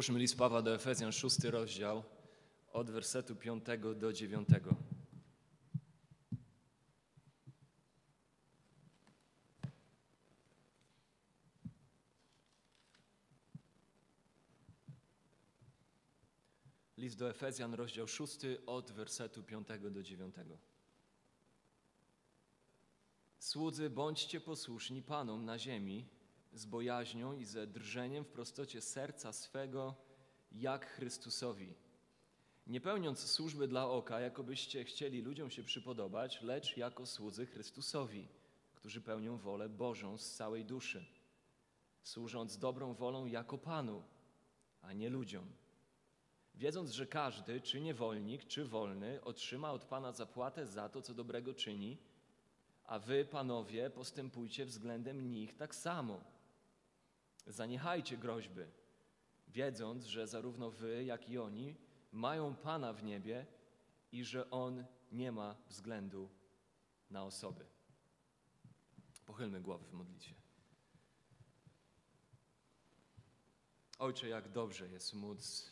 Otwórzmy 0.00 0.18
list 0.18 0.38
Pawła 0.38 0.62
do 0.62 0.74
Efezjan, 0.74 1.12
szósty 1.12 1.50
rozdział, 1.50 2.04
od 2.72 2.90
wersetu 2.90 3.36
5 3.36 3.64
do 3.96 4.12
9. 4.12 4.48
List 16.96 17.18
do 17.18 17.30
Efezjan, 17.30 17.74
rozdział 17.74 18.08
6, 18.08 18.38
od 18.66 18.90
wersetu 18.90 19.42
5 19.42 19.68
do 19.90 20.02
9. 20.02 20.34
Słudzy, 23.38 23.90
bądźcie 23.90 24.40
posłuszni 24.40 25.02
Panom 25.02 25.44
na 25.44 25.58
ziemi 25.58 26.19
z 26.52 26.66
bojaźnią 26.66 27.32
i 27.32 27.44
ze 27.44 27.66
drżeniem 27.66 28.24
w 28.24 28.28
prostocie 28.28 28.80
serca 28.80 29.32
swego, 29.32 29.94
jak 30.52 30.86
Chrystusowi. 30.86 31.74
Nie 32.66 32.80
pełniąc 32.80 33.18
służby 33.30 33.68
dla 33.68 33.88
oka, 33.88 34.20
jakobyście 34.20 34.84
chcieli 34.84 35.22
ludziom 35.22 35.50
się 35.50 35.62
przypodobać, 35.62 36.42
lecz 36.42 36.76
jako 36.76 37.06
słudzy 37.06 37.46
Chrystusowi, 37.46 38.28
którzy 38.74 39.00
pełnią 39.00 39.36
wolę 39.36 39.68
Bożą 39.68 40.18
z 40.18 40.34
całej 40.34 40.64
duszy, 40.64 41.06
służąc 42.02 42.58
dobrą 42.58 42.94
wolą 42.94 43.26
jako 43.26 43.58
Panu, 43.58 44.02
a 44.82 44.92
nie 44.92 45.10
ludziom. 45.10 45.46
Wiedząc, 46.54 46.90
że 46.90 47.06
każdy, 47.06 47.60
czy 47.60 47.80
niewolnik, 47.80 48.46
czy 48.46 48.64
wolny, 48.64 49.24
otrzyma 49.24 49.72
od 49.72 49.84
Pana 49.84 50.12
zapłatę 50.12 50.66
za 50.66 50.88
to, 50.88 51.02
co 51.02 51.14
dobrego 51.14 51.54
czyni, 51.54 51.98
a 52.84 52.98
wy, 52.98 53.24
panowie, 53.24 53.90
postępujcie 53.90 54.66
względem 54.66 55.30
nich 55.30 55.56
tak 55.56 55.74
samo. 55.74 56.20
Zaniechajcie 57.52 58.16
groźby, 58.16 58.62
wiedząc, 59.48 60.04
że 60.04 60.26
zarówno 60.26 60.70
wy, 60.70 61.04
jak 61.04 61.28
i 61.28 61.38
oni 61.38 61.76
mają 62.12 62.54
Pana 62.54 62.92
w 62.92 63.04
niebie 63.04 63.46
i 64.12 64.24
że 64.24 64.50
On 64.50 64.84
nie 65.12 65.32
ma 65.32 65.56
względu 65.68 66.28
na 67.10 67.24
osoby. 67.24 67.66
Pochylmy 69.26 69.60
głowy 69.60 69.86
w 69.86 69.92
modlitwie. 69.92 70.34
Ojcze, 73.98 74.28
jak 74.28 74.48
dobrze 74.48 74.88
jest 74.88 75.14
móc 75.14 75.70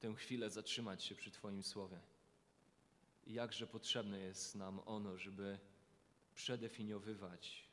tę 0.00 0.14
chwilę 0.14 0.50
zatrzymać 0.50 1.04
się 1.04 1.14
przy 1.14 1.30
Twoim 1.30 1.62
słowie. 1.62 2.00
I 3.26 3.32
jakże 3.32 3.66
potrzebne 3.66 4.18
jest 4.18 4.54
nam 4.54 4.80
ono, 4.86 5.18
żeby 5.18 5.58
przedefiniowywać, 6.34 7.69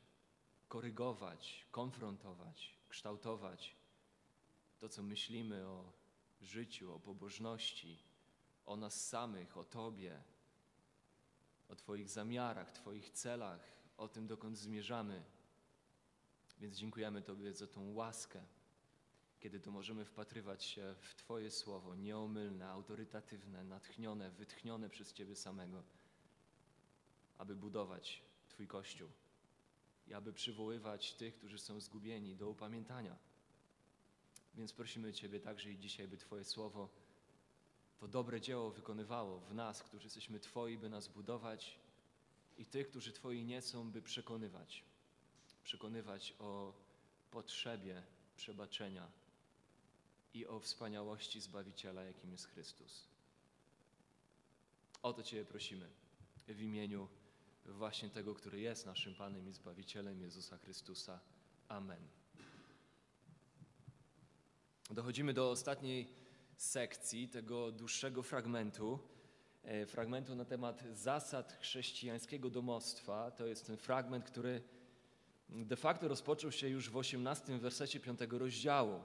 korygować, 0.68 1.66
konfrontować, 1.70 2.74
kształtować 2.88 3.76
to, 4.78 4.88
co 4.88 5.02
myślimy 5.02 5.66
o 5.66 5.92
życiu, 6.40 6.94
o 6.94 7.00
pobożności, 7.00 7.98
o 8.66 8.76
nas 8.76 9.08
samych, 9.08 9.56
o 9.56 9.64
Tobie, 9.64 10.22
o 11.68 11.76
Twoich 11.76 12.08
zamiarach, 12.08 12.72
Twoich 12.72 13.10
celach, 13.10 13.60
o 13.96 14.08
tym, 14.08 14.26
dokąd 14.26 14.58
zmierzamy. 14.58 15.22
Więc 16.60 16.76
dziękujemy 16.76 17.22
Tobie 17.22 17.52
za 17.54 17.66
tą 17.66 17.92
łaskę, 17.92 18.42
kiedy 19.40 19.60
to 19.60 19.70
możemy 19.70 20.04
wpatrywać 20.04 20.64
się 20.64 20.94
w 21.00 21.14
Twoje 21.14 21.50
słowo, 21.50 21.94
nieomylne, 21.94 22.68
autorytatywne, 22.68 23.64
natchnione, 23.64 24.30
wytchnione 24.30 24.90
przez 24.90 25.12
Ciebie 25.12 25.36
samego, 25.36 25.82
aby 27.38 27.56
budować 27.56 28.22
Twój 28.48 28.66
Kościół 28.66 29.08
i 30.08 30.14
aby 30.14 30.32
przywoływać 30.32 31.12
tych, 31.14 31.34
którzy 31.34 31.58
są 31.58 31.80
zgubieni 31.80 32.36
do 32.36 32.48
upamiętania. 32.48 33.16
Więc 34.54 34.72
prosimy 34.72 35.12
Ciebie 35.12 35.40
także 35.40 35.70
i 35.70 35.78
dzisiaj, 35.78 36.08
by 36.08 36.16
Twoje 36.16 36.44
słowo 36.44 36.88
to 37.98 38.08
dobre 38.08 38.40
dzieło 38.40 38.70
wykonywało 38.70 39.40
w 39.40 39.54
nas, 39.54 39.82
którzy 39.82 40.06
jesteśmy 40.06 40.40
Twoi, 40.40 40.78
by 40.78 40.88
nas 40.88 41.08
budować 41.08 41.78
i 42.58 42.66
tych, 42.66 42.88
którzy 42.88 43.12
Twoi 43.12 43.44
nie 43.44 43.62
są, 43.62 43.90
by 43.90 44.02
przekonywać. 44.02 44.84
Przekonywać 45.62 46.34
o 46.38 46.72
potrzebie 47.30 48.02
przebaczenia 48.36 49.10
i 50.34 50.46
o 50.46 50.60
wspaniałości 50.60 51.40
Zbawiciela, 51.40 52.02
jakim 52.02 52.32
jest 52.32 52.46
Chrystus. 52.46 53.04
O 55.02 55.12
to 55.12 55.22
Ciebie 55.22 55.44
prosimy 55.44 55.90
w 56.48 56.60
imieniu 56.60 57.08
właśnie 57.68 58.10
tego, 58.10 58.34
który 58.34 58.60
jest 58.60 58.86
naszym 58.86 59.14
Panem 59.14 59.48
i 59.48 59.52
Zbawicielem 59.52 60.20
Jezusa 60.20 60.58
Chrystusa. 60.58 61.20
Amen. 61.68 62.08
Dochodzimy 64.90 65.34
do 65.34 65.50
ostatniej 65.50 66.08
sekcji 66.56 67.28
tego 67.28 67.72
dłuższego 67.72 68.22
fragmentu, 68.22 68.98
e, 69.64 69.86
fragmentu 69.86 70.34
na 70.34 70.44
temat 70.44 70.84
zasad 70.92 71.52
chrześcijańskiego 71.60 72.50
domostwa. 72.50 73.30
To 73.30 73.46
jest 73.46 73.66
ten 73.66 73.76
fragment, 73.76 74.24
który 74.24 74.62
de 75.48 75.76
facto 75.76 76.08
rozpoczął 76.08 76.52
się 76.52 76.68
już 76.68 76.90
w 76.90 76.96
18 76.96 77.58
wersecie 77.58 78.00
5 78.00 78.20
rozdziału. 78.38 79.00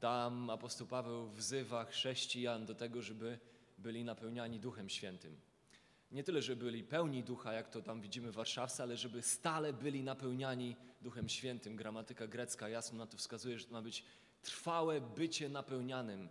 Tam 0.00 0.50
apostoł 0.50 0.86
Paweł 0.86 1.28
wzywa 1.28 1.84
chrześcijan 1.84 2.66
do 2.66 2.74
tego, 2.74 3.02
żeby 3.02 3.38
byli 3.78 4.04
napełniani 4.04 4.60
Duchem 4.60 4.88
Świętym. 4.88 5.36
Nie 6.10 6.24
tyle, 6.24 6.42
żeby 6.42 6.64
byli 6.64 6.84
pełni 6.84 7.24
ducha, 7.24 7.52
jak 7.52 7.68
to 7.68 7.82
tam 7.82 8.00
widzimy 8.00 8.32
w 8.32 8.34
Warszawce, 8.34 8.82
ale 8.82 8.96
żeby 8.96 9.22
stale 9.22 9.72
byli 9.72 10.02
napełniani 10.02 10.76
Duchem 11.00 11.28
Świętym. 11.28 11.76
Gramatyka 11.76 12.26
grecka 12.26 12.68
jasno 12.68 12.98
na 12.98 13.06
to 13.06 13.16
wskazuje, 13.16 13.58
że 13.58 13.64
to 13.64 13.72
ma 13.72 13.82
być 13.82 14.04
trwałe 14.42 15.00
bycie 15.00 15.48
napełnianym 15.48 16.28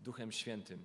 Duchem 0.00 0.32
Świętym. 0.32 0.84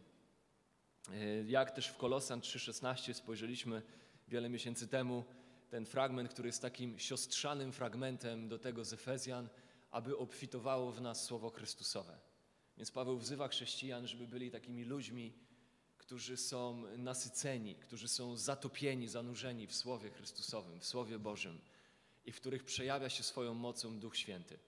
E, 1.10 1.44
jak 1.44 1.72
też 1.72 1.88
w 1.88 1.98
Kolosan 1.98 2.40
3,16 2.40 3.14
spojrzeliśmy 3.14 3.82
wiele 4.28 4.50
miesięcy 4.50 4.88
temu, 4.88 5.24
ten 5.70 5.86
fragment, 5.86 6.30
który 6.30 6.48
jest 6.48 6.62
takim 6.62 7.00
siostrzanym 7.00 7.72
fragmentem 7.72 8.48
do 8.48 8.60
tego 8.60 8.86
z 8.86 8.94
Efezjan, 8.94 9.50
aby 9.92 10.18
obfitowało 10.18 10.92
w 10.92 11.02
nas 11.02 11.24
słowo 11.26 11.50
Chrystusowe. 11.50 12.20
Więc 12.78 12.92
Paweł 12.92 13.18
wzywa 13.18 13.48
chrześcijan, 13.48 14.08
żeby 14.08 14.28
byli 14.28 14.52
takimi 14.52 14.84
ludźmi, 14.84 15.34
którzy 16.12 16.38
są 16.38 16.84
nasyceni, 16.98 17.76
którzy 17.76 18.08
są 18.08 18.38
zatopieni, 18.38 19.08
zanurzeni 19.08 19.68
w 19.68 19.76
Słowie 19.76 20.10
Chrystusowym, 20.10 20.80
w 20.80 20.86
Słowie 20.86 21.20
Bożym 21.20 21.62
i 22.26 22.32
w 22.32 22.36
których 22.36 22.64
przejawia 22.64 23.10
się 23.10 23.24
swoją 23.24 23.54
mocą 23.54 24.00
Duch 24.00 24.18
Święty. 24.18 24.60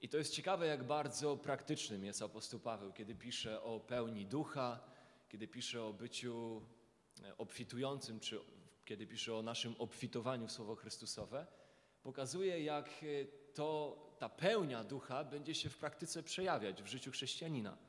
I 0.00 0.08
to 0.08 0.18
jest 0.18 0.32
ciekawe, 0.32 0.66
jak 0.66 0.84
bardzo 0.84 1.36
praktycznym 1.36 2.04
jest 2.04 2.22
apostoł 2.22 2.60
Paweł, 2.60 2.92
kiedy 2.92 3.14
pisze 3.14 3.62
o 3.62 3.80
pełni 3.80 4.26
ducha, 4.26 4.80
kiedy 5.28 5.48
pisze 5.48 5.84
o 5.84 5.92
byciu 5.92 6.62
e, 7.22 7.38
obfitującym, 7.38 8.20
czy 8.20 8.40
kiedy 8.84 9.06
pisze 9.06 9.34
o 9.34 9.42
naszym 9.42 9.74
obfitowaniu 9.78 10.46
w 10.46 10.52
Słowo 10.52 10.74
Chrystusowe, 10.76 11.46
pokazuje, 12.02 12.64
jak 12.64 12.88
e, 12.88 13.24
to, 13.54 13.96
ta 14.18 14.28
pełnia 14.28 14.84
ducha 14.84 15.24
będzie 15.24 15.54
się 15.54 15.70
w 15.70 15.78
praktyce 15.78 16.22
przejawiać 16.22 16.82
w 16.82 16.86
życiu 16.86 17.10
chrześcijanina. 17.10 17.87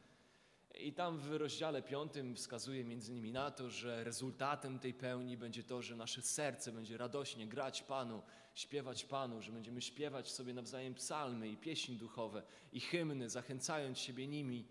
I 0.81 0.93
tam 0.93 1.17
w 1.17 1.31
rozdziale 1.31 1.81
piątym 1.81 2.35
wskazuje 2.35 2.83
między 2.83 3.11
innymi 3.11 3.31
na 3.31 3.51
to, 3.51 3.69
że 3.69 4.03
rezultatem 4.03 4.79
tej 4.79 4.93
pełni 4.93 5.37
będzie 5.37 5.63
to, 5.63 5.81
że 5.81 5.95
nasze 5.95 6.21
serce 6.21 6.71
będzie 6.71 6.97
radośnie 6.97 7.47
grać 7.47 7.83
Panu, 7.83 8.21
śpiewać 8.55 9.05
Panu, 9.05 9.41
że 9.41 9.51
będziemy 9.51 9.81
śpiewać 9.81 10.31
sobie 10.31 10.53
nawzajem 10.53 10.93
psalmy 10.93 11.49
i 11.49 11.57
pieśni 11.57 11.95
duchowe 11.95 12.43
i 12.73 12.79
hymny, 12.79 13.29
zachęcając 13.29 13.99
siebie 13.99 14.27
nimi, 14.27 14.65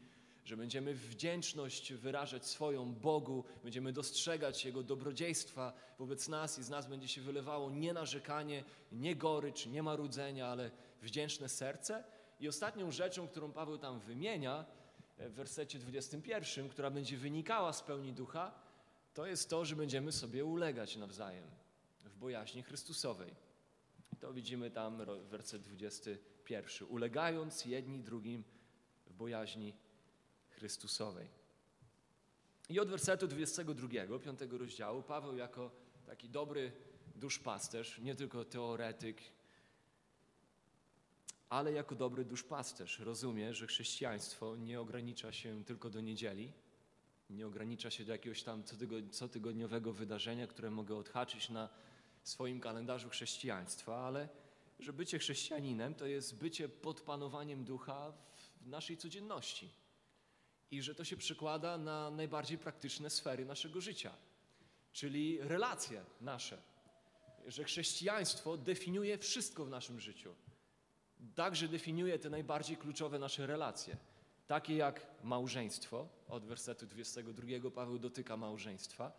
że 0.44 0.56
będziemy 0.56 0.94
wdzięczność 0.94 1.92
wyrażać 1.92 2.46
swoją 2.46 2.94
Bogu, 2.94 3.44
będziemy 3.62 3.92
dostrzegać 3.92 4.64
Jego 4.64 4.82
dobrodziejstwa 4.82 5.72
wobec 5.98 6.28
nas 6.28 6.58
i 6.58 6.62
z 6.62 6.70
nas 6.70 6.86
będzie 6.86 7.08
się 7.08 7.20
wylewało 7.20 7.70
nie 7.70 7.92
narzekanie, 7.92 8.64
nie 8.92 9.16
gorycz, 9.16 9.66
nie 9.66 9.82
marudzenia, 9.82 10.46
ale 10.46 10.70
wdzięczne 11.02 11.48
serce. 11.48 12.04
I 12.40 12.48
ostatnią 12.48 12.90
rzeczą, 12.90 13.28
którą 13.28 13.52
Paweł 13.52 13.78
tam 13.78 14.00
wymienia, 14.00 14.64
w 15.18 15.32
wersecie 15.32 15.78
21, 15.78 16.68
która 16.68 16.90
będzie 16.90 17.16
wynikała 17.16 17.72
z 17.72 17.82
pełni 17.82 18.12
ducha, 18.12 18.54
to 19.14 19.26
jest 19.26 19.50
to, 19.50 19.64
że 19.64 19.76
będziemy 19.76 20.12
sobie 20.12 20.44
ulegać 20.44 20.96
nawzajem 20.96 21.44
w 22.04 22.16
bojaźni 22.16 22.62
Chrystusowej. 22.62 23.34
I 24.12 24.16
to 24.16 24.32
widzimy 24.32 24.70
tam 24.70 25.02
werset 25.30 25.62
21. 25.62 26.88
Ulegając 26.88 27.64
jedni 27.64 28.00
drugim 28.00 28.44
w 29.06 29.12
bojaźni 29.12 29.74
Chrystusowej. 30.50 31.28
I 32.68 32.80
od 32.80 32.88
wersetu 32.88 33.26
22, 33.26 33.88
5 33.88 34.40
rozdziału, 34.50 35.02
Paweł 35.02 35.36
jako 35.36 35.70
taki 36.06 36.28
dobry 36.28 36.72
duszpasterz, 37.16 37.98
nie 37.98 38.14
tylko 38.14 38.44
teoretyk, 38.44 39.22
ale 41.48 41.72
jako 41.72 41.94
dobry 41.94 42.24
duszpasterz 42.24 42.98
rozumie, 42.98 43.54
że 43.54 43.66
chrześcijaństwo 43.66 44.56
nie 44.56 44.80
ogranicza 44.80 45.32
się 45.32 45.64
tylko 45.64 45.90
do 45.90 46.00
niedzieli, 46.00 46.52
nie 47.30 47.46
ogranicza 47.46 47.90
się 47.90 48.04
do 48.04 48.12
jakiegoś 48.12 48.42
tam 48.42 48.62
cotygodniowego 49.10 49.92
wydarzenia, 49.92 50.46
które 50.46 50.70
mogę 50.70 50.96
odhaczyć 50.96 51.50
na 51.50 51.68
swoim 52.22 52.60
kalendarzu 52.60 53.08
chrześcijaństwa, 53.08 53.96
ale 53.96 54.28
że 54.78 54.92
bycie 54.92 55.18
chrześcijaninem 55.18 55.94
to 55.94 56.06
jest 56.06 56.38
bycie 56.38 56.68
pod 56.68 57.00
panowaniem 57.00 57.64
ducha 57.64 58.12
w 58.60 58.66
naszej 58.66 58.96
codzienności. 58.96 59.68
I 60.70 60.82
że 60.82 60.94
to 60.94 61.04
się 61.04 61.16
przekłada 61.16 61.78
na 61.78 62.10
najbardziej 62.10 62.58
praktyczne 62.58 63.10
sfery 63.10 63.44
naszego 63.44 63.80
życia, 63.80 64.14
czyli 64.92 65.38
relacje 65.40 66.04
nasze. 66.20 66.62
Że 67.46 67.64
chrześcijaństwo 67.64 68.56
definiuje 68.56 69.18
wszystko 69.18 69.64
w 69.64 69.70
naszym 69.70 70.00
życiu. 70.00 70.34
Także 71.34 71.68
definiuje 71.68 72.18
te 72.18 72.30
najbardziej 72.30 72.76
kluczowe 72.76 73.18
nasze 73.18 73.46
relacje, 73.46 73.96
takie 74.46 74.76
jak 74.76 75.06
małżeństwo, 75.24 76.08
od 76.28 76.44
wersetu 76.44 76.86
22 76.86 77.70
Paweł 77.70 77.98
dotyka 77.98 78.36
małżeństwa, 78.36 79.12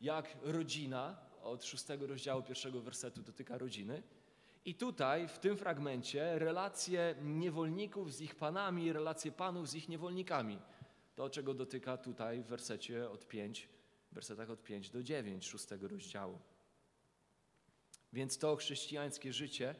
jak 0.00 0.36
rodzina, 0.42 1.16
od 1.42 1.64
szóstego 1.64 2.06
rozdziału 2.06 2.42
pierwszego 2.42 2.80
wersetu 2.80 3.22
dotyka 3.22 3.58
rodziny. 3.58 4.02
I 4.64 4.74
tutaj, 4.74 5.28
w 5.28 5.38
tym 5.38 5.56
fragmencie, 5.56 6.38
relacje 6.38 7.14
niewolników 7.22 8.14
z 8.14 8.20
ich 8.20 8.34
panami, 8.34 8.92
relacje 8.92 9.32
panów 9.32 9.68
z 9.68 9.74
ich 9.74 9.88
niewolnikami. 9.88 10.58
To, 11.14 11.30
czego 11.30 11.54
dotyka 11.54 11.96
tutaj 11.96 12.42
w 12.42 12.46
wersecie 12.46 13.10
od 13.10 13.28
5, 13.28 13.68
wersetach 14.12 14.50
od 14.50 14.62
5 14.62 14.90
do 14.90 15.02
9 15.02 15.46
szóstego 15.46 15.88
rozdziału. 15.88 16.38
Więc 18.12 18.38
to 18.38 18.56
chrześcijańskie 18.56 19.32
życie, 19.32 19.74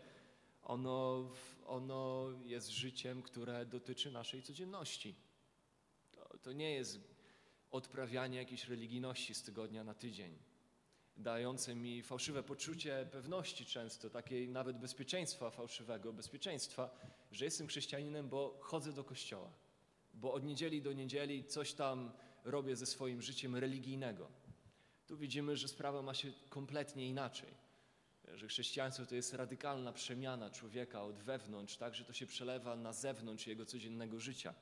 ono, 0.67 1.31
ono 1.67 2.29
jest 2.45 2.69
życiem, 2.69 3.23
które 3.23 3.67
dotyczy 3.67 4.11
naszej 4.11 4.43
codzienności. 4.43 5.15
To, 6.13 6.39
to 6.39 6.53
nie 6.53 6.71
jest 6.71 7.01
odprawianie 7.71 8.39
jakiejś 8.39 8.69
religijności 8.69 9.35
z 9.35 9.43
tygodnia 9.43 9.85
na 9.85 9.95
tydzień, 9.95 10.39
dające 11.17 11.75
mi 11.75 12.03
fałszywe 12.03 12.43
poczucie 12.43 13.09
pewności 13.13 13.67
często, 13.67 14.11
takiej 14.11 14.49
nawet 14.49 14.79
bezpieczeństwa 14.79 15.51
fałszywego, 15.51 16.13
bezpieczeństwa, 16.13 16.91
że 17.33 17.45
jestem 17.45 17.67
chrześcijaninem, 17.67 18.29
bo 18.29 18.59
chodzę 18.61 18.93
do 18.93 19.05
kościoła, 19.05 19.53
bo 20.15 20.33
od 20.33 20.45
niedzieli 20.45 20.83
do 20.83 20.93
niedzieli 20.93 21.45
coś 21.45 21.73
tam 21.73 22.13
robię 22.45 22.77
ze 22.77 22.87
swoim 22.87 23.23
życiem 23.23 23.57
religijnego. 23.57 24.29
Tu 25.07 25.17
widzimy, 25.17 25.57
że 25.57 25.69
sprawa 25.69 26.03
ma 26.03 26.15
się 26.15 26.33
kompletnie 26.49 27.09
inaczej 27.09 27.66
że 28.37 28.49
chrześcijaństwo 28.49 29.07
to 29.07 29.15
jest 29.15 29.35
radykalna 29.35 29.93
przemiana 29.93 30.51
człowieka 30.51 31.03
od 31.03 31.17
wewnątrz, 31.17 31.77
tak, 31.77 31.95
że 31.95 32.05
to 32.05 32.13
się 32.13 32.27
przelewa 32.27 32.77
na 32.77 32.93
zewnątrz 32.93 33.47
jego 33.47 33.67
codziennego 33.67 34.21
życia. 34.21 34.55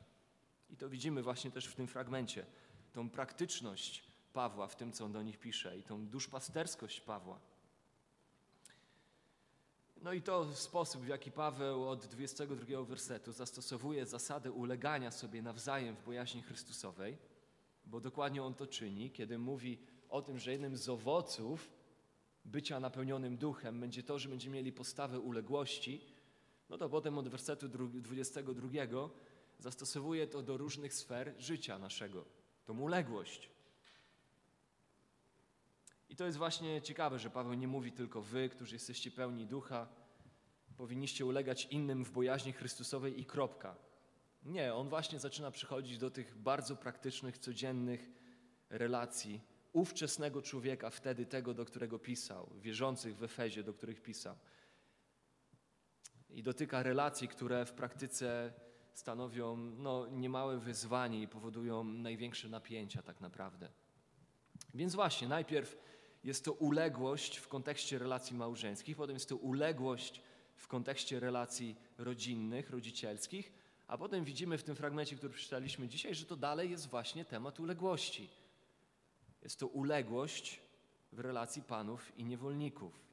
I 0.70 0.76
to 0.76 0.88
widzimy 0.88 1.22
właśnie 1.22 1.50
też 1.50 1.66
w 1.66 1.74
tym 1.74 1.86
fragmencie, 1.86 2.46
tą 2.92 3.10
praktyczność 3.10 4.04
Pawła 4.32 4.66
w 4.66 4.76
tym, 4.76 4.92
co 4.92 5.04
on 5.04 5.12
do 5.12 5.22
nich 5.22 5.38
pisze 5.38 5.78
i 5.78 5.82
tą 5.82 6.06
duszpasterskość 6.06 7.00
Pawła. 7.00 7.40
No 10.02 10.12
i 10.12 10.22
to 10.22 10.54
sposób, 10.54 11.02
w 11.02 11.08
jaki 11.08 11.32
Paweł 11.32 11.88
od 11.88 12.06
22 12.06 12.82
wersetu 12.82 13.32
zastosowuje 13.32 14.06
zasadę 14.06 14.52
ulegania 14.52 15.10
sobie 15.10 15.42
nawzajem 15.42 15.96
w 15.96 16.04
bojaźni 16.04 16.42
Chrystusowej, 16.42 17.16
bo 17.86 18.00
dokładnie 18.00 18.42
on 18.42 18.54
to 18.54 18.66
czyni, 18.66 19.10
kiedy 19.10 19.38
mówi 19.38 19.78
o 20.08 20.22
tym, 20.22 20.38
że 20.38 20.52
jednym 20.52 20.76
z 20.76 20.88
owoców 20.88 21.70
bycia 22.44 22.80
napełnionym 22.80 23.36
duchem 23.36 23.80
będzie 23.80 24.02
to, 24.02 24.18
że 24.18 24.28
będziemy 24.28 24.56
mieli 24.56 24.72
postawę 24.72 25.20
uległości, 25.20 26.00
no 26.68 26.78
to 26.78 26.88
potem 26.88 27.18
od 27.18 27.28
wersetu 27.28 27.68
22 27.68 28.68
zastosowuje 29.58 30.26
to 30.26 30.42
do 30.42 30.56
różnych 30.56 30.94
sfer 30.94 31.34
życia 31.38 31.78
naszego, 31.78 32.24
tą 32.64 32.80
uległość. 32.80 33.50
I 36.08 36.16
to 36.16 36.26
jest 36.26 36.38
właśnie 36.38 36.82
ciekawe, 36.82 37.18
że 37.18 37.30
Paweł 37.30 37.54
nie 37.54 37.68
mówi 37.68 37.92
tylko 37.92 38.22
wy, 38.22 38.48
którzy 38.48 38.74
jesteście 38.74 39.10
pełni 39.10 39.46
ducha, 39.46 39.88
powinniście 40.76 41.26
ulegać 41.26 41.66
innym 41.70 42.04
w 42.04 42.10
bojaźni 42.10 42.52
Chrystusowej 42.52 43.20
i 43.20 43.24
kropka. 43.24 43.76
Nie, 44.44 44.74
on 44.74 44.88
właśnie 44.88 45.18
zaczyna 45.18 45.50
przychodzić 45.50 45.98
do 45.98 46.10
tych 46.10 46.38
bardzo 46.38 46.76
praktycznych, 46.76 47.38
codziennych 47.38 48.10
relacji 48.70 49.40
ówczesnego 49.74 50.42
człowieka, 50.42 50.90
wtedy 50.90 51.26
tego, 51.26 51.54
do 51.54 51.64
którego 51.64 51.98
pisał, 51.98 52.50
wierzących 52.60 53.16
w 53.16 53.22
Efezie, 53.22 53.62
do 53.62 53.74
których 53.74 54.02
pisał. 54.02 54.36
I 56.30 56.42
dotyka 56.42 56.82
relacji, 56.82 57.28
które 57.28 57.66
w 57.66 57.72
praktyce 57.72 58.52
stanowią 58.94 59.56
no, 59.56 60.06
niemałe 60.06 60.58
wyzwanie 60.58 61.22
i 61.22 61.28
powodują 61.28 61.84
największe 61.84 62.48
napięcia 62.48 63.02
tak 63.02 63.20
naprawdę. 63.20 63.68
Więc 64.74 64.94
właśnie, 64.94 65.28
najpierw 65.28 65.76
jest 66.24 66.44
to 66.44 66.52
uległość 66.52 67.36
w 67.36 67.48
kontekście 67.48 67.98
relacji 67.98 68.36
małżeńskich, 68.36 68.96
potem 68.96 69.16
jest 69.16 69.28
to 69.28 69.36
uległość 69.36 70.22
w 70.56 70.68
kontekście 70.68 71.20
relacji 71.20 71.76
rodzinnych, 71.98 72.70
rodzicielskich, 72.70 73.52
a 73.86 73.98
potem 73.98 74.24
widzimy 74.24 74.58
w 74.58 74.62
tym 74.62 74.76
fragmencie, 74.76 75.16
który 75.16 75.32
przeczytaliśmy 75.32 75.88
dzisiaj, 75.88 76.14
że 76.14 76.26
to 76.26 76.36
dalej 76.36 76.70
jest 76.70 76.88
właśnie 76.88 77.24
temat 77.24 77.60
uległości 77.60 78.43
jest 79.44 79.58
to 79.58 79.66
uległość 79.66 80.60
w 81.12 81.18
relacji 81.18 81.62
panów 81.62 82.18
i 82.18 82.24
niewolników. 82.24 83.04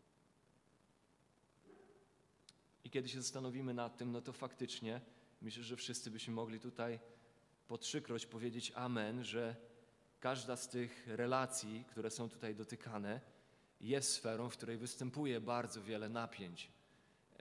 I 2.83 2.89
kiedy 2.89 3.09
się 3.09 3.21
zastanowimy 3.21 3.73
nad 3.73 3.97
tym, 3.97 4.11
no 4.11 4.21
to 4.21 4.33
faktycznie 4.33 5.01
myślę, 5.41 5.63
że 5.63 5.75
wszyscy 5.75 6.11
byśmy 6.11 6.33
mogli 6.33 6.59
tutaj 6.59 6.99
po 7.67 7.77
trzykroć 7.77 8.25
powiedzieć 8.25 8.71
Amen, 8.75 9.23
że 9.23 9.55
każda 10.19 10.57
z 10.57 10.69
tych 10.69 11.07
relacji, 11.07 11.83
które 11.87 12.11
są 12.11 12.29
tutaj 12.29 12.55
dotykane, 12.55 13.21
jest 13.81 14.13
sferą, 14.13 14.49
w 14.49 14.57
której 14.57 14.77
występuje 14.77 15.41
bardzo 15.41 15.83
wiele 15.83 16.09
napięć, 16.09 16.71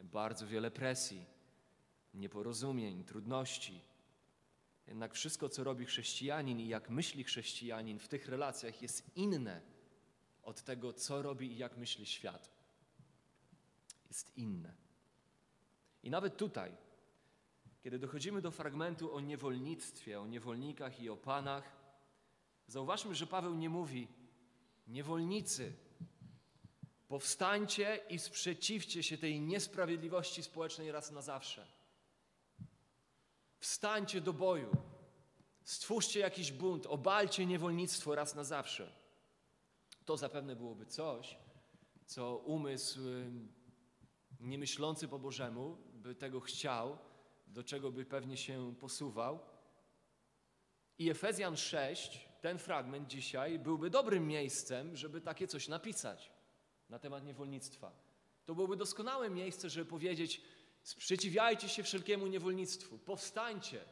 bardzo 0.03 0.47
wiele 0.47 0.71
presji, 0.71 1.27
nieporozumień, 2.15 3.05
trudności, 3.05 3.81
jednak 4.91 5.15
wszystko, 5.15 5.49
co 5.49 5.65
robi 5.65 5.85
chrześcijanin 5.85 6.61
i 6.61 6.69
jak 6.69 6.91
myśli 6.91 7.25
chrześcijanin 7.25 7.99
w 7.99 8.09
tych 8.09 8.29
relacjach, 8.29 8.83
jest 8.83 9.17
inne 9.17 9.61
od 10.43 10.63
tego, 10.63 10.93
co 10.93 11.23
robi 11.23 11.53
i 11.53 11.59
jak 11.59 11.77
myśli 11.77 12.07
świat. 12.07 12.51
Jest 14.09 14.37
inne. 14.37 14.75
I 16.03 16.11
nawet 16.11 16.37
tutaj, 16.37 16.73
kiedy 17.83 17.99
dochodzimy 17.99 18.43
do 18.43 18.51
fragmentu 18.51 19.15
o 19.15 19.21
niewolnictwie, 19.21 20.21
o 20.21 20.27
niewolnikach 20.27 21.01
i 21.01 21.09
o 21.09 21.17
panach, 21.17 21.77
zauważmy, 22.67 23.15
że 23.15 23.27
Paweł 23.27 23.55
nie 23.55 23.69
mówi: 23.69 24.09
Niewolnicy, 24.87 25.73
powstańcie 27.09 28.01
i 28.09 28.19
sprzeciwcie 28.19 29.03
się 29.03 29.19
tej 29.19 29.41
niesprawiedliwości 29.41 30.43
społecznej 30.43 30.93
raz 30.93 31.11
na 31.11 31.23
zawsze. 31.23 31.80
Wstańcie 33.61 34.21
do 34.21 34.33
boju. 34.33 34.77
Stwórzcie 35.65 36.21
jakiś 36.21 36.53
bunt, 36.53 36.87
obalcie 36.87 37.47
niewolnictwo 37.47 38.15
raz 38.15 38.35
na 38.35 38.45
zawsze. 38.45 38.93
To 40.05 40.17
zapewne 40.17 40.57
byłoby 40.57 40.87
coś, 40.87 41.37
co 42.07 42.37
umysł 42.37 43.01
niemyślący 44.41 45.09
po 45.09 45.19
Bożemu 45.19 45.77
by 45.93 46.15
tego 46.15 46.41
chciał, 46.41 46.99
do 47.47 47.65
czego 47.65 47.93
by 47.93 48.05
pewnie 48.05 48.37
się 48.37 48.75
posuwał. 48.81 49.39
I 50.99 51.11
Efezjan 51.11 51.57
6, 51.57 52.29
ten 52.41 52.59
fragment 52.59 53.09
dzisiaj, 53.09 53.59
byłby 53.59 53.91
dobrym 53.91 54.27
miejscem, 54.27 54.97
żeby 54.97 55.21
takie 55.21 55.47
coś 55.47 55.69
napisać 55.69 56.33
na 56.89 56.99
temat 56.99 57.25
niewolnictwa. 57.25 57.93
To 58.45 58.55
byłoby 58.55 58.77
doskonałe 58.77 59.31
miejsce, 59.31 59.71
żeby 59.71 59.91
powiedzieć, 59.91 60.43
Sprzeciwiajcie 60.83 61.69
się 61.69 61.83
wszelkiemu 61.83 62.27
niewolnictwu, 62.27 62.99
powstańcie 62.99 63.85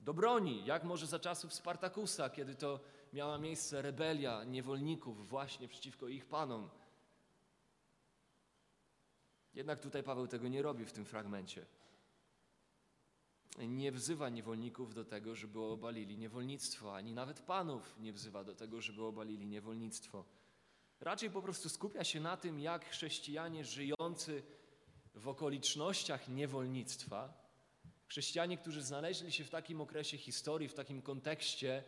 do 0.00 0.14
broni, 0.14 0.64
jak 0.66 0.84
może 0.84 1.06
za 1.06 1.18
czasów 1.18 1.54
Spartakusa, 1.54 2.30
kiedy 2.30 2.54
to 2.54 2.80
miała 3.12 3.38
miejsce 3.38 3.82
rebelia 3.82 4.44
niewolników 4.44 5.28
właśnie 5.28 5.68
przeciwko 5.68 6.08
ich 6.08 6.26
panom. 6.26 6.70
Jednak 9.54 9.80
tutaj 9.80 10.02
Paweł 10.02 10.26
tego 10.26 10.48
nie 10.48 10.62
robi 10.62 10.84
w 10.84 10.92
tym 10.92 11.04
fragmencie. 11.04 11.66
Nie 13.58 13.92
wzywa 13.92 14.28
niewolników 14.28 14.94
do 14.94 15.04
tego, 15.04 15.34
żeby 15.34 15.60
obalili 15.60 16.18
niewolnictwo, 16.18 16.96
ani 16.96 17.12
nawet 17.12 17.40
panów 17.40 17.94
nie 18.00 18.12
wzywa 18.12 18.44
do 18.44 18.54
tego, 18.54 18.80
żeby 18.80 19.04
obalili 19.04 19.46
niewolnictwo. 19.46 20.24
Raczej 21.00 21.30
po 21.30 21.42
prostu 21.42 21.68
skupia 21.68 22.04
się 22.04 22.20
na 22.20 22.36
tym, 22.36 22.60
jak 22.60 22.84
chrześcijanie 22.88 23.64
żyjący 23.64 24.42
w 25.14 25.28
okolicznościach 25.28 26.28
niewolnictwa, 26.28 27.44
chrześcijanie, 28.06 28.58
którzy 28.58 28.82
znaleźli 28.82 29.32
się 29.32 29.44
w 29.44 29.50
takim 29.50 29.80
okresie 29.80 30.18
historii, 30.18 30.68
w 30.68 30.74
takim 30.74 31.02
kontekście 31.02 31.84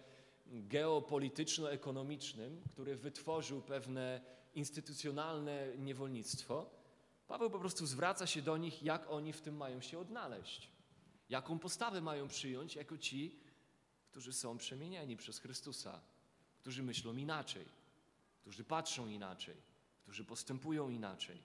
geopolityczno-ekonomicznym, 0.46 2.62
który 2.72 2.96
wytworzył 2.96 3.62
pewne 3.62 4.20
instytucjonalne 4.54 5.76
niewolnictwo, 5.78 6.70
Paweł 7.28 7.50
po 7.50 7.58
prostu 7.58 7.86
zwraca 7.86 8.26
się 8.26 8.42
do 8.42 8.56
nich, 8.56 8.82
jak 8.82 9.10
oni 9.10 9.32
w 9.32 9.40
tym 9.40 9.56
mają 9.56 9.80
się 9.80 9.98
odnaleźć. 9.98 10.70
Jaką 11.28 11.58
postawę 11.58 12.00
mają 12.00 12.28
przyjąć 12.28 12.76
jako 12.76 12.98
ci, 12.98 13.40
którzy 14.10 14.32
są 14.32 14.58
przemienieni 14.58 15.16
przez 15.16 15.38
Chrystusa, 15.38 16.00
którzy 16.60 16.82
myślą 16.82 17.16
inaczej, 17.16 17.64
którzy 18.40 18.64
patrzą 18.64 19.08
inaczej, 19.08 19.54
którzy 20.02 20.24
postępują 20.24 20.88
inaczej. 20.88 21.42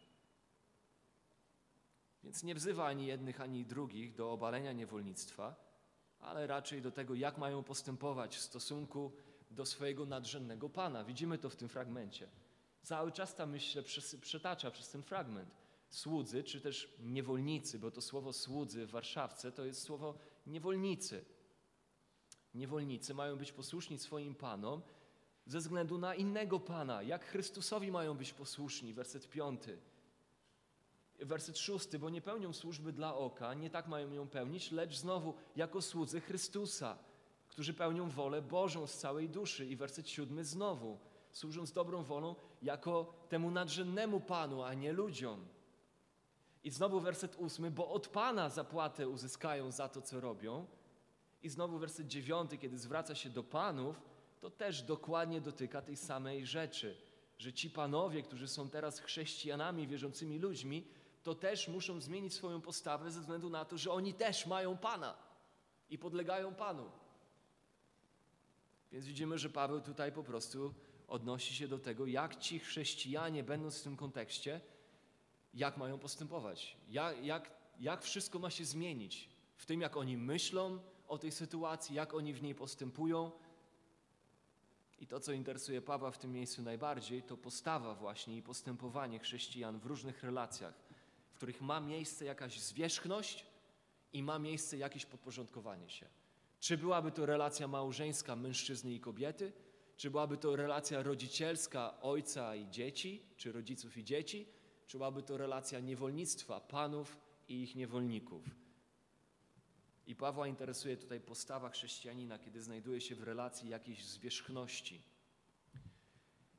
Więc 2.23 2.43
nie 2.43 2.55
wzywa 2.55 2.85
ani 2.85 3.05
jednych, 3.05 3.41
ani 3.41 3.65
drugich 3.65 4.15
do 4.15 4.31
obalenia 4.31 4.73
niewolnictwa, 4.73 5.55
ale 6.19 6.47
raczej 6.47 6.81
do 6.81 6.91
tego, 6.91 7.15
jak 7.15 7.37
mają 7.37 7.63
postępować 7.63 8.35
w 8.35 8.41
stosunku 8.41 9.11
do 9.51 9.65
swojego 9.65 10.05
nadrzędnego 10.05 10.69
Pana. 10.69 11.03
Widzimy 11.03 11.37
to 11.37 11.49
w 11.49 11.55
tym 11.55 11.69
fragmencie. 11.69 12.29
Cały 12.81 13.11
czas 13.11 13.35
ta 13.35 13.45
myśl 13.45 13.83
przetacza 14.21 14.71
przez 14.71 14.89
ten 14.89 15.03
fragment. 15.03 15.55
Słudzy, 15.89 16.43
czy 16.43 16.61
też 16.61 16.95
niewolnicy, 16.99 17.79
bo 17.79 17.91
to 17.91 18.01
słowo 18.01 18.33
słudzy 18.33 18.85
w 18.85 18.91
Warszawce 18.91 19.51
to 19.51 19.65
jest 19.65 19.81
słowo 19.81 20.17
niewolnicy. 20.47 21.25
Niewolnicy 22.53 23.13
mają 23.13 23.37
być 23.37 23.51
posłuszni 23.51 23.99
swoim 23.99 24.35
panom 24.35 24.81
ze 25.45 25.59
względu 25.59 25.97
na 25.97 26.15
innego 26.15 26.59
pana, 26.59 27.03
jak 27.03 27.25
Chrystusowi 27.25 27.91
mają 27.91 28.17
być 28.17 28.33
posłuszni, 28.33 28.93
werset 28.93 29.29
piąty. 29.29 29.77
Werset 31.21 31.57
szósty, 31.57 31.99
bo 31.99 32.09
nie 32.09 32.21
pełnią 32.21 32.53
służby 32.53 32.93
dla 32.93 33.15
oka, 33.15 33.53
nie 33.53 33.69
tak 33.69 33.87
mają 33.87 34.13
ją 34.13 34.27
pełnić, 34.27 34.71
lecz 34.71 34.97
znowu 34.97 35.33
jako 35.55 35.81
słudzy 35.81 36.21
Chrystusa, 36.21 36.97
którzy 37.47 37.73
pełnią 37.73 38.09
wolę 38.09 38.41
Bożą 38.41 38.87
z 38.87 38.97
całej 38.97 39.29
duszy. 39.29 39.65
I 39.65 39.75
werset 39.75 40.09
siódmy 40.09 40.45
znowu, 40.45 40.97
służąc 41.31 41.71
dobrą 41.71 42.03
wolą 42.03 42.35
jako 42.61 43.13
temu 43.29 43.51
nadrzędnemu 43.51 44.19
Panu, 44.19 44.63
a 44.63 44.73
nie 44.73 44.93
ludziom. 44.93 45.45
I 46.63 46.71
znowu 46.71 46.99
werset 46.99 47.35
ósmy, 47.39 47.71
bo 47.71 47.89
od 47.89 48.07
Pana 48.07 48.49
zapłatę 48.49 49.09
uzyskają 49.09 49.71
za 49.71 49.89
to, 49.89 50.01
co 50.01 50.19
robią. 50.19 50.65
I 51.43 51.49
znowu 51.49 51.79
werset 51.79 52.07
dziewiąty, 52.07 52.57
kiedy 52.57 52.77
zwraca 52.77 53.15
się 53.15 53.29
do 53.29 53.43
Panów, 53.43 54.01
to 54.39 54.49
też 54.49 54.81
dokładnie 54.81 55.41
dotyka 55.41 55.81
tej 55.81 55.97
samej 55.97 56.45
rzeczy, 56.45 56.97
że 57.37 57.53
ci 57.53 57.69
panowie, 57.69 58.23
którzy 58.23 58.47
są 58.47 58.69
teraz 58.69 58.99
chrześcijanami, 58.99 59.87
wierzącymi 59.87 60.39
ludźmi, 60.39 60.87
to 61.23 61.35
też 61.35 61.67
muszą 61.67 62.01
zmienić 62.01 62.33
swoją 62.33 62.61
postawę 62.61 63.11
ze 63.11 63.19
względu 63.19 63.49
na 63.49 63.65
to, 63.65 63.77
że 63.77 63.91
oni 63.91 64.13
też 64.13 64.45
mają 64.45 64.77
Pana 64.77 65.17
i 65.89 65.97
podlegają 65.97 66.55
Panu. 66.55 66.91
Więc 68.91 69.05
widzimy, 69.05 69.37
że 69.37 69.49
Paweł 69.49 69.81
tutaj 69.81 70.11
po 70.11 70.23
prostu 70.23 70.73
odnosi 71.07 71.55
się 71.55 71.67
do 71.67 71.79
tego, 71.79 72.05
jak 72.05 72.35
ci 72.35 72.59
chrześcijanie, 72.59 73.43
będąc 73.43 73.79
w 73.79 73.83
tym 73.83 73.97
kontekście, 73.97 74.61
jak 75.53 75.77
mają 75.77 75.99
postępować, 75.99 76.77
jak, 76.89 77.25
jak, 77.25 77.51
jak 77.79 78.01
wszystko 78.01 78.39
ma 78.39 78.49
się 78.49 78.65
zmienić 78.65 79.29
w 79.55 79.65
tym, 79.65 79.81
jak 79.81 79.97
oni 79.97 80.17
myślą 80.17 80.79
o 81.07 81.17
tej 81.17 81.31
sytuacji, 81.31 81.95
jak 81.95 82.13
oni 82.13 82.33
w 82.33 82.43
niej 82.43 82.55
postępują. 82.55 83.31
I 84.99 85.07
to, 85.07 85.19
co 85.19 85.31
interesuje 85.31 85.81
Pawła 85.81 86.11
w 86.11 86.17
tym 86.17 86.31
miejscu 86.31 86.61
najbardziej, 86.61 87.23
to 87.23 87.37
postawa 87.37 87.95
właśnie 87.95 88.37
i 88.37 88.41
postępowanie 88.41 89.19
chrześcijan 89.19 89.79
w 89.79 89.85
różnych 89.85 90.23
relacjach, 90.23 90.73
których 91.41 91.61
ma 91.61 91.79
miejsce 91.79 92.25
jakaś 92.25 92.59
zwierzchność 92.59 93.45
i 94.13 94.23
ma 94.23 94.39
miejsce 94.39 94.77
jakieś 94.77 95.05
podporządkowanie 95.05 95.89
się. 95.89 96.05
Czy 96.59 96.77
byłaby 96.77 97.11
to 97.11 97.25
relacja 97.25 97.67
małżeńska 97.67 98.35
mężczyzny 98.35 98.93
i 98.93 98.99
kobiety, 98.99 99.53
czy 99.97 100.11
byłaby 100.11 100.37
to 100.37 100.55
relacja 100.55 101.03
rodzicielska 101.03 102.01
ojca 102.01 102.55
i 102.55 102.69
dzieci, 102.69 103.25
czy 103.37 103.51
rodziców 103.51 103.97
i 103.97 104.03
dzieci, 104.03 104.47
czy 104.87 104.97
byłaby 104.97 105.23
to 105.23 105.37
relacja 105.37 105.79
niewolnictwa 105.79 106.59
panów 106.59 107.17
i 107.47 107.63
ich 107.63 107.75
niewolników. 107.75 108.43
I 110.07 110.15
Pawła 110.15 110.47
interesuje 110.47 110.97
tutaj 110.97 111.19
postawa 111.19 111.69
chrześcijanina, 111.69 112.39
kiedy 112.39 112.61
znajduje 112.61 113.01
się 113.01 113.15
w 113.15 113.23
relacji 113.23 113.69
jakiejś 113.69 114.05
zwierzchności. 114.05 115.01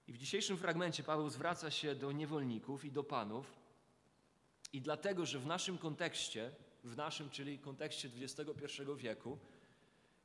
I 0.06 0.12
w 0.12 0.18
dzisiejszym 0.18 0.56
fragmencie 0.56 1.02
Paweł 1.02 1.30
zwraca 1.30 1.70
się 1.70 1.94
do 1.94 2.12
niewolników 2.12 2.84
i 2.84 2.92
do 2.92 3.04
panów, 3.04 3.61
i 4.72 4.80
dlatego, 4.80 5.26
że 5.26 5.38
w 5.38 5.46
naszym 5.46 5.78
kontekście, 5.78 6.50
w 6.84 6.96
naszym, 6.96 7.30
czyli 7.30 7.58
kontekście 7.58 8.10
XXI 8.20 8.82
wieku, 8.96 9.38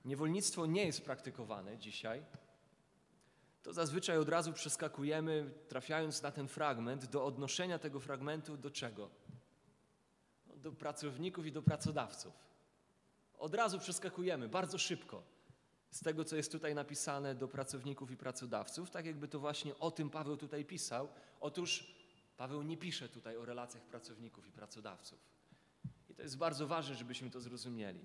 niewolnictwo 0.05 0.65
nie 0.65 0.85
jest 0.85 1.01
praktykowane 1.01 1.77
dzisiaj, 1.77 2.23
to 3.63 3.73
zazwyczaj 3.73 4.17
od 4.17 4.29
razu 4.29 4.53
przeskakujemy, 4.53 5.51
trafiając 5.67 6.21
na 6.21 6.31
ten 6.31 6.47
fragment, 6.47 7.05
do 7.05 7.25
odnoszenia 7.25 7.79
tego 7.79 7.99
fragmentu 7.99 8.57
do 8.57 8.71
czego? 8.71 9.09
No, 10.47 10.55
do 10.55 10.71
pracowników 10.71 11.45
i 11.45 11.51
do 11.51 11.61
pracodawców. 11.61 12.33
Od 13.37 13.53
razu 13.53 13.79
przeskakujemy, 13.79 14.49
bardzo 14.49 14.77
szybko, 14.77 15.23
z 15.91 15.99
tego, 15.99 16.25
co 16.25 16.35
jest 16.35 16.51
tutaj 16.51 16.75
napisane 16.75 17.35
do 17.35 17.47
pracowników 17.47 18.11
i 18.11 18.17
pracodawców, 18.17 18.89
tak 18.89 19.05
jakby 19.05 19.27
to 19.27 19.39
właśnie 19.39 19.79
o 19.79 19.91
tym 19.91 20.09
Paweł 20.09 20.37
tutaj 20.37 20.65
pisał. 20.65 21.07
Otóż 21.39 21.96
Paweł 22.37 22.63
nie 22.63 22.77
pisze 22.77 23.09
tutaj 23.09 23.37
o 23.37 23.45
relacjach 23.45 23.83
pracowników 23.83 24.47
i 24.47 24.51
pracodawców. 24.51 25.19
I 26.09 26.15
to 26.15 26.21
jest 26.21 26.37
bardzo 26.37 26.67
ważne, 26.67 26.95
żebyśmy 26.95 27.29
to 27.29 27.41
zrozumieli. 27.41 27.99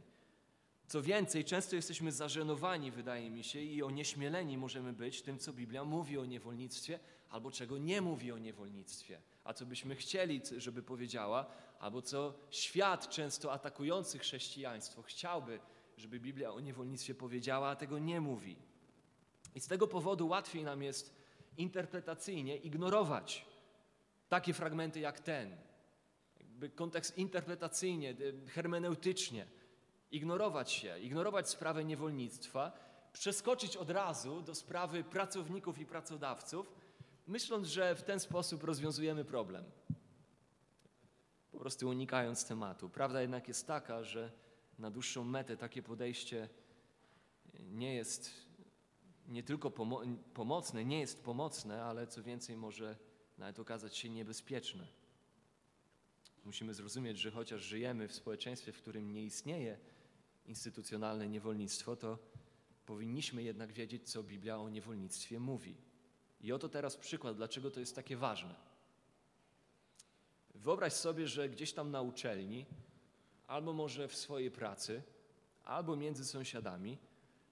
Co 0.86 1.02
więcej, 1.02 1.44
często 1.44 1.76
jesteśmy 1.76 2.12
zażenowani, 2.12 2.90
wydaje 2.90 3.30
mi 3.30 3.44
się, 3.44 3.60
i 3.60 3.82
onieśmieleni 3.82 4.58
możemy 4.58 4.92
być 4.92 5.22
tym, 5.22 5.38
co 5.38 5.52
Biblia 5.52 5.84
mówi 5.84 6.18
o 6.18 6.24
niewolnictwie, 6.24 7.00
albo 7.30 7.50
czego 7.50 7.78
nie 7.78 8.00
mówi 8.00 8.32
o 8.32 8.38
niewolnictwie, 8.38 9.20
a 9.44 9.54
co 9.54 9.66
byśmy 9.66 9.96
chcieli, 9.96 10.40
żeby 10.56 10.82
powiedziała, 10.82 11.46
albo 11.80 12.02
co 12.02 12.34
świat 12.50 13.08
często 13.08 13.52
atakujący 13.52 14.18
chrześcijaństwo 14.18 15.02
chciałby, 15.02 15.60
żeby 15.96 16.20
Biblia 16.20 16.52
o 16.52 16.60
niewolnictwie 16.60 17.14
powiedziała, 17.14 17.68
a 17.68 17.76
tego 17.76 17.98
nie 17.98 18.20
mówi. 18.20 18.56
I 19.54 19.60
z 19.60 19.66
tego 19.66 19.88
powodu 19.88 20.28
łatwiej 20.28 20.64
nam 20.64 20.82
jest 20.82 21.14
interpretacyjnie 21.56 22.56
ignorować 22.56 23.51
takie 24.32 24.54
fragmenty 24.54 25.00
jak 25.00 25.20
ten, 25.20 25.56
jakby 26.40 26.70
kontekst 26.70 27.18
interpretacyjnie, 27.18 28.14
hermeneutycznie 28.48 29.46
ignorować 30.10 30.72
się, 30.72 30.98
ignorować 30.98 31.50
sprawę 31.50 31.84
niewolnictwa, 31.84 32.72
przeskoczyć 33.12 33.76
od 33.76 33.90
razu 33.90 34.42
do 34.42 34.54
sprawy 34.54 35.04
pracowników 35.04 35.78
i 35.78 35.86
pracodawców, 35.86 36.74
myśląc, 37.26 37.66
że 37.66 37.94
w 37.94 38.02
ten 38.02 38.20
sposób 38.20 38.64
rozwiązujemy 38.64 39.24
problem. 39.24 39.64
Po 41.50 41.58
prostu 41.58 41.88
unikając 41.88 42.44
tematu. 42.44 42.88
Prawda 42.88 43.20
jednak 43.20 43.48
jest 43.48 43.66
taka, 43.66 44.04
że 44.04 44.32
na 44.78 44.90
dłuższą 44.90 45.24
metę 45.24 45.56
takie 45.56 45.82
podejście 45.82 46.48
nie 47.60 47.94
jest 47.94 48.30
nie 49.28 49.42
tylko 49.42 49.70
pomo 49.70 50.02
pomocne, 50.34 50.84
nie 50.84 51.00
jest 51.00 51.24
pomocne, 51.24 51.84
ale 51.84 52.06
co 52.06 52.22
więcej 52.22 52.56
może 52.56 53.11
nawet 53.38 53.58
okazać 53.58 53.96
się 53.96 54.10
niebezpieczne. 54.10 54.86
Musimy 56.44 56.74
zrozumieć, 56.74 57.18
że 57.18 57.30
chociaż 57.30 57.62
żyjemy 57.62 58.08
w 58.08 58.14
społeczeństwie, 58.14 58.72
w 58.72 58.78
którym 58.78 59.12
nie 59.12 59.24
istnieje 59.24 59.78
instytucjonalne 60.46 61.28
niewolnictwo, 61.28 61.96
to 61.96 62.18
powinniśmy 62.86 63.42
jednak 63.42 63.72
wiedzieć, 63.72 64.10
co 64.10 64.22
Biblia 64.22 64.58
o 64.58 64.68
niewolnictwie 64.68 65.40
mówi. 65.40 65.76
I 66.40 66.52
oto 66.52 66.68
teraz 66.68 66.96
przykład, 66.96 67.36
dlaczego 67.36 67.70
to 67.70 67.80
jest 67.80 67.96
takie 67.96 68.16
ważne. 68.16 68.54
Wyobraź 70.54 70.92
sobie, 70.92 71.28
że 71.28 71.48
gdzieś 71.48 71.72
tam 71.72 71.90
na 71.90 72.02
uczelni, 72.02 72.66
albo 73.46 73.72
może 73.72 74.08
w 74.08 74.16
swojej 74.16 74.50
pracy, 74.50 75.02
albo 75.64 75.96
między 75.96 76.24
sąsiadami, 76.24 76.98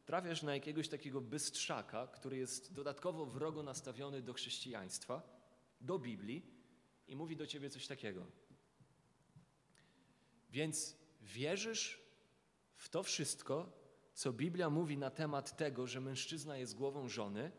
trafiasz 0.06 0.42
na 0.42 0.54
jakiegoś 0.54 0.88
takiego 0.88 1.20
bystrzaka, 1.20 2.06
który 2.06 2.36
jest 2.36 2.72
dodatkowo 2.72 3.26
wrogo 3.26 3.62
nastawiony 3.62 4.22
do 4.22 4.32
chrześcijaństwa, 4.32 5.39
do 5.80 5.98
Biblii 5.98 6.42
i 7.08 7.16
mówi 7.16 7.36
do 7.36 7.46
ciebie 7.46 7.70
coś 7.70 7.86
takiego. 7.86 8.26
Więc 10.50 10.96
wierzysz 11.22 12.00
w 12.74 12.88
to 12.88 13.02
wszystko, 13.02 13.72
co 14.14 14.32
Biblia 14.32 14.70
mówi 14.70 14.98
na 14.98 15.10
temat 15.10 15.56
tego, 15.56 15.86
że 15.86 16.00
mężczyzna 16.00 16.56
jest 16.56 16.76
głową 16.76 17.08
żony 17.08 17.52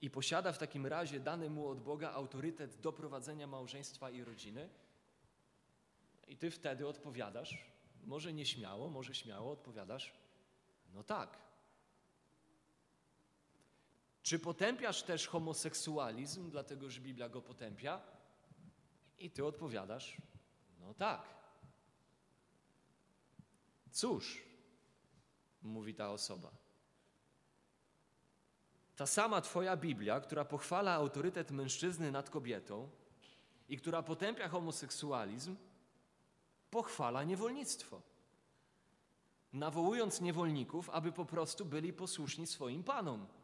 i 0.00 0.10
posiada 0.10 0.52
w 0.52 0.58
takim 0.58 0.86
razie 0.86 1.20
dany 1.20 1.50
mu 1.50 1.68
od 1.68 1.80
Boga 1.80 2.10
autorytet 2.10 2.80
do 2.80 2.92
prowadzenia 2.92 3.46
małżeństwa 3.46 4.10
i 4.10 4.24
rodziny, 4.24 4.68
i 6.28 6.36
ty 6.36 6.50
wtedy 6.50 6.86
odpowiadasz, 6.86 7.70
może 8.04 8.32
nieśmiało, 8.32 8.90
może 8.90 9.14
śmiało 9.14 9.52
odpowiadasz, 9.52 10.14
no 10.94 11.04
tak. 11.04 11.49
Czy 14.30 14.38
potępiasz 14.38 15.02
też 15.02 15.28
homoseksualizm, 15.28 16.50
dlatego 16.50 16.90
że 16.90 17.00
Biblia 17.00 17.28
go 17.28 17.42
potępia? 17.42 18.00
I 19.18 19.30
ty 19.30 19.44
odpowiadasz, 19.44 20.16
no 20.80 20.94
tak. 20.94 21.22
Cóż, 23.90 24.42
mówi 25.62 25.94
ta 25.94 26.10
osoba. 26.10 26.50
Ta 28.96 29.06
sama 29.06 29.40
Twoja 29.40 29.76
Biblia, 29.76 30.20
która 30.20 30.44
pochwala 30.44 30.94
autorytet 30.94 31.50
mężczyzny 31.50 32.12
nad 32.12 32.30
kobietą 32.30 32.90
i 33.68 33.76
która 33.76 34.02
potępia 34.02 34.48
homoseksualizm, 34.48 35.56
pochwala 36.70 37.24
niewolnictwo. 37.24 38.02
Nawołując 39.52 40.20
niewolników, 40.20 40.90
aby 40.90 41.12
po 41.12 41.24
prostu 41.24 41.64
byli 41.64 41.92
posłuszni 41.92 42.46
swoim 42.46 42.84
panom. 42.84 43.39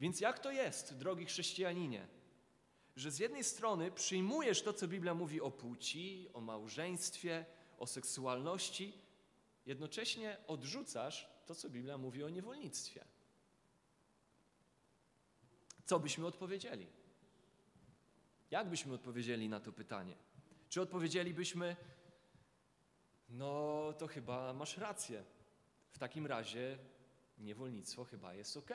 Więc 0.00 0.20
jak 0.20 0.38
to 0.38 0.50
jest, 0.50 0.94
drogi 0.94 1.26
chrześcijaninie, 1.26 2.08
że 2.96 3.10
z 3.10 3.18
jednej 3.18 3.44
strony 3.44 3.90
przyjmujesz 3.90 4.62
to, 4.62 4.72
co 4.72 4.88
Biblia 4.88 5.14
mówi 5.14 5.40
o 5.40 5.50
płci, 5.50 6.28
o 6.32 6.40
małżeństwie, 6.40 7.44
o 7.78 7.86
seksualności, 7.86 8.92
jednocześnie 9.66 10.36
odrzucasz 10.46 11.28
to, 11.46 11.54
co 11.54 11.70
Biblia 11.70 11.98
mówi 11.98 12.24
o 12.24 12.28
niewolnictwie. 12.28 13.04
Co 15.84 16.00
byśmy 16.00 16.26
odpowiedzieli? 16.26 16.86
Jak 18.50 18.68
byśmy 18.68 18.94
odpowiedzieli 18.94 19.48
na 19.48 19.60
to 19.60 19.72
pytanie? 19.72 20.16
Czy 20.68 20.80
odpowiedzielibyśmy, 20.80 21.76
no 23.28 23.92
to 23.98 24.06
chyba 24.06 24.52
masz 24.52 24.76
rację. 24.76 25.24
W 25.90 25.98
takim 25.98 26.26
razie 26.26 26.78
niewolnictwo 27.38 28.04
chyba 28.04 28.34
jest 28.34 28.56
ok. 28.56 28.70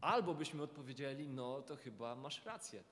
Albo 0.00 0.34
byśmy 0.34 0.62
odpowiedzieli, 0.62 1.28
no 1.28 1.62
to 1.62 1.76
chyba 1.76 2.14
masz 2.14 2.44
rację. 2.44 2.84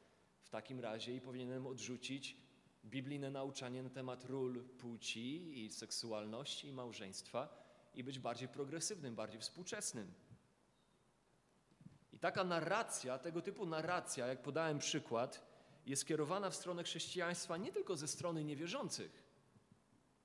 W 0.43 0.51
takim 0.51 0.81
razie 0.81 1.15
i 1.15 1.21
powinienem 1.21 1.67
odrzucić 1.67 2.37
biblijne 2.85 3.31
nauczanie 3.31 3.83
na 3.83 3.91
temat 3.91 4.25
ról 4.25 4.65
płci 4.65 5.65
i 5.65 5.71
seksualności 5.71 6.69
i 6.69 6.73
małżeństwa 6.73 7.65
i 7.95 8.05
być 8.05 8.19
bardziej 8.19 8.49
progresywnym, 8.49 9.15
bardziej 9.15 9.41
współczesnym. 9.41 10.13
I 12.13 12.19
taka 12.19 12.45
narracja, 12.45 13.19
tego 13.19 13.43
typu 13.43 13.67
narracja, 13.67 14.27
jak 14.27 14.43
podałem 14.43 14.79
przykład, 14.79 15.47
jest 15.87 16.03
skierowana 16.03 16.51
w 16.51 16.55
stronę 16.55 16.85
chrześcijaństwa 16.85 17.57
nie 17.57 17.73
tylko 17.73 17.97
ze 17.97 18.09
strony 18.09 18.45
niewierzących. 18.45 19.25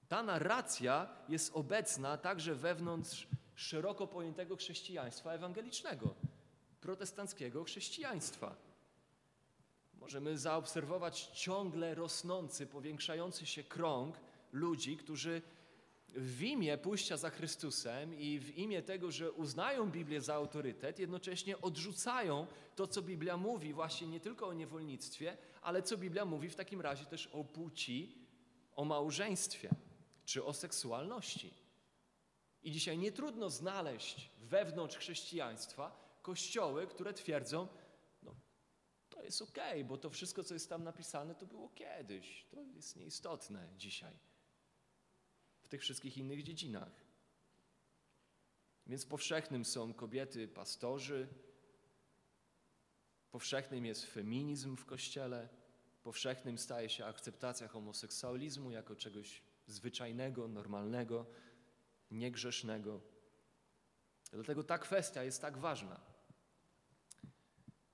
Ta 0.07 0.23
narracja 0.23 1.09
jest 1.29 1.51
obecna 1.55 2.17
także 2.17 2.55
wewnątrz 2.55 3.27
szeroko 3.55 4.07
pojętego 4.07 4.55
chrześcijaństwa 4.55 5.33
ewangelicznego, 5.33 6.15
protestanckiego 6.81 7.63
chrześcijaństwa. 7.63 8.55
Możemy 9.93 10.37
zaobserwować 10.37 11.29
ciągle 11.33 11.95
rosnący, 11.95 12.67
powiększający 12.67 13.45
się 13.45 13.63
krąg 13.63 14.19
ludzi, 14.51 14.97
którzy 14.97 15.41
w 16.15 16.43
imię 16.43 16.77
pójścia 16.77 17.17
za 17.17 17.29
Chrystusem 17.29 18.19
i 18.19 18.39
w 18.39 18.57
imię 18.57 18.81
tego, 18.81 19.11
że 19.11 19.31
uznają 19.31 19.91
Biblię 19.91 20.21
za 20.21 20.35
autorytet, 20.35 20.99
jednocześnie 20.99 21.61
odrzucają 21.61 22.47
to, 22.75 22.87
co 22.87 23.01
Biblia 23.01 23.37
mówi 23.37 23.73
właśnie 23.73 24.07
nie 24.07 24.19
tylko 24.19 24.47
o 24.47 24.53
niewolnictwie, 24.53 25.37
ale 25.61 25.83
co 25.83 25.97
Biblia 25.97 26.25
mówi 26.25 26.49
w 26.49 26.55
takim 26.55 26.81
razie 26.81 27.05
też 27.05 27.27
o 27.27 27.43
płci, 27.43 28.17
o 28.75 28.85
małżeństwie 28.85 29.69
czy 30.25 30.43
o 30.43 30.53
seksualności. 30.53 31.53
I 32.63 32.71
dzisiaj 32.71 32.97
nie 32.97 33.11
trudno 33.11 33.49
znaleźć 33.49 34.29
wewnątrz 34.39 34.97
chrześcijaństwa 34.97 36.08
kościoły, 36.21 36.87
które 36.87 37.13
twierdzą, 37.13 37.67
no 38.23 38.35
to 39.09 39.23
jest 39.23 39.41
okej, 39.41 39.71
okay, 39.71 39.83
bo 39.83 39.97
to 39.97 40.09
wszystko, 40.09 40.43
co 40.43 40.53
jest 40.53 40.69
tam 40.69 40.83
napisane, 40.83 41.35
to 41.35 41.45
było 41.45 41.69
kiedyś, 41.69 42.45
to 42.49 42.63
jest 42.63 42.95
nieistotne 42.95 43.69
dzisiaj 43.77 44.19
w 45.61 45.67
tych 45.67 45.81
wszystkich 45.81 46.17
innych 46.17 46.43
dziedzinach. 46.43 47.09
Więc 48.87 49.05
powszechnym 49.05 49.65
są 49.65 49.93
kobiety 49.93 50.47
pastorzy, 50.47 51.27
powszechnym 53.31 53.85
jest 53.85 54.05
feminizm 54.05 54.75
w 54.75 54.85
kościele, 54.85 55.49
powszechnym 56.03 56.57
staje 56.57 56.89
się 56.89 57.05
akceptacja 57.05 57.67
homoseksualizmu 57.67 58.71
jako 58.71 58.95
czegoś 58.95 59.41
zwyczajnego, 59.67 60.47
normalnego, 60.47 61.25
niegrzesznego. 62.11 63.01
Dlatego 64.31 64.63
ta 64.63 64.77
kwestia 64.77 65.23
jest 65.23 65.41
tak 65.41 65.57
ważna. 65.57 66.08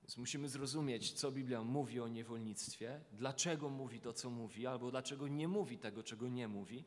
Więc 0.06 0.18
musimy 0.18 0.50
zrozumieć, 0.50 1.12
co 1.12 1.32
Biblia 1.32 1.64
mówi 1.64 2.00
o 2.00 2.08
niewolnictwie, 2.08 3.02
dlaczego 3.12 3.70
mówi 3.70 4.00
to, 4.00 4.14
co 4.14 4.30
mówi, 4.30 4.68
albo 4.68 4.92
dlaczego 4.92 5.28
nie 5.28 5.48
mówi 5.48 5.78
tego, 5.78 6.04
czego 6.04 6.28
nie 6.28 6.48
mówi 6.48 6.86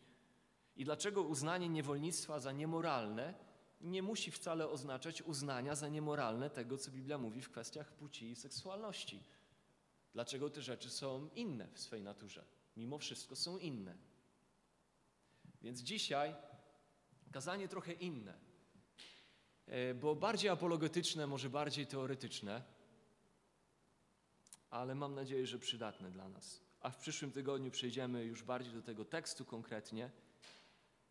i 0.77 0.85
dlaczego 0.85 1.23
uznanie 1.23 1.69
niewolnictwa 1.69 2.40
za 2.40 2.53
niemoralne 2.53 3.35
nie 3.81 4.03
musi 4.03 4.31
wcale 4.31 4.69
oznaczać 4.69 5.23
uznania 5.23 5.75
za 5.75 5.88
niemoralne 5.88 6.51
tego, 6.51 6.79
co 6.79 6.90
Biblia 6.90 7.19
mówi 7.19 7.42
w 7.42 7.51
kwestiach 7.51 7.92
płci 7.92 8.31
i 8.31 8.37
seksualności. 8.37 9.23
Dlaczego 10.12 10.51
te 10.51 10.62
rzeczy 10.62 10.90
są 10.90 11.29
inne 11.35 11.69
w 11.73 11.81
swej 11.81 12.03
naturze? 12.03 12.45
Mimo 12.77 12.99
wszystko 12.99 13.37
są 13.37 13.59
inne. 13.59 13.97
Więc 15.62 15.81
dzisiaj 15.81 16.35
kazanie 17.33 17.69
trochę 17.69 17.92
inne, 17.92 18.38
e, 19.66 19.95
bo 19.95 20.16
bardziej 20.16 20.51
apologetyczne, 20.51 21.27
może 21.27 21.51
bardziej 21.51 21.87
teoretyczne, 21.87 22.78
ale 24.70 24.94
mam 24.94 25.14
nadzieję, 25.14 25.46
że 25.46 25.59
przydatne 25.59 26.11
dla 26.11 26.28
nas. 26.28 26.61
A 26.81 26.90
w 26.90 26.96
przyszłym 26.96 27.33
tygodniu 27.33 27.70
przejdziemy 27.70 28.24
już 28.24 28.42
bardziej 28.42 28.72
do 28.72 28.83
tego 28.83 29.04
tekstu 29.04 29.44
konkretnie 29.44 30.11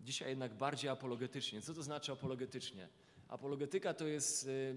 Dzisiaj 0.02 0.30
jednak 0.30 0.54
bardziej 0.54 0.90
apologetycznie. 0.90 1.62
Co 1.62 1.74
to 1.74 1.84
znaczy 1.84 2.12
apologetycznie? 2.12 2.88
Apologetyka 3.28 3.94
to 3.94 4.08
jest 4.08 4.48
y, 4.48 4.76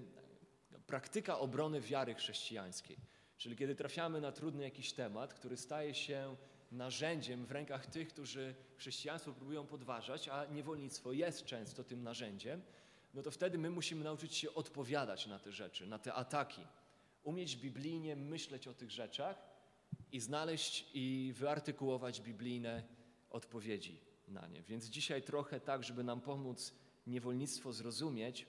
praktyka 0.87 1.39
obrony 1.39 1.81
wiary 1.81 2.15
chrześcijańskiej. 2.15 2.97
Czyli 3.39 3.57
kiedy 3.57 3.75
trafiamy 3.75 4.21
na 4.21 4.33
trudny 4.33 4.65
jakiś 4.65 4.93
temat, 4.93 5.35
który 5.35 5.57
staje 5.57 5.95
się 5.95 6.37
narzędziem 6.73 7.47
w 7.47 7.51
rękach 7.51 7.87
tych, 7.87 8.09
którzy 8.09 8.55
chrześcijaństwo 8.77 9.33
próbują 9.33 9.67
podważać, 9.67 10.29
a 10.29 10.45
niewolnictwo 10.47 11.13
jest 11.13 11.45
często 11.45 11.85
tym 11.85 12.03
narzędziem, 12.03 12.63
no 13.15 13.23
to 13.23 13.31
wtedy 13.31 13.59
my 13.59 13.71
musimy 13.71 14.05
nauczyć 14.05 14.35
się 14.35 14.55
odpowiadać 14.55 15.27
na 15.27 15.39
te 15.39 15.53
rzeczy, 15.53 15.87
na 15.87 15.99
te 15.99 16.15
ataki. 16.15 16.67
Umieć 17.23 17.57
biblijnie 17.57 18.17
myśleć 18.17 18.69
o 18.69 18.75
tych 18.75 18.91
rzeczach 18.91 19.51
i 20.13 20.21
znaleźć 20.21 20.91
i 20.95 21.33
wyartykułować 21.37 22.21
biblijne 22.21 22.83
odpowiedzi 23.31 24.01
na 24.29 24.47
nie. 24.47 24.63
Więc 24.63 24.85
dzisiaj 24.85 25.23
trochę 25.23 25.61
tak, 25.61 25.85
żeby 25.85 26.05
nam 26.05 26.21
pomóc 26.21 26.75
niewolnictwo 27.07 27.73
zrozumieć 27.73 28.47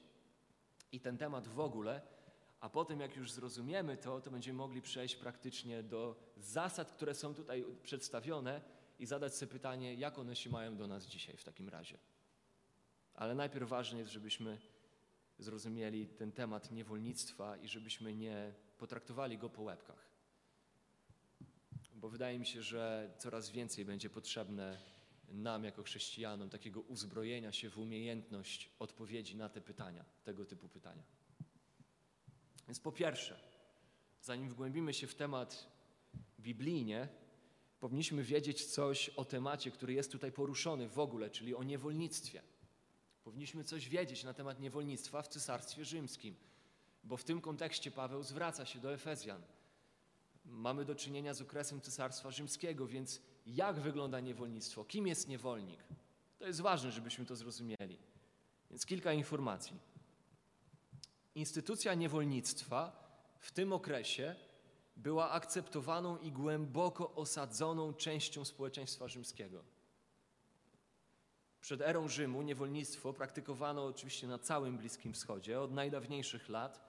i 0.92 1.00
ten 1.00 1.18
temat 1.18 1.48
w 1.48 1.60
ogóle, 1.60 2.02
a 2.60 2.70
potem 2.70 3.00
jak 3.00 3.16
już 3.16 3.32
zrozumiemy 3.32 3.98
to, 3.98 4.22
to 4.22 4.32
będziemy 4.32 4.58
mogli 4.58 4.82
przejść 4.82 5.16
praktycznie 5.16 5.84
do 5.84 6.16
zasad, 6.38 6.92
które 6.92 7.16
są 7.16 7.34
tutaj 7.34 7.66
przedstawione 7.84 8.62
i 9.00 9.06
zadać 9.06 9.36
sobie 9.36 9.52
pytanie, 9.52 9.94
jak 9.94 10.20
one 10.20 10.36
się 10.36 10.50
mają 10.50 10.78
do 10.78 10.88
nas 10.88 11.06
dzisiaj 11.06 11.38
w 11.38 11.44
takim 11.44 11.70
razie. 11.70 11.98
Ale 13.14 13.36
najpierw 13.36 13.70
ważne 13.70 14.00
jest, 14.00 14.12
żebyśmy 14.12 14.58
zrozumieli 15.42 16.08
ten 16.08 16.32
temat 16.32 16.72
niewolnictwa 16.72 17.58
i 17.58 17.68
żebyśmy 17.68 18.16
nie 18.16 18.54
potraktowali 18.78 19.38
go 19.38 19.50
po 19.50 19.62
łebkach. 19.62 20.12
Bo 21.94 22.10
wydaje 22.10 22.40
mi 22.40 22.46
się, 22.46 22.62
że 22.62 23.14
coraz 23.18 23.50
więcej 23.50 23.86
będzie 23.86 24.10
potrzebne 24.10 24.78
nam 25.30 25.64
jako 25.64 25.84
chrześcijanom 25.84 26.50
takiego 26.50 26.82
uzbrojenia 26.82 27.52
się 27.52 27.70
w 27.70 27.78
umiejętność 27.78 28.70
odpowiedzi 28.80 29.36
na 29.36 29.50
te 29.50 29.62
pytania, 29.62 30.06
tego 30.24 30.46
typu 30.46 30.70
pytania. 30.70 31.04
Więc 32.68 32.80
po 32.80 32.92
pierwsze, 32.92 33.40
zanim 34.22 34.50
wgłębimy 34.50 34.94
się 34.94 35.08
w 35.08 35.16
temat 35.16 35.68
biblijnie, 36.40 37.08
powinniśmy 37.80 38.24
wiedzieć 38.24 38.66
coś 38.66 39.10
o 39.10 39.26
temacie, 39.26 39.72
który 39.72 39.94
jest 39.94 40.12
tutaj 40.12 40.32
poruszony 40.32 40.90
w 40.90 41.00
ogóle, 41.00 41.30
czyli 41.30 41.56
o 41.56 41.64
niewolnictwie. 41.64 42.42
Powinniśmy 43.24 43.64
coś 43.64 43.90
wiedzieć 43.90 44.24
na 44.24 44.34
temat 44.34 44.60
niewolnictwa 44.60 45.22
w 45.22 45.28
Cesarstwie 45.28 45.86
Rzymskim, 45.86 46.36
bo 47.04 47.18
w 47.18 47.24
tym 47.24 47.42
kontekście 47.42 47.92
Paweł 47.92 48.24
zwraca 48.24 48.66
się 48.66 48.80
do 48.80 48.94
Efezjan. 48.94 49.42
Mamy 50.46 50.86
do 50.86 50.96
czynienia 50.96 51.34
z 51.34 51.42
okresem 51.42 51.82
Cesarstwa 51.82 52.32
Rzymskiego, 52.32 52.88
więc 52.88 53.22
jak 53.46 53.80
wygląda 53.80 54.20
niewolnictwo, 54.20 54.86
kim 54.86 55.08
jest 55.08 55.28
niewolnik. 55.28 55.84
To 56.40 56.48
jest 56.48 56.62
ważne, 56.62 56.92
żebyśmy 56.92 57.26
to 57.26 57.36
zrozumieli. 57.36 57.98
Więc 58.70 58.86
kilka 58.86 59.14
informacji. 59.14 59.80
Instytucja 61.36 61.94
niewolnictwa 61.94 63.02
w 63.40 63.52
tym 63.52 63.74
okresie 63.74 64.36
była 64.98 65.32
akceptowaną 65.32 66.18
i 66.18 66.32
głęboko 66.32 67.16
osadzoną 67.16 67.94
częścią 67.94 68.46
społeczeństwa 68.46 69.08
rzymskiego. 69.08 69.64
Przed 71.62 71.82
erą 71.82 72.08
Rzymu 72.08 72.42
niewolnictwo 72.42 73.14
praktykowano 73.14 73.86
oczywiście 73.86 74.28
na 74.28 74.40
całym 74.40 74.78
Bliskim 74.78 75.14
Wschodzie. 75.14 75.62
Od 75.62 75.72
najdawniejszych 75.72 76.50
lat 76.50 76.82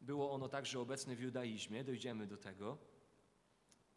było 0.00 0.32
ono 0.32 0.48
także 0.48 0.80
obecne 0.80 1.16
w 1.16 1.20
judaizmie, 1.20 1.84
dojdziemy 1.84 2.26
do 2.26 2.36
tego 2.36 2.78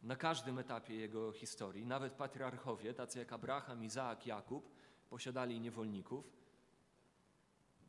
na 0.01 0.15
każdym 0.15 0.59
etapie 0.59 0.95
jego 0.95 1.31
historii. 1.31 1.85
Nawet 1.85 2.13
patriarchowie, 2.13 2.93
tacy 2.93 3.19
jak 3.19 3.33
Abraham, 3.33 3.83
Izaak, 3.83 4.25
Jakub, 4.27 4.69
posiadali 5.09 5.59
niewolników. 5.59 6.25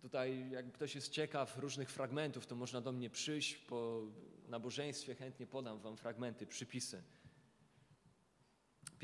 Tutaj, 0.02 0.50
jak 0.50 0.72
ktoś 0.72 0.94
jest 0.94 1.10
ciekaw 1.10 1.58
różnych 1.58 1.90
fragmentów, 1.90 2.46
to 2.46 2.56
można 2.56 2.80
do 2.80 2.92
mnie 2.92 3.10
przyjść 3.10 3.56
po 3.56 4.02
nabożeństwie, 4.48 5.14
chętnie 5.14 5.46
podam 5.46 5.78
wam 5.78 5.96
fragmenty, 5.96 6.46
przypisy. 6.46 7.02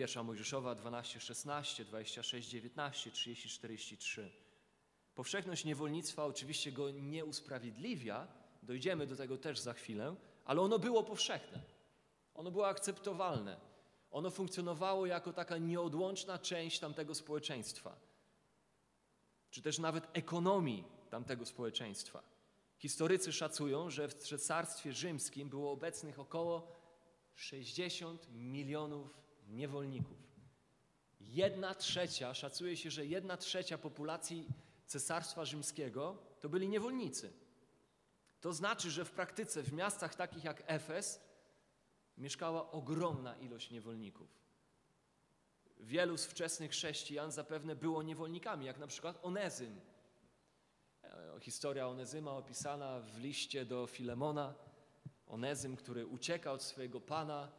Pierwsza 0.01 0.23
Mojżeszowa 0.23 0.75
12, 0.75 1.21
16, 1.21 1.85
26, 1.85 2.49
19, 2.49 3.11
30, 3.11 3.49
43. 3.49 4.31
Powszechność 5.15 5.65
niewolnictwa 5.65 6.25
oczywiście 6.25 6.73
go 6.73 6.91
nie 6.91 7.25
usprawiedliwia, 7.25 8.29
dojdziemy 8.63 9.07
do 9.07 9.17
tego 9.17 9.39
też 9.39 9.59
za 9.59 9.73
chwilę, 9.73 10.17
ale 10.45 10.61
ono 10.61 10.79
było 10.79 11.03
powszechne. 11.03 11.63
Ono 12.35 12.51
było 12.51 12.69
akceptowalne. 12.69 13.61
Ono 14.11 14.31
funkcjonowało 14.31 15.07
jako 15.07 15.33
taka 15.33 15.59
nieodłączna 15.59 16.39
część 16.39 16.79
tamtego 16.79 17.15
społeczeństwa, 17.15 17.97
czy 19.51 19.63
też 19.63 19.79
nawet 19.79 20.09
ekonomii 20.13 20.85
tamtego 21.11 21.47
społeczeństwa. 21.47 22.23
Historycy 22.79 23.33
szacują, 23.33 23.91
że 23.91 24.09
w 24.09 24.15
Cesarstwie 24.15 24.93
Rzymskim 24.93 25.49
było 25.49 25.73
obecnych 25.73 26.19
około 26.19 26.77
60 27.35 28.27
milionów 28.33 29.30
niewolników. 29.51 30.19
Jedna 31.21 31.75
trzecia, 31.75 32.35
szacuje 32.35 32.77
się, 32.77 32.91
że 32.91 33.07
jedna 33.07 33.37
trzecia 33.37 33.79
populacji 33.79 34.47
Cesarstwa 34.87 35.45
Rzymskiego 35.45 36.17
to 36.41 36.49
byli 36.49 36.69
niewolnicy. 36.69 37.33
To 38.41 38.53
znaczy, 38.53 38.91
że 38.91 39.05
w 39.05 39.11
praktyce 39.11 39.63
w 39.63 39.73
miastach 39.73 40.15
takich 40.15 40.45
jak 40.45 40.63
Efes 40.67 41.21
mieszkała 42.19 42.71
ogromna 42.71 43.37
ilość 43.37 43.71
niewolników. 43.71 44.29
Wielu 45.81 46.17
z 46.17 46.27
wczesnych 46.27 46.71
chrześcijan 46.71 47.33
zapewne 47.33 47.77
było 47.77 48.03
niewolnikami, 48.03 48.67
jak 48.67 48.79
na 48.79 48.87
przykład 48.87 49.19
Onezym. 49.23 49.81
E, 51.05 51.41
historia 51.41 51.89
Onezyma 51.89 52.33
opisana 52.33 53.01
w 53.01 53.19
liście 53.19 53.65
do 53.65 53.87
Filemona. 53.87 54.55
Onezym, 55.27 55.77
który 55.77 56.07
ucieka 56.07 56.53
od 56.53 56.63
swojego 56.63 57.01
pana, 57.01 57.53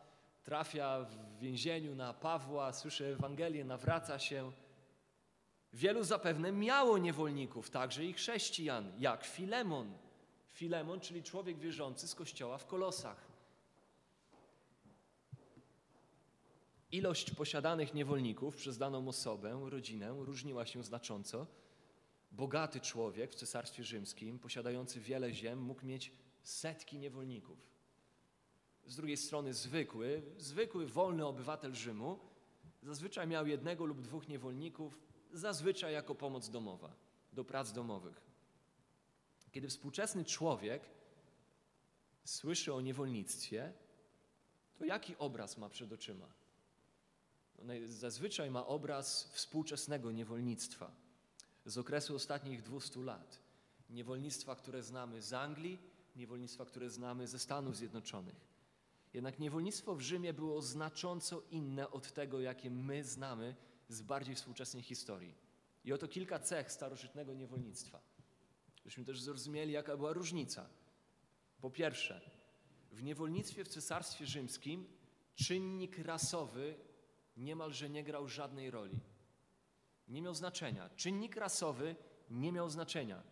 trafia 0.44 1.06
w 1.06 1.40
więzieniu 1.40 1.96
na 1.96 2.14
Pawła, 2.14 2.74
słyszy 2.74 3.06
Ewangelię, 3.06 3.66
nawraca 3.66 4.20
się. 4.20 4.52
Wielu 5.74 6.04
zapewne 6.04 6.52
miało 6.52 6.98
niewolników, 6.98 7.70
także 7.70 8.06
i 8.06 8.14
chrześcijan, 8.14 8.92
jak 9.00 9.26
Filemon. 9.26 9.98
Filemon, 10.54 11.00
czyli 11.00 11.24
człowiek 11.24 11.60
wierzący 11.60 12.08
z 12.08 12.16
kościoła 12.16 12.58
w 12.58 12.66
Kolosach. 12.66 13.32
Ilość 16.92 17.32
posiadanych 17.32 17.94
niewolników 17.94 18.56
przez 18.56 18.78
daną 18.78 19.08
osobę, 19.08 19.62
rodzinę 19.70 20.16
różniła 20.18 20.66
się 20.66 20.84
znacząco. 20.84 21.48
Bogaty 22.32 22.80
człowiek 22.80 23.32
w 23.32 23.36
Cesarstwie 23.36 23.84
Rzymskim, 23.84 24.40
posiadający 24.40 25.00
wiele 25.00 25.34
ziem, 25.34 25.60
mógł 25.60 25.86
mieć 25.86 26.12
setki 26.44 26.98
niewolników. 26.98 27.71
Z 28.88 28.96
drugiej 28.96 29.18
strony 29.18 29.54
zwykły, 29.54 30.22
zwykły, 30.38 30.86
wolny 30.88 31.26
obywatel 31.26 31.76
Rzymu 31.76 32.20
zazwyczaj 32.84 33.28
miał 33.28 33.48
jednego 33.48 33.86
lub 33.86 34.02
dwóch 34.02 34.28
niewolników, 34.28 35.00
zazwyczaj 35.34 35.94
jako 35.94 36.16
pomoc 36.16 36.50
domowa, 36.50 36.96
do 37.34 37.44
prac 37.44 37.72
domowych. 37.72 38.22
Kiedy 39.52 39.68
współczesny 39.68 40.26
człowiek 40.26 40.82
słyszy 42.24 42.74
o 42.74 42.82
niewolnictwie, 42.82 43.74
to 44.78 44.86
jaki 44.86 45.16
obraz 45.18 45.58
ma 45.58 45.70
przed 45.70 45.94
oczyma? 45.94 46.28
No, 47.64 47.74
zazwyczaj 47.86 48.52
ma 48.52 48.68
obraz 48.68 49.24
współczesnego 49.24 50.12
niewolnictwa 50.12 50.92
z 51.66 51.78
okresu 51.78 52.16
ostatnich 52.16 52.62
200 52.62 53.00
lat. 53.00 53.40
Niewolnictwa, 53.90 54.56
które 54.56 54.84
znamy 54.84 55.22
z 55.22 55.34
Anglii, 55.34 55.80
niewolnictwa, 56.16 56.66
które 56.66 56.90
znamy 56.90 57.28
ze 57.28 57.40
Stanów 57.40 57.78
Zjednoczonych. 57.78 58.51
Jednak 59.14 59.40
niewolnictwo 59.40 59.96
w 59.96 60.02
Rzymie 60.02 60.34
było 60.34 60.62
znacząco 60.62 61.42
inne 61.52 61.92
od 61.92 62.12
tego, 62.14 62.42
jakie 62.42 62.70
my 62.72 63.04
znamy 63.04 63.56
z 63.88 64.02
bardziej 64.02 64.36
współczesnej 64.36 64.84
historii. 64.84 65.36
I 65.84 65.94
oto 65.94 66.08
kilka 66.08 66.40
cech 66.40 66.72
starożytnego 66.72 67.34
niewolnictwa. 67.34 68.02
Żebyśmy 68.76 69.06
też 69.06 69.22
zrozumieli, 69.22 69.72
jaka 69.72 69.98
była 69.98 70.14
różnica. 70.14 70.70
Po 71.62 71.70
pierwsze, 71.70 72.32
w 72.92 73.04
niewolnictwie 73.04 73.64
w 73.64 73.68
Cesarstwie 73.68 74.26
Rzymskim 74.26 74.88
czynnik 75.36 75.98
rasowy 75.98 76.76
niemalże 77.38 77.90
nie 77.90 78.04
grał 78.04 78.28
żadnej 78.28 78.72
roli. 78.72 79.00
Nie 80.08 80.22
miał 80.22 80.34
znaczenia. 80.34 80.90
Czynnik 80.96 81.36
rasowy 81.36 81.96
nie 82.30 82.52
miał 82.52 82.70
znaczenia. 82.70 83.24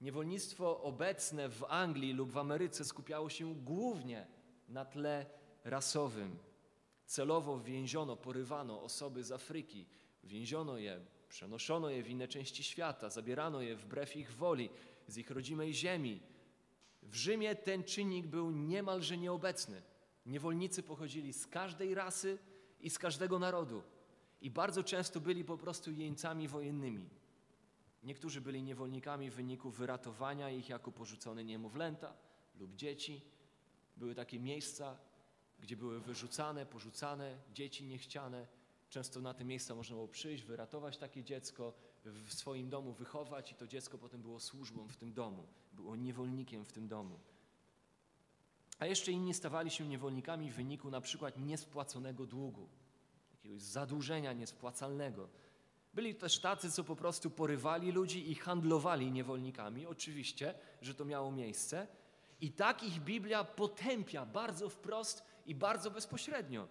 Niewolnictwo 0.00 0.82
obecne 0.82 1.48
w 1.48 1.64
Anglii 1.64 2.12
lub 2.12 2.32
w 2.32 2.38
Ameryce 2.38 2.84
skupiało 2.84 3.30
się 3.30 3.54
głównie 3.54 4.26
na 4.70 4.84
tle 4.84 5.26
rasowym. 5.64 6.38
Celowo 7.06 7.60
więziono, 7.60 8.16
porywano 8.16 8.82
osoby 8.82 9.24
z 9.24 9.32
Afryki, 9.32 9.86
więziono 10.24 10.78
je, 10.78 11.00
przenoszono 11.28 11.90
je 11.90 12.02
w 12.02 12.08
inne 12.08 12.28
części 12.28 12.64
świata, 12.64 13.10
zabierano 13.10 13.60
je 13.60 13.76
wbrew 13.76 14.16
ich 14.16 14.32
woli 14.32 14.70
z 15.06 15.18
ich 15.18 15.30
rodzimej 15.30 15.74
ziemi. 15.74 16.20
W 17.02 17.14
Rzymie 17.14 17.54
ten 17.54 17.84
czynnik 17.84 18.26
był 18.26 18.50
niemalże 18.50 19.18
nieobecny. 19.18 19.82
Niewolnicy 20.26 20.82
pochodzili 20.82 21.32
z 21.32 21.46
każdej 21.46 21.94
rasy 21.94 22.38
i 22.80 22.90
z 22.90 22.98
każdego 22.98 23.38
narodu 23.38 23.82
i 24.40 24.50
bardzo 24.50 24.84
często 24.84 25.20
byli 25.20 25.44
po 25.44 25.58
prostu 25.58 25.92
jeńcami 25.92 26.48
wojennymi. 26.48 27.08
Niektórzy 28.02 28.40
byli 28.40 28.62
niewolnikami 28.62 29.30
w 29.30 29.34
wyniku 29.34 29.70
wyratowania 29.70 30.50
ich 30.50 30.68
jako 30.68 30.92
porzucone 30.92 31.44
niemowlęta 31.44 32.14
lub 32.60 32.74
dzieci. 32.74 33.20
Były 33.96 34.14
takie 34.14 34.40
miejsca, 34.40 34.98
gdzie 35.60 35.76
były 35.76 36.00
wyrzucane, 36.00 36.66
porzucane 36.66 37.38
dzieci 37.54 37.84
niechciane. 37.84 38.46
Często 38.90 39.20
na 39.20 39.34
te 39.34 39.44
miejsca 39.44 39.74
można 39.74 39.94
było 39.96 40.08
przyjść, 40.08 40.44
wyratować 40.44 40.98
takie 40.98 41.24
dziecko, 41.24 41.72
w 42.04 42.34
swoim 42.34 42.70
domu 42.70 42.92
wychować 42.92 43.52
i 43.52 43.54
to 43.54 43.66
dziecko 43.66 43.98
potem 43.98 44.22
było 44.22 44.40
służbą 44.40 44.88
w 44.88 44.96
tym 44.96 45.12
domu, 45.12 45.46
było 45.72 45.96
niewolnikiem 45.96 46.64
w 46.64 46.72
tym 46.72 46.88
domu. 46.88 47.18
A 48.78 48.86
jeszcze 48.86 49.12
inni 49.12 49.34
stawali 49.34 49.70
się 49.70 49.88
niewolnikami 49.88 50.50
w 50.50 50.54
wyniku 50.54 50.90
na 50.90 51.00
przykład 51.00 51.38
niespłaconego 51.38 52.26
długu, 52.26 52.68
jakiegoś 53.32 53.62
zadłużenia 53.62 54.32
niespłacalnego. 54.32 55.28
Byli 55.94 56.14
też 56.14 56.38
tacy, 56.38 56.70
co 56.70 56.84
po 56.84 56.96
prostu 56.96 57.30
porywali 57.30 57.92
ludzi 57.92 58.30
i 58.30 58.34
handlowali 58.34 59.12
niewolnikami. 59.12 59.86
Oczywiście, 59.86 60.54
że 60.82 60.94
to 60.94 61.04
miało 61.04 61.32
miejsce. 61.32 61.86
I 62.40 62.52
tak 62.52 62.82
ich 62.82 63.00
Biblia 63.00 63.44
potępia 63.44 64.26
bardzo 64.26 64.68
wprost 64.68 65.24
i 65.46 65.54
bardzo 65.54 65.90
bezpośrednio. 65.90 66.68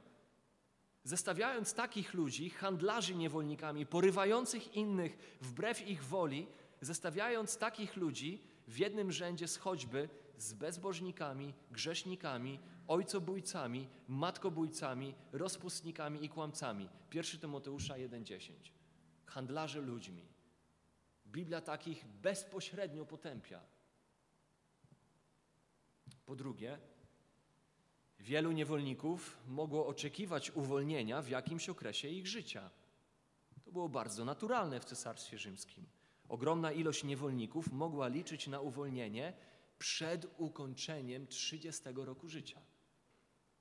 Zestawiając 1.04 1.74
takich 1.74 2.14
ludzi, 2.14 2.50
handlarzy 2.50 3.16
niewolnikami, 3.16 3.86
porywających 3.86 4.76
innych 4.76 5.38
wbrew 5.42 5.88
ich 5.88 6.04
woli, 6.04 6.48
zestawiając 6.82 7.58
takich 7.58 7.96
ludzi 7.96 8.44
w 8.68 8.78
jednym 8.78 9.12
rzędzie 9.12 9.48
z 9.48 9.58
choćby 9.58 10.10
z 10.38 10.54
bezbożnikami, 10.54 11.54
grzesznikami, 11.72 12.60
ojcobójcami, 12.88 13.88
matkobójcami, 14.08 15.16
rozpustnikami 15.32 16.26
i 16.26 16.30
kłamcami. 16.30 16.90
1 17.14 17.40
Tymoteusza 17.40 17.94
1,10. 17.94 18.52
Handlarze 19.26 19.82
ludźmi. 19.82 20.26
Biblia 21.26 21.62
takich 21.62 22.06
bezpośrednio 22.06 23.06
potępia. 23.06 23.62
Po 26.30 26.36
drugie, 26.36 26.78
wielu 28.20 28.52
niewolników 28.52 29.38
mogło 29.48 29.88
oczekiwać 29.88 30.52
uwolnienia 30.52 31.22
w 31.22 31.30
jakimś 31.30 31.70
okresie 31.70 32.08
ich 32.08 32.28
życia. 32.28 32.70
To 33.66 33.72
było 33.72 33.90
bardzo 33.90 34.26
naturalne 34.26 34.80
w 34.80 34.86
Cesarstwie 34.86 35.38
Rzymskim. 35.38 35.86
Ogromna 36.28 36.72
ilość 36.72 37.04
niewolników 37.04 37.72
mogła 37.72 38.08
liczyć 38.08 38.48
na 38.48 38.60
uwolnienie 38.60 39.34
przed 39.80 40.28
ukończeniem 40.38 41.28
30 41.28 41.84
roku 41.96 42.30
życia. 42.30 42.62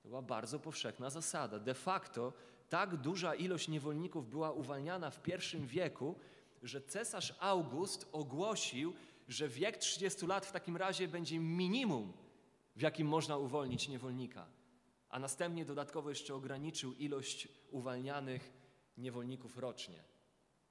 To 0.02 0.08
była 0.08 0.22
bardzo 0.22 0.58
powszechna 0.58 1.10
zasada. 1.10 1.58
De 1.58 1.74
facto 1.74 2.32
tak 2.68 2.96
duża 2.96 3.34
ilość 3.34 3.68
niewolników 3.68 4.30
była 4.30 4.52
uwalniana 4.52 5.10
w 5.10 5.22
pierwszym 5.22 5.66
wieku, 5.66 6.14
że 6.62 6.80
cesarz 6.80 7.34
August 7.40 8.08
ogłosił, 8.12 8.94
że 9.28 9.48
wiek 9.48 9.76
30 9.76 10.26
lat 10.26 10.46
w 10.46 10.52
takim 10.52 10.76
razie 10.76 11.08
będzie 11.08 11.38
minimum, 11.38 12.12
w 12.78 12.80
jakim 12.80 13.06
można 13.06 13.36
uwolnić 13.36 13.88
niewolnika. 13.88 14.46
A 15.08 15.18
następnie 15.18 15.64
dodatkowo 15.64 16.08
jeszcze 16.08 16.34
ograniczył 16.34 16.92
ilość 16.92 17.48
uwalnianych 17.70 18.52
niewolników 18.98 19.58
rocznie. 19.58 20.04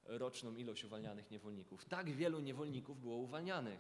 Roczną 0.06 0.56
ilość 0.56 0.84
uwalnianych 0.84 1.32
niewolników. 1.32 1.86
Tak 1.86 2.12
wielu 2.12 2.40
niewolników 2.40 3.00
było 3.02 3.18
uwalnianych. 3.18 3.80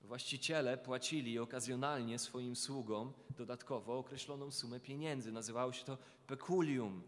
Właściciele 0.00 0.78
płacili 0.78 1.38
okazjonalnie 1.38 2.18
swoim 2.18 2.56
sługom 2.56 3.12
dodatkowo 3.30 3.98
określoną 3.98 4.50
sumę 4.50 4.80
pieniędzy. 4.80 5.32
Nazywało 5.32 5.72
się 5.72 5.84
to 5.84 5.98
pekulium. 6.26 7.02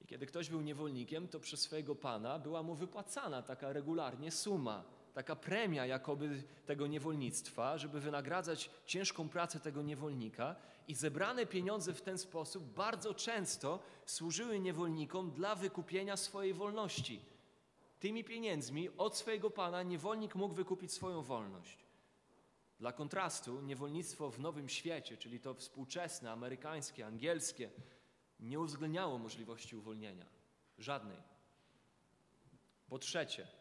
I 0.00 0.06
kiedy 0.06 0.26
ktoś 0.26 0.50
był 0.50 0.60
niewolnikiem, 0.60 1.28
to 1.28 1.40
przez 1.40 1.60
swojego 1.60 1.94
pana 1.94 2.38
była 2.38 2.62
mu 2.62 2.74
wypłacana 2.74 3.42
taka 3.42 3.72
regularnie 3.72 4.30
suma, 4.30 4.97
taka 5.18 5.36
premia 5.36 5.86
jakoby 5.86 6.42
tego 6.66 6.86
niewolnictwa, 6.86 7.78
żeby 7.78 8.00
wynagradzać 8.00 8.70
ciężką 8.86 9.28
pracę 9.28 9.60
tego 9.60 9.82
niewolnika. 9.82 10.56
I 10.88 10.94
zebrane 10.94 11.46
pieniądze 11.46 11.94
w 11.94 12.02
ten 12.02 12.18
sposób 12.18 12.64
bardzo 12.64 13.14
często 13.14 13.78
służyły 14.06 14.60
niewolnikom 14.60 15.30
dla 15.30 15.54
wykupienia 15.54 16.16
swojej 16.16 16.54
wolności 16.54 17.20
Tymi 18.00 18.24
pieniędzmi 18.24 18.88
od 18.98 19.16
swojego 19.16 19.50
pana 19.50 19.82
niewolnik 19.82 20.34
mógł 20.34 20.54
wykupić 20.54 20.92
swoją 20.92 21.22
wolność. 21.22 21.78
Dla 22.80 22.92
kontrastu, 22.92 23.60
niewolnictwo 23.60 24.30
w 24.30 24.40
Nowym 24.40 24.68
Świecie, 24.68 25.16
czyli 25.16 25.40
to 25.40 25.54
współczesne, 25.54 26.32
amerykańskie, 26.32 27.06
angielskie, 27.06 27.70
nie 28.40 28.60
uwzględniało 28.60 29.18
możliwości 29.18 29.76
uwolnienia. 29.76 30.26
Żadnej. 30.78 31.18
Po 32.88 32.98
trzecie, 32.98 33.57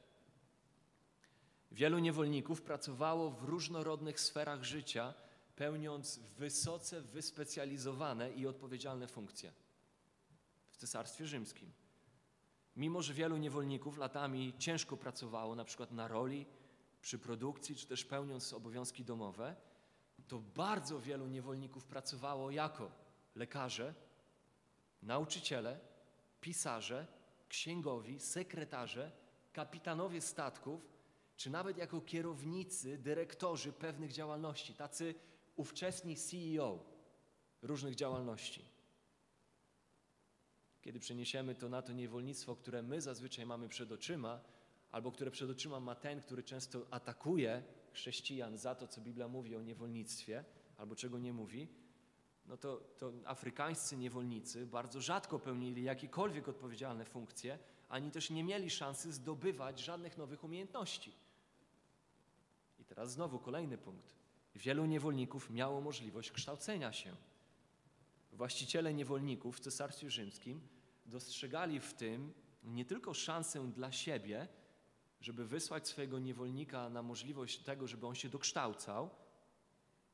wielu 1.72 2.00
niewolników 2.00 2.62
pracowało 2.62 3.30
w 3.32 3.44
różnorodnych 3.44 4.20
sferach 4.20 4.64
życia, 4.64 5.14
pełniąc 5.56 6.20
wysoce 6.20 7.02
wyspecjalizowane 7.02 8.32
i 8.32 8.48
odpowiedzialne 8.48 9.08
funkcje 9.08 9.52
w 10.72 10.78
Cesarstwie 10.78 11.26
Rzymskim. 11.26 11.72
Mimo, 12.76 13.02
że 13.02 13.14
wielu 13.14 13.38
niewolników 13.38 13.98
latami 13.98 14.54
ciężko 14.60 14.98
pracowało, 14.98 15.56
na 15.56 15.66
przykład 15.66 15.92
na 15.92 16.08
roli, 16.08 16.46
przy 17.02 17.20
produkcji, 17.20 17.76
czy 17.76 17.88
też 17.88 18.06
pełniąc 18.06 18.54
obowiązki 18.54 19.06
domowe, 19.06 19.56
to 20.28 20.40
bardzo 20.40 21.00
wielu 21.00 21.28
niewolników 21.28 21.86
pracowało 21.86 22.52
jako 22.52 22.92
lekarze, 23.36 23.94
nauczyciele, 25.04 25.80
pisarze, 26.42 27.08
księgowi, 27.50 28.20
sekretarze, 28.20 29.12
kapitanowie 29.54 30.22
statków, 30.22 30.97
czy 31.38 31.50
nawet 31.50 31.78
jako 31.78 32.02
kierownicy, 32.02 32.98
dyrektorzy 32.98 33.74
pewnych 33.74 34.12
działalności, 34.12 34.74
tacy 34.74 35.16
ówczesni 35.56 36.16
CEO 36.16 36.80
różnych 37.62 37.96
działalności. 37.96 38.66
Kiedy 40.82 41.00
przeniesiemy 41.00 41.56
to 41.56 41.70
na 41.70 41.82
to 41.82 41.94
niewolnictwo, 41.94 42.56
które 42.56 42.84
my 42.84 43.02
zazwyczaj 43.02 43.46
mamy 43.46 43.70
przed 43.70 43.92
oczyma, 43.92 44.40
albo 44.92 45.12
które 45.12 45.32
przed 45.32 45.50
oczyma 45.50 45.80
ma 45.80 45.96
ten, 45.96 46.22
który 46.22 46.44
często 46.44 46.88
atakuje 46.92 47.64
chrześcijan 47.92 48.58
za 48.58 48.76
to, 48.76 48.88
co 48.88 49.02
Biblia 49.02 49.28
mówi 49.28 49.56
o 49.56 49.62
niewolnictwie, 49.62 50.46
albo 50.78 50.96
czego 50.96 51.20
nie 51.20 51.34
mówi, 51.34 51.68
no 52.46 52.58
to, 52.58 52.78
to 52.98 53.14
afrykańscy 53.26 53.98
niewolnicy 53.98 54.66
bardzo 54.66 55.02
rzadko 55.02 55.40
pełnili 55.40 55.84
jakiekolwiek 55.84 56.48
odpowiedzialne 56.48 57.06
funkcje, 57.06 57.60
ani 57.90 58.12
też 58.12 58.30
nie 58.30 58.44
mieli 58.44 58.70
szansy 58.70 59.14
zdobywać 59.14 59.80
żadnych 59.80 60.18
nowych 60.18 60.44
umiejętności. 60.44 61.27
Teraz 62.98 63.12
znowu 63.12 63.40
kolejny 63.40 63.78
punkt. 63.78 64.16
Wielu 64.56 64.86
niewolników 64.86 65.50
miało 65.50 65.82
możliwość 65.82 66.32
kształcenia 66.32 66.94
się. 66.94 67.16
Właściciele 68.32 68.94
niewolników 68.94 69.58
w 69.58 69.60
Cesarstwie 69.60 70.10
Rzymskim 70.10 70.62
dostrzegali 71.06 71.80
w 71.80 71.94
tym 71.94 72.34
nie 72.64 72.86
tylko 72.86 73.14
szansę 73.14 73.72
dla 73.72 73.92
siebie, 73.92 74.48
żeby 75.22 75.46
wysłać 75.46 75.88
swojego 75.88 76.20
niewolnika 76.20 76.90
na 76.90 77.04
możliwość 77.04 77.60
tego, 77.60 77.88
żeby 77.88 78.08
on 78.08 78.16
się 78.16 78.30
dokształcał, 78.30 79.10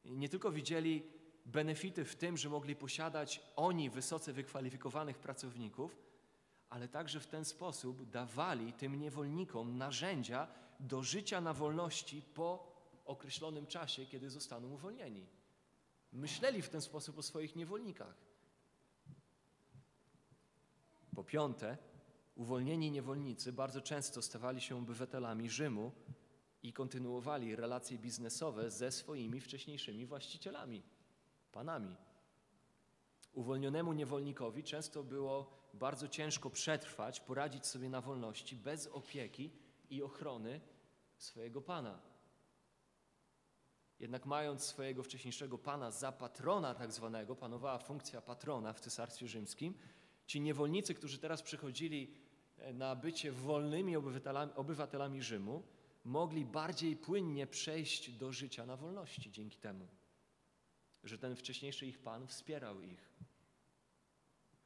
nie 0.06 0.30
tylko 0.30 0.52
widzieli 0.52 1.04
benefity 1.46 2.06
w 2.06 2.16
tym, 2.16 2.38
że 2.38 2.50
mogli 2.50 2.76
posiadać 2.76 3.42
oni 3.56 3.90
wysoce 3.90 4.34
wykwalifikowanych 4.34 5.18
pracowników, 5.18 5.98
ale 6.70 6.88
także 6.88 7.20
w 7.20 7.28
ten 7.28 7.46
sposób 7.46 8.10
dawali 8.10 8.74
tym 8.74 9.00
niewolnikom 9.00 9.78
narzędzia 9.78 10.48
do 10.80 11.04
życia 11.04 11.42
na 11.42 11.54
wolności 11.54 12.22
po 12.22 12.73
określonym 13.06 13.68
czasie, 13.68 14.06
kiedy 14.06 14.30
zostaną 14.30 14.70
uwolnieni. 14.70 15.28
Myśleli 16.14 16.62
w 16.62 16.70
ten 16.70 16.82
sposób 16.82 17.18
o 17.18 17.24
swoich 17.24 17.56
niewolnikach. 17.56 18.16
Po 21.16 21.24
piąte, 21.24 21.78
uwolnieni 22.36 22.92
niewolnicy 22.92 23.54
bardzo 23.54 23.82
często 23.82 24.22
stawali 24.22 24.62
się 24.62 24.78
obywatelami 24.78 25.50
Rzymu 25.50 25.92
i 26.64 26.74
kontynuowali 26.74 27.56
relacje 27.56 27.98
biznesowe 27.98 28.72
ze 28.72 28.92
swoimi 28.92 29.42
wcześniejszymi 29.42 30.06
właścicielami, 30.06 30.84
panami. 31.52 31.96
Uwolnionemu 33.34 33.94
niewolnikowi 33.94 34.64
często 34.64 35.04
było 35.04 35.64
bardzo 35.74 36.08
ciężko 36.08 36.50
przetrwać, 36.50 37.20
poradzić 37.20 37.66
sobie 37.68 37.90
na 37.90 38.02
wolności 38.02 38.56
bez 38.56 38.88
opieki 38.88 39.52
i 39.90 40.04
ochrony 40.04 40.62
swojego 41.18 41.62
pana. 41.62 42.13
Jednak 44.04 44.26
mając 44.26 44.64
swojego 44.64 45.04
wcześniejszego 45.04 45.58
pana 45.58 45.92
za 45.92 46.12
patrona 46.12 46.76
tak 46.76 46.92
zwanego, 46.92 47.36
panowała 47.36 47.80
funkcja 47.80 48.22
patrona 48.22 48.74
w 48.74 48.80
Cesarstwie 48.80 49.28
Rzymskim, 49.28 49.74
ci 50.26 50.42
niewolnicy, 50.42 50.94
którzy 50.94 51.18
teraz 51.18 51.42
przychodzili 51.42 52.14
e, 52.58 52.74
na 52.74 52.96
bycie 52.96 53.32
wolnymi 53.32 53.96
obywatelami, 53.96 54.52
obywatelami 54.56 55.22
Rzymu, 55.22 55.64
mogli 56.06 56.46
bardziej 56.46 56.96
płynnie 56.96 57.48
przejść 57.48 58.12
do 58.12 58.32
życia 58.32 58.66
na 58.66 58.78
wolności 58.78 59.32
dzięki 59.32 59.58
temu, 59.58 59.88
że 61.04 61.18
ten 61.18 61.36
wcześniejszy 61.36 61.88
ich 61.88 62.00
pan 62.00 62.28
wspierał 62.28 62.82
ich. 62.82 63.14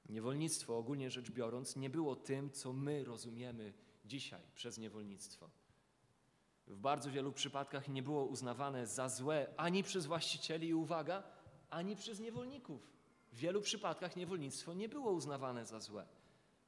Niewolnictwo, 0.09 0.77
ogólnie 0.77 1.11
rzecz 1.11 1.31
biorąc, 1.31 1.75
nie 1.75 1.89
było 1.89 2.15
tym, 2.15 2.51
co 2.51 2.73
my 2.73 3.03
rozumiemy 3.03 3.73
dzisiaj 4.05 4.41
przez 4.55 4.77
niewolnictwo 4.77 5.49
w 6.67 6.79
bardzo 6.79 7.11
wielu 7.11 7.31
przypadkach 7.31 7.87
nie 7.87 8.03
było 8.03 8.25
uznawane 8.25 8.87
za 8.87 9.09
złe 9.09 9.47
ani 9.57 9.83
przez 9.83 10.05
właścicieli, 10.05 10.73
uwaga, 10.73 11.23
ani 11.69 11.95
przez 11.95 12.19
niewolników. 12.19 12.91
W 13.31 13.37
wielu 13.37 13.61
przypadkach 13.61 14.15
niewolnictwo 14.15 14.73
nie 14.73 14.89
było 14.89 15.11
uznawane 15.11 15.65
za 15.65 15.79
złe. 15.79 16.07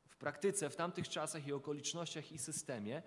W 0.07 0.17
praktyce, 0.17 0.69
w 0.69 0.75
tamtych 0.75 1.09
czasach 1.09 1.47
i 1.47 1.53
okolicznościach 1.53 2.31
i 2.31 2.37
systemie, 2.37 3.01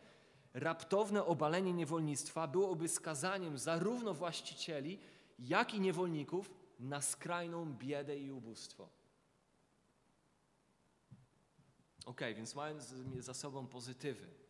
raptowne 0.55 1.25
obalenie 1.25 1.73
niewolnictwa 1.73 2.47
byłoby 2.47 2.89
skazaniem 2.89 3.59
zarówno 3.59 4.15
właścicieli, 4.15 4.99
jak 5.39 5.75
i 5.75 5.81
niewolników 5.81 6.51
na 6.81 7.01
skrajną 7.01 7.75
biedę 7.75 8.19
i 8.19 8.33
ubóstwo. 8.33 8.89
Ok, 12.07 12.21
więc 12.37 12.55
mając 12.55 12.85
za 13.19 13.35
sobą 13.35 13.67
pozytywy, 13.67 14.42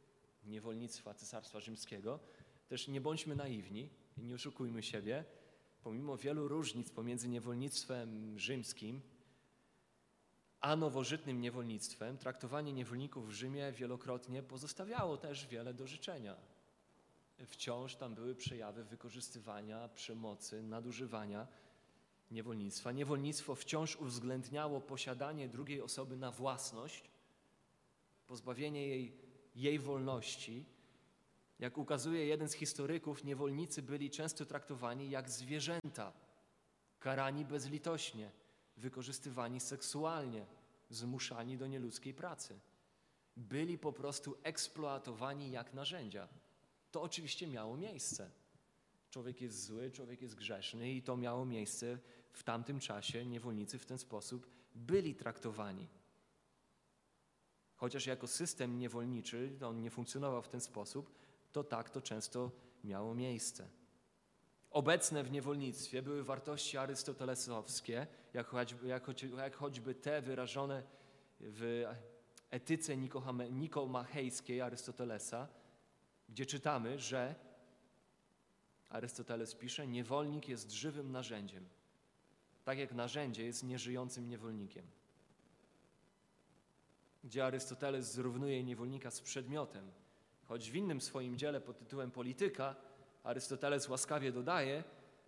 niewolnictwa 0.45 1.15
Cesarstwa 1.15 1.61
Rzymskiego, 1.61 2.21
też 2.69 2.89
nie 2.89 3.01
bądźmy 3.01 3.37
naiwni 3.37 3.91
i 4.17 4.23
nie 4.23 4.35
oszukujmy 4.35 4.83
siebie. 4.83 5.25
Pomimo 5.83 6.17
wielu 6.17 6.49
różnic 6.49 6.91
pomiędzy 6.91 7.29
niewolnictwem 7.29 8.39
rzymskim 8.39 9.01
a 10.63 10.77
nowożytnym 10.77 11.41
niewolnictwem, 11.41 12.19
traktowanie 12.19 12.73
niewolników 12.73 13.29
w 13.29 13.33
Rzymie 13.33 13.73
wielokrotnie 13.73 14.43
pozostawiało 14.43 15.17
też 15.17 15.47
wiele 15.47 15.75
do 15.75 15.87
życzenia. 15.87 16.37
Wciąż 17.47 17.97
tam 17.97 18.15
były 18.15 18.35
przejawy 18.35 18.85
wykorzystywania, 18.85 19.89
przemocy, 19.89 20.63
nadużywania 20.63 21.47
niewolnictwa. 22.31 22.93
Niewolnictwo 22.93 23.55
wciąż 23.55 23.97
uwzględniało 23.97 24.81
posiadanie 24.81 25.49
drugiej 25.49 25.81
osoby 25.81 26.17
na 26.17 26.31
własność, 26.31 27.11
pozbawienie 28.27 28.87
jej 28.89 29.17
jej 29.55 29.79
wolności. 29.79 30.65
Jak 31.59 31.79
ukazuje 31.79 32.27
jeden 32.27 32.49
z 32.49 32.53
historyków, 32.53 33.25
niewolnicy 33.25 33.83
byli 33.83 34.11
często 34.11 34.47
traktowani 34.47 35.11
jak 35.11 35.31
zwierzęta, 35.31 36.13
karani 36.99 37.45
bezlitośnie, 37.45 38.31
wykorzystywani 38.77 39.61
seksualnie, 39.61 40.47
zmuszani 40.91 41.59
do 41.59 41.67
nieludzkiej 41.67 42.15
pracy. 42.15 42.61
Byli 43.37 43.79
po 43.79 43.93
prostu 43.93 44.37
eksploatowani 44.43 45.51
jak 45.51 45.75
narzędzia. 45.75 46.29
To 46.91 47.03
oczywiście 47.03 47.47
miało 47.47 47.77
miejsce. 47.77 48.31
Człowiek 49.11 49.41
jest 49.41 49.65
zły, 49.65 49.91
człowiek 49.91 50.23
jest 50.23 50.35
grzeszny 50.35 50.93
i 50.93 51.03
to 51.03 51.17
miało 51.17 51.45
miejsce 51.45 51.99
w 52.33 52.43
tamtym 52.43 52.81
czasie. 52.81 53.27
Niewolnicy 53.27 53.79
w 53.79 53.87
ten 53.87 53.99
sposób 53.99 54.51
byli 54.75 55.15
traktowani. 55.15 55.89
Chociaż 57.83 58.07
jako 58.07 58.27
system 58.27 58.79
niewolniczy 58.79 59.57
on 59.67 59.81
nie 59.81 59.91
funkcjonował 59.91 60.43
w 60.43 60.49
ten 60.49 60.61
sposób, 60.61 61.15
to 61.53 61.65
tak 61.65 61.91
to 61.91 62.01
często 62.01 62.51
miało 62.85 63.15
miejsce. 63.15 63.69
Obecne 64.71 65.25
w 65.25 65.31
niewolnictwie 65.31 66.03
były 66.03 66.25
wartości 66.25 66.79
arystotelesowskie, 66.79 68.07
jak 68.35 68.47
choćby, 68.47 68.89
jak, 68.89 69.07
jak 69.37 69.57
choćby 69.57 69.95
te 69.95 70.23
wyrażone 70.23 70.83
w 71.41 71.85
etyce 72.51 72.97
nikomachejskiej 73.51 74.61
Arystotelesa, 74.61 75.49
gdzie 76.29 76.47
czytamy, 76.47 76.99
że 76.99 77.35
Arystoteles 78.89 79.55
pisze, 79.55 79.87
niewolnik 79.87 80.49
jest 80.49 80.71
żywym 80.71 81.13
narzędziem, 81.13 81.69
tak 82.65 82.79
jak 82.79 82.93
narzędzie 82.93 83.45
jest 83.45 83.65
nieżyjącym 83.65 84.29
niewolnikiem 84.29 85.02
gdzie 87.25 87.45
Arystoteles 87.45 88.13
zrównuje 88.13 88.65
niewolnika 88.65 89.11
z 89.11 89.21
przedmiotem. 89.21 89.91
Choć 90.45 90.71
w 90.71 90.75
innym 90.77 91.01
swoim 91.01 91.39
dziele 91.39 91.61
pod 91.61 91.79
tytułem 91.79 92.11
Polityka 92.11 92.77
Arystoteles 93.23 93.89
łaskawie 93.89 94.33
dodaje, 94.33 94.85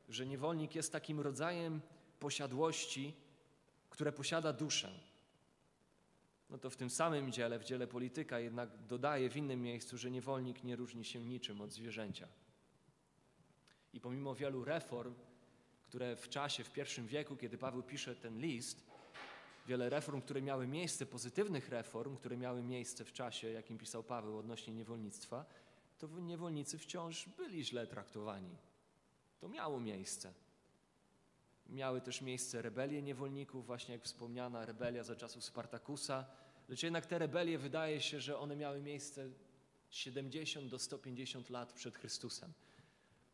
że 0.09 0.27
niewolnik 0.27 0.75
jest 0.75 0.93
takim 0.93 1.21
rodzajem 1.21 1.81
posiadłości, 2.21 3.15
które 3.91 4.13
posiada 4.13 4.53
duszę. 4.53 5.01
No 6.51 6.59
to 6.59 6.71
w 6.71 6.77
tym 6.77 6.91
samym 6.91 7.33
dziele, 7.33 7.59
w 7.59 7.65
dziele 7.65 7.87
Polityka 7.87 8.39
jednak 8.39 8.69
dodaje 8.87 9.31
w 9.31 9.37
innym 9.37 9.63
miejscu, 9.63 9.99
że 9.99 10.11
niewolnik 10.11 10.65
nie 10.65 10.77
różni 10.77 11.05
się 11.05 11.25
niczym 11.25 11.61
od 11.61 11.73
zwierzęcia. 11.73 12.29
I 13.93 14.01
pomimo 14.01 14.35
wielu 14.35 14.65
reform, 14.65 15.15
które 15.83 16.17
w 16.17 16.29
czasie, 16.29 16.65
w 16.65 16.73
pierwszym 16.73 17.07
wieku, 17.07 17.37
kiedy 17.37 17.59
Paweł 17.59 17.83
pisze 17.83 18.17
ten 18.17 18.39
list, 18.39 18.87
wiele 19.67 19.91
reform, 19.91 20.21
które 20.21 20.43
miały 20.43 20.67
miejsce, 20.67 21.07
pozytywnych 21.07 21.69
reform, 21.69 22.17
które 22.17 22.37
miały 22.37 22.63
miejsce 22.63 23.05
w 23.05 23.13
czasie, 23.13 23.51
jakim 23.51 23.79
pisał 23.79 24.03
Paweł 24.03 24.39
odnośnie 24.39 24.75
niewolnictwa, 24.75 25.45
to 25.99 26.09
niewolnicy 26.21 26.79
wciąż 26.79 27.29
byli 27.29 27.65
źle 27.65 27.87
traktowani. 27.87 28.57
To 29.41 29.49
miało 29.49 29.81
miejsce. 29.81 30.33
Miały 31.67 32.01
też 32.01 32.23
miejsce 32.23 32.63
rebelie 32.63 33.03
niewolników, 33.03 33.67
właśnie 33.67 33.95
jak 33.95 34.05
wspomniana 34.05 34.67
rebelia 34.67 35.03
za 35.03 35.17
czasów 35.17 35.45
Spartakusa, 35.45 36.27
lecz 36.69 36.83
jednak 36.83 37.07
te 37.07 37.19
rebelie 37.19 37.59
wydaje 37.59 38.01
się, 38.01 38.21
że 38.21 38.39
one 38.39 38.57
miały 38.57 38.81
miejsce 38.81 39.29
70 39.91 40.71
do 40.71 40.79
150 40.79 41.51
lat 41.51 41.73
przed 41.73 41.99
Chrystusem. 41.99 42.53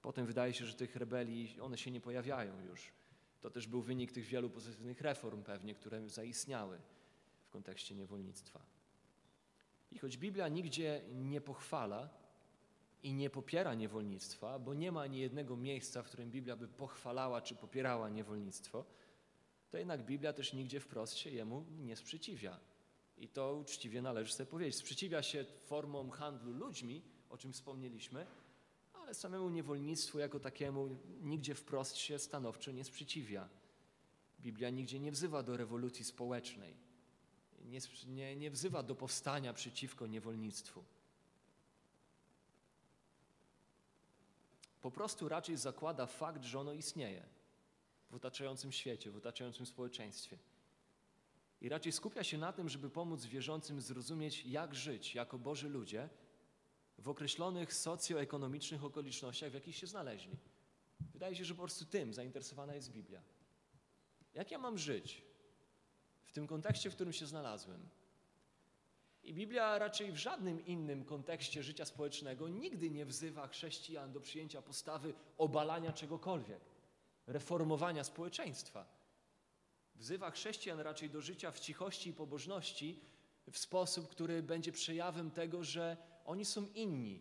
Potem 0.02 0.26
wydaje 0.26 0.54
się, 0.54 0.66
że 0.66 0.74
tych 0.74 0.96
rebelii, 0.96 1.60
one 1.60 1.78
się 1.78 1.90
nie 1.90 2.00
pojawiają 2.00 2.60
już. 2.60 2.99
To 3.40 3.50
też 3.50 3.66
był 3.66 3.82
wynik 3.82 4.12
tych 4.12 4.24
wielu 4.24 4.50
pozytywnych 4.50 5.00
reform 5.00 5.42
pewnie, 5.42 5.74
które 5.74 6.08
zaistniały 6.08 6.78
w 7.44 7.50
kontekście 7.50 7.94
niewolnictwa. 7.94 8.60
I 9.92 9.98
choć 9.98 10.16
Biblia 10.16 10.48
nigdzie 10.48 11.02
nie 11.14 11.40
pochwala 11.40 12.08
i 13.02 13.12
nie 13.12 13.30
popiera 13.30 13.74
niewolnictwa, 13.74 14.58
bo 14.58 14.74
nie 14.74 14.92
ma 14.92 15.00
ani 15.00 15.18
jednego 15.18 15.56
miejsca, 15.56 16.02
w 16.02 16.06
którym 16.06 16.30
Biblia 16.30 16.56
by 16.56 16.68
pochwalała 16.68 17.40
czy 17.40 17.54
popierała 17.54 18.08
niewolnictwo, 18.08 18.84
to 19.70 19.78
jednak 19.78 20.04
Biblia 20.04 20.32
też 20.32 20.52
nigdzie 20.52 20.80
wprost 20.80 21.16
się 21.16 21.30
jemu 21.30 21.64
nie 21.78 21.96
sprzeciwia. 21.96 22.60
I 23.18 23.28
to 23.28 23.56
uczciwie 23.56 24.02
należy 24.02 24.32
sobie 24.32 24.50
powiedzieć. 24.50 24.76
Sprzeciwia 24.76 25.22
się 25.22 25.44
formom 25.44 26.10
handlu 26.10 26.52
ludźmi, 26.52 27.02
o 27.30 27.38
czym 27.38 27.52
wspomnieliśmy, 27.52 28.26
ale 29.10 29.14
samemu 29.14 29.50
niewolnictwu 29.50 30.18
jako 30.18 30.40
takiemu 30.40 30.96
nigdzie 31.20 31.54
wprost 31.54 31.96
się 31.96 32.18
stanowczo 32.18 32.70
nie 32.70 32.84
sprzeciwia. 32.84 33.48
Biblia 34.40 34.70
nigdzie 34.70 35.00
nie 35.00 35.12
wzywa 35.12 35.42
do 35.42 35.56
rewolucji 35.56 36.04
społecznej, 36.04 36.76
nie, 37.64 37.80
nie, 38.06 38.36
nie 38.36 38.50
wzywa 38.50 38.82
do 38.82 38.94
powstania 38.94 39.52
przeciwko 39.52 40.06
niewolnictwu. 40.06 40.84
Po 44.80 44.90
prostu 44.90 45.28
raczej 45.28 45.56
zakłada 45.56 46.06
fakt, 46.06 46.44
że 46.44 46.60
ono 46.60 46.72
istnieje 46.72 47.26
w 48.10 48.14
otaczającym 48.14 48.72
świecie, 48.72 49.10
w 49.10 49.16
otaczającym 49.16 49.66
społeczeństwie. 49.66 50.38
I 51.60 51.68
raczej 51.68 51.92
skupia 51.92 52.24
się 52.24 52.38
na 52.38 52.52
tym, 52.52 52.68
żeby 52.68 52.90
pomóc 52.90 53.24
wierzącym 53.24 53.80
zrozumieć, 53.80 54.46
jak 54.46 54.74
żyć 54.74 55.14
jako 55.14 55.38
Boży 55.38 55.68
ludzie 55.68 56.08
w 57.00 57.08
określonych 57.08 57.74
socjoekonomicznych 57.74 58.84
okolicznościach, 58.84 59.50
w 59.50 59.54
jakich 59.54 59.76
się 59.76 59.86
znaleźli. 59.86 60.36
Wydaje 61.12 61.36
się, 61.36 61.44
że 61.44 61.54
po 61.54 61.62
prostu 61.62 61.84
tym 61.84 62.14
zainteresowana 62.14 62.74
jest 62.74 62.92
Biblia. 62.92 63.22
Jak 64.34 64.50
ja 64.50 64.58
mam 64.58 64.78
żyć 64.78 65.22
w 66.24 66.32
tym 66.32 66.46
kontekście, 66.46 66.90
w 66.90 66.94
którym 66.94 67.12
się 67.12 67.26
znalazłem? 67.26 67.88
I 69.22 69.34
Biblia 69.34 69.78
raczej 69.78 70.12
w 70.12 70.16
żadnym 70.16 70.66
innym 70.66 71.04
kontekście 71.04 71.62
życia 71.62 71.84
społecznego 71.84 72.48
nigdy 72.48 72.90
nie 72.90 73.06
wzywa 73.06 73.48
chrześcijan 73.48 74.12
do 74.12 74.20
przyjęcia 74.20 74.62
postawy 74.62 75.14
obalania 75.38 75.92
czegokolwiek, 75.92 76.60
reformowania 77.26 78.04
społeczeństwa. 78.04 78.86
Wzywa 79.94 80.30
chrześcijan 80.30 80.80
raczej 80.80 81.10
do 81.10 81.20
życia 81.20 81.50
w 81.50 81.60
cichości 81.60 82.10
i 82.10 82.12
pobożności 82.12 83.00
w 83.50 83.58
sposób, 83.58 84.08
który 84.08 84.42
będzie 84.42 84.72
przejawem 84.72 85.30
tego, 85.30 85.64
że 85.64 85.96
oni 86.24 86.44
są 86.44 86.66
inni. 86.74 87.20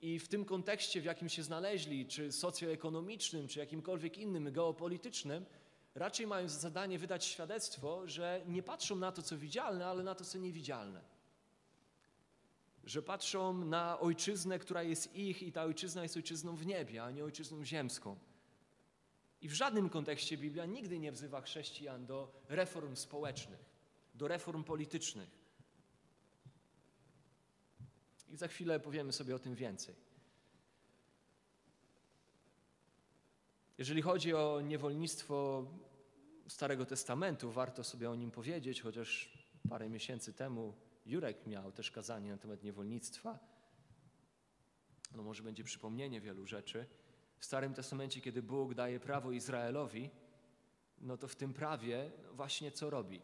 I 0.00 0.18
w 0.18 0.28
tym 0.28 0.44
kontekście, 0.44 1.00
w 1.00 1.04
jakim 1.04 1.28
się 1.28 1.42
znaleźli, 1.42 2.06
czy 2.06 2.32
socjoekonomicznym, 2.32 3.48
czy 3.48 3.58
jakimkolwiek 3.58 4.18
innym, 4.18 4.52
geopolitycznym, 4.52 5.46
raczej 5.94 6.26
mają 6.26 6.48
za 6.48 6.58
zadanie 6.58 6.98
wydać 6.98 7.24
świadectwo, 7.24 8.08
że 8.08 8.42
nie 8.46 8.62
patrzą 8.62 8.96
na 8.96 9.12
to, 9.12 9.22
co 9.22 9.38
widzialne, 9.38 9.86
ale 9.86 10.02
na 10.02 10.14
to, 10.14 10.24
co 10.24 10.38
niewidzialne. 10.38 11.00
Że 12.84 13.02
patrzą 13.02 13.64
na 13.64 14.00
ojczyznę, 14.00 14.58
która 14.58 14.82
jest 14.82 15.16
ich 15.16 15.42
i 15.42 15.52
ta 15.52 15.64
ojczyzna 15.64 16.02
jest 16.02 16.16
ojczyzną 16.16 16.56
w 16.56 16.66
niebie, 16.66 17.04
a 17.04 17.10
nie 17.10 17.24
ojczyzną 17.24 17.64
ziemską. 17.64 18.16
I 19.40 19.48
w 19.48 19.52
żadnym 19.52 19.90
kontekście 19.90 20.36
Biblia 20.36 20.66
nigdy 20.66 20.98
nie 20.98 21.12
wzywa 21.12 21.40
chrześcijan 21.40 22.06
do 22.06 22.40
reform 22.48 22.96
społecznych, 22.96 23.64
do 24.14 24.28
reform 24.28 24.64
politycznych. 24.64 25.43
I 28.34 28.36
za 28.36 28.48
chwilę 28.48 28.80
powiemy 28.80 29.12
sobie 29.12 29.34
o 29.34 29.38
tym 29.38 29.54
więcej. 29.54 29.94
Jeżeli 33.78 34.02
chodzi 34.02 34.34
o 34.34 34.60
niewolnictwo 34.60 35.66
Starego 36.48 36.86
Testamentu, 36.86 37.52
warto 37.52 37.84
sobie 37.84 38.10
o 38.10 38.14
nim 38.14 38.30
powiedzieć, 38.30 38.80
chociaż 38.80 39.38
parę 39.68 39.88
miesięcy 39.88 40.32
temu 40.32 40.74
Jurek 41.06 41.46
miał 41.46 41.72
też 41.72 41.90
kazanie 41.90 42.30
na 42.30 42.38
temat 42.38 42.62
niewolnictwa. 42.62 43.38
No 45.14 45.22
może 45.22 45.42
będzie 45.42 45.64
przypomnienie 45.64 46.20
wielu 46.20 46.46
rzeczy. 46.46 46.86
W 47.38 47.44
Starym 47.44 47.74
Testamencie, 47.74 48.20
kiedy 48.20 48.42
Bóg 48.42 48.74
daje 48.74 49.00
prawo 49.00 49.32
Izraelowi, 49.32 50.10
no 51.00 51.16
to 51.16 51.28
w 51.28 51.36
tym 51.36 51.52
prawie 51.52 52.10
właśnie 52.32 52.72
co 52.72 52.90
robi? 52.90 53.22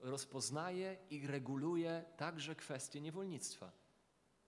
Rozpoznaje 0.00 0.96
i 1.10 1.26
reguluje 1.26 2.04
także 2.16 2.54
kwestie 2.54 3.00
niewolnictwa. 3.00 3.81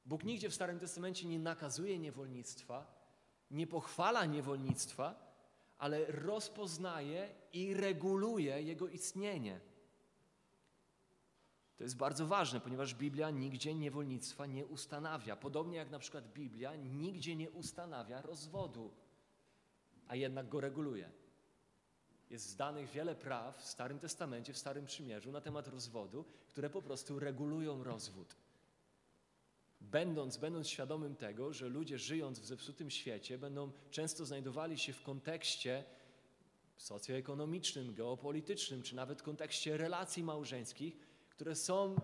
Bóg 0.07 0.25
nigdzie 0.25 0.51
w 0.51 0.55
Starym 0.55 0.79
Testamencie 0.79 1.27
nie 1.29 1.39
nakazuje 1.39 1.99
niewolnictwa, 1.99 2.87
nie 3.51 3.67
pochwala 3.67 4.27
niewolnictwa, 4.27 5.35
ale 5.79 6.07
rozpoznaje 6.07 7.35
i 7.53 7.75
reguluje 7.75 8.63
jego 8.63 8.89
istnienie. 8.89 9.61
To 11.77 11.85
jest 11.85 11.97
bardzo 11.97 12.27
ważne, 12.27 12.61
ponieważ 12.61 12.95
Biblia 12.95 13.31
nigdzie 13.31 13.75
niewolnictwa 13.75 14.47
nie 14.47 14.67
ustanawia. 14.67 15.37
Podobnie 15.37 15.77
jak 15.77 15.91
na 15.91 15.99
przykład 15.99 16.33
Biblia 16.33 16.77
nigdzie 16.77 17.37
nie 17.37 17.51
ustanawia 17.51 18.23
rozwodu, 18.23 18.91
a 20.09 20.17
jednak 20.17 20.49
go 20.49 20.61
reguluje. 20.61 21.11
Jest 22.31 22.49
zdanych 22.49 22.91
wiele 22.91 23.15
praw 23.15 23.59
w 23.59 23.67
Starym 23.67 23.99
Testamencie, 23.99 24.53
w 24.53 24.59
Starym 24.59 24.87
Przymierzu 24.87 25.33
na 25.33 25.41
temat 25.41 25.69
rozwodu, 25.69 26.25
które 26.49 26.71
po 26.71 26.83
prostu 26.83 27.19
regulują 27.19 27.85
rozwód 27.85 28.37
będąc, 29.91 30.37
będąc 30.37 30.69
świadomym 30.69 31.17
tego, 31.17 31.53
że 31.53 31.69
ludzie 31.69 31.99
żyjąc 31.99 32.41
w 32.41 32.47
zepsutym 32.47 32.91
świecie 32.91 33.39
będą 33.39 33.73
często 33.91 34.27
znajdowali 34.27 34.79
się 34.79 34.93
w 34.93 35.03
kontekście 35.03 35.85
socjoekonomicznym, 36.77 37.95
geopolitycznym, 37.95 38.83
czy 38.83 38.97
nawet 38.97 39.23
kontekście 39.23 39.77
relacji 39.77 40.23
małżeńskich, 40.23 40.99
które 41.31 41.57
są 41.57 41.97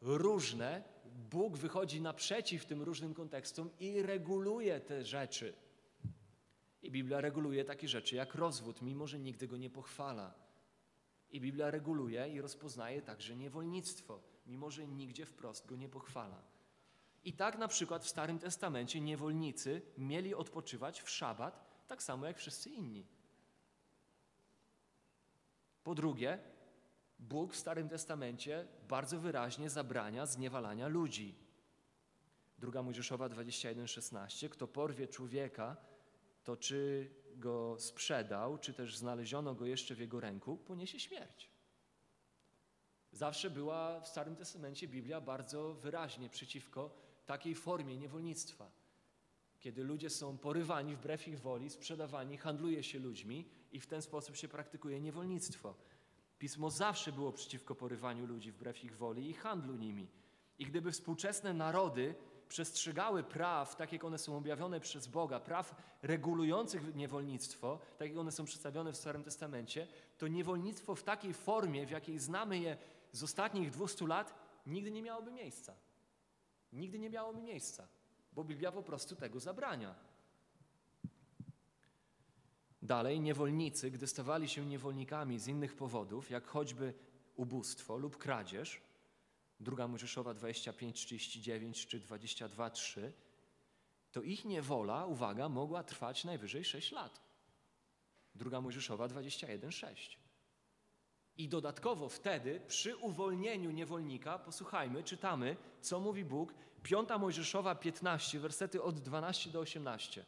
różne. 0.00 0.82
Bóg 1.30 1.56
wychodzi 1.56 2.00
naprzeciw 2.00 2.66
tym 2.66 2.82
różnym 2.82 3.14
kontekstom 3.14 3.70
i 3.80 4.02
reguluje 4.02 4.80
te 4.80 5.04
rzeczy. 5.04 5.54
I 6.82 6.90
Biblia 6.90 7.20
reguluje 7.20 7.64
takie 7.64 7.88
rzeczy 7.88 8.16
jak 8.16 8.34
rozwód, 8.34 8.82
mimo 8.82 9.06
że 9.06 9.18
nigdy 9.18 9.48
go 9.48 9.56
nie 9.56 9.70
pochwala. 9.70 10.34
I 11.30 11.40
Biblia 11.40 11.70
reguluje 11.70 12.28
i 12.28 12.40
rozpoznaje 12.40 13.02
także 13.02 13.36
niewolnictwo, 13.36 14.20
mimo 14.46 14.70
że 14.70 14.86
nigdzie 14.86 15.26
wprost 15.26 15.66
go 15.66 15.76
nie 15.76 15.88
pochwala. 15.88 16.42
I 17.28 17.32
tak 17.32 17.58
na 17.58 17.68
przykład 17.68 18.04
w 18.04 18.08
Starym 18.08 18.38
Testamencie 18.38 19.00
niewolnicy 19.00 19.82
mieli 19.98 20.34
odpoczywać 20.34 21.02
w 21.02 21.10
szabat, 21.10 21.84
tak 21.86 22.02
samo 22.02 22.26
jak 22.26 22.38
wszyscy 22.38 22.70
inni. 22.70 23.06
Po 25.84 25.94
drugie, 25.94 26.38
Bóg 27.18 27.52
w 27.52 27.56
Starym 27.56 27.88
Testamencie 27.88 28.68
bardzo 28.88 29.20
wyraźnie 29.20 29.70
zabrania 29.70 30.26
zniewalania 30.26 30.88
ludzi. 30.88 31.34
Druga 32.58 32.82
Mojżeszowa 32.82 33.28
21:16 33.28 34.48
Kto 34.48 34.68
porwie 34.68 35.08
człowieka, 35.08 35.76
to 36.44 36.56
czy 36.56 37.10
go 37.36 37.76
sprzedał, 37.78 38.58
czy 38.58 38.74
też 38.74 38.96
znaleziono 38.96 39.54
go 39.54 39.66
jeszcze 39.66 39.94
w 39.94 40.00
jego 40.00 40.20
ręku, 40.20 40.56
poniesie 40.56 41.00
śmierć. 41.00 41.50
Zawsze 43.12 43.50
była 43.50 44.00
w 44.00 44.08
Starym 44.08 44.36
Testamencie 44.36 44.88
Biblia 44.88 45.20
bardzo 45.20 45.74
wyraźnie 45.74 46.30
przeciwko 46.30 47.07
takiej 47.28 47.54
formie 47.54 47.96
niewolnictwa, 47.96 48.70
kiedy 49.60 49.84
ludzie 49.84 50.10
są 50.10 50.38
porywani 50.38 50.96
wbrew 50.96 51.28
ich 51.28 51.40
woli, 51.40 51.70
sprzedawani, 51.70 52.36
handluje 52.36 52.82
się 52.82 52.98
ludźmi 52.98 53.48
i 53.72 53.80
w 53.80 53.86
ten 53.86 54.02
sposób 54.02 54.36
się 54.36 54.48
praktykuje 54.48 55.00
niewolnictwo. 55.00 55.74
Pismo 56.38 56.70
zawsze 56.70 57.12
było 57.12 57.32
przeciwko 57.32 57.74
porywaniu 57.74 58.26
ludzi 58.26 58.52
wbrew 58.52 58.84
ich 58.84 58.96
woli 58.96 59.30
i 59.30 59.34
handlu 59.34 59.74
nimi. 59.76 60.08
I 60.58 60.66
gdyby 60.66 60.92
współczesne 60.92 61.54
narody 61.54 62.14
przestrzegały 62.48 63.22
praw, 63.22 63.76
tak 63.76 63.92
jak 63.92 64.04
one 64.04 64.18
są 64.18 64.36
objawione 64.36 64.80
przez 64.80 65.06
Boga, 65.06 65.40
praw 65.40 65.74
regulujących 66.02 66.94
niewolnictwo, 66.94 67.78
tak 67.98 68.08
jak 68.08 68.18
one 68.18 68.32
są 68.32 68.44
przedstawione 68.44 68.92
w 68.92 68.96
Starym 68.96 69.24
Testamencie, 69.24 69.88
to 70.18 70.28
niewolnictwo 70.28 70.94
w 70.94 71.02
takiej 71.02 71.34
formie, 71.34 71.86
w 71.86 71.90
jakiej 71.90 72.18
znamy 72.18 72.58
je 72.58 72.76
z 73.12 73.22
ostatnich 73.22 73.70
200 73.70 74.06
lat, 74.06 74.34
nigdy 74.66 74.90
nie 74.90 75.02
miałoby 75.02 75.30
miejsca. 75.30 75.87
Nigdy 76.72 76.98
nie 76.98 77.10
miało 77.10 77.32
mi 77.32 77.42
miejsca, 77.42 77.88
bo 78.32 78.44
Biblia 78.44 78.72
po 78.72 78.82
prostu 78.82 79.16
tego 79.16 79.40
zabrania. 79.40 79.94
Dalej, 82.82 83.20
niewolnicy, 83.20 83.90
gdy 83.90 84.06
stawali 84.06 84.48
się 84.48 84.66
niewolnikami 84.66 85.38
z 85.38 85.46
innych 85.46 85.76
powodów, 85.76 86.30
jak 86.30 86.46
choćby 86.46 86.94
ubóstwo 87.36 87.96
lub 87.96 88.16
kradzież, 88.16 88.80
druga 89.60 89.88
Mojżeszowa 89.88 90.34
25, 90.34 90.96
39 90.96 91.86
czy 91.86 92.00
22, 92.00 92.70
3, 92.70 93.12
to 94.12 94.22
ich 94.22 94.44
niewola, 94.44 95.06
uwaga, 95.06 95.48
mogła 95.48 95.82
trwać 95.82 96.24
najwyżej 96.24 96.64
6 96.64 96.92
lat. 96.92 97.20
Druga 98.34 98.60
Mojżeszowa 98.60 99.08
21, 99.08 99.72
6. 99.72 100.18
I 101.38 101.48
dodatkowo 101.48 102.08
wtedy, 102.08 102.60
przy 102.68 102.96
uwolnieniu 102.96 103.70
niewolnika, 103.70 104.38
posłuchajmy, 104.38 105.04
czytamy, 105.04 105.56
co 105.80 106.00
mówi 106.00 106.24
Bóg, 106.24 106.54
5 106.82 107.08
Mojżeszowa 107.20 107.74
15, 107.74 108.40
wersety 108.40 108.82
od 108.82 109.00
12 109.00 109.50
do 109.50 109.60
18. 109.60 110.24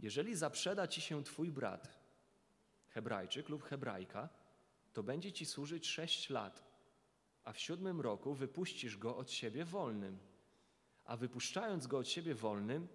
Jeżeli 0.00 0.36
zaprzeda 0.36 0.88
ci 0.88 1.00
się 1.00 1.24
twój 1.24 1.52
brat, 1.52 1.98
Hebrajczyk 2.88 3.48
lub 3.48 3.62
Hebrajka, 3.62 4.28
to 4.92 5.02
będzie 5.02 5.32
ci 5.32 5.46
służyć 5.46 5.88
sześć 5.88 6.30
lat, 6.30 6.64
a 7.44 7.52
w 7.52 7.58
siódmym 7.58 8.00
roku 8.00 8.34
wypuścisz 8.34 8.96
go 8.96 9.16
od 9.16 9.30
siebie 9.30 9.64
wolnym. 9.64 10.18
A 11.04 11.16
wypuszczając 11.16 11.86
go 11.86 11.98
od 11.98 12.08
siebie 12.08 12.34
wolnym, 12.34 12.88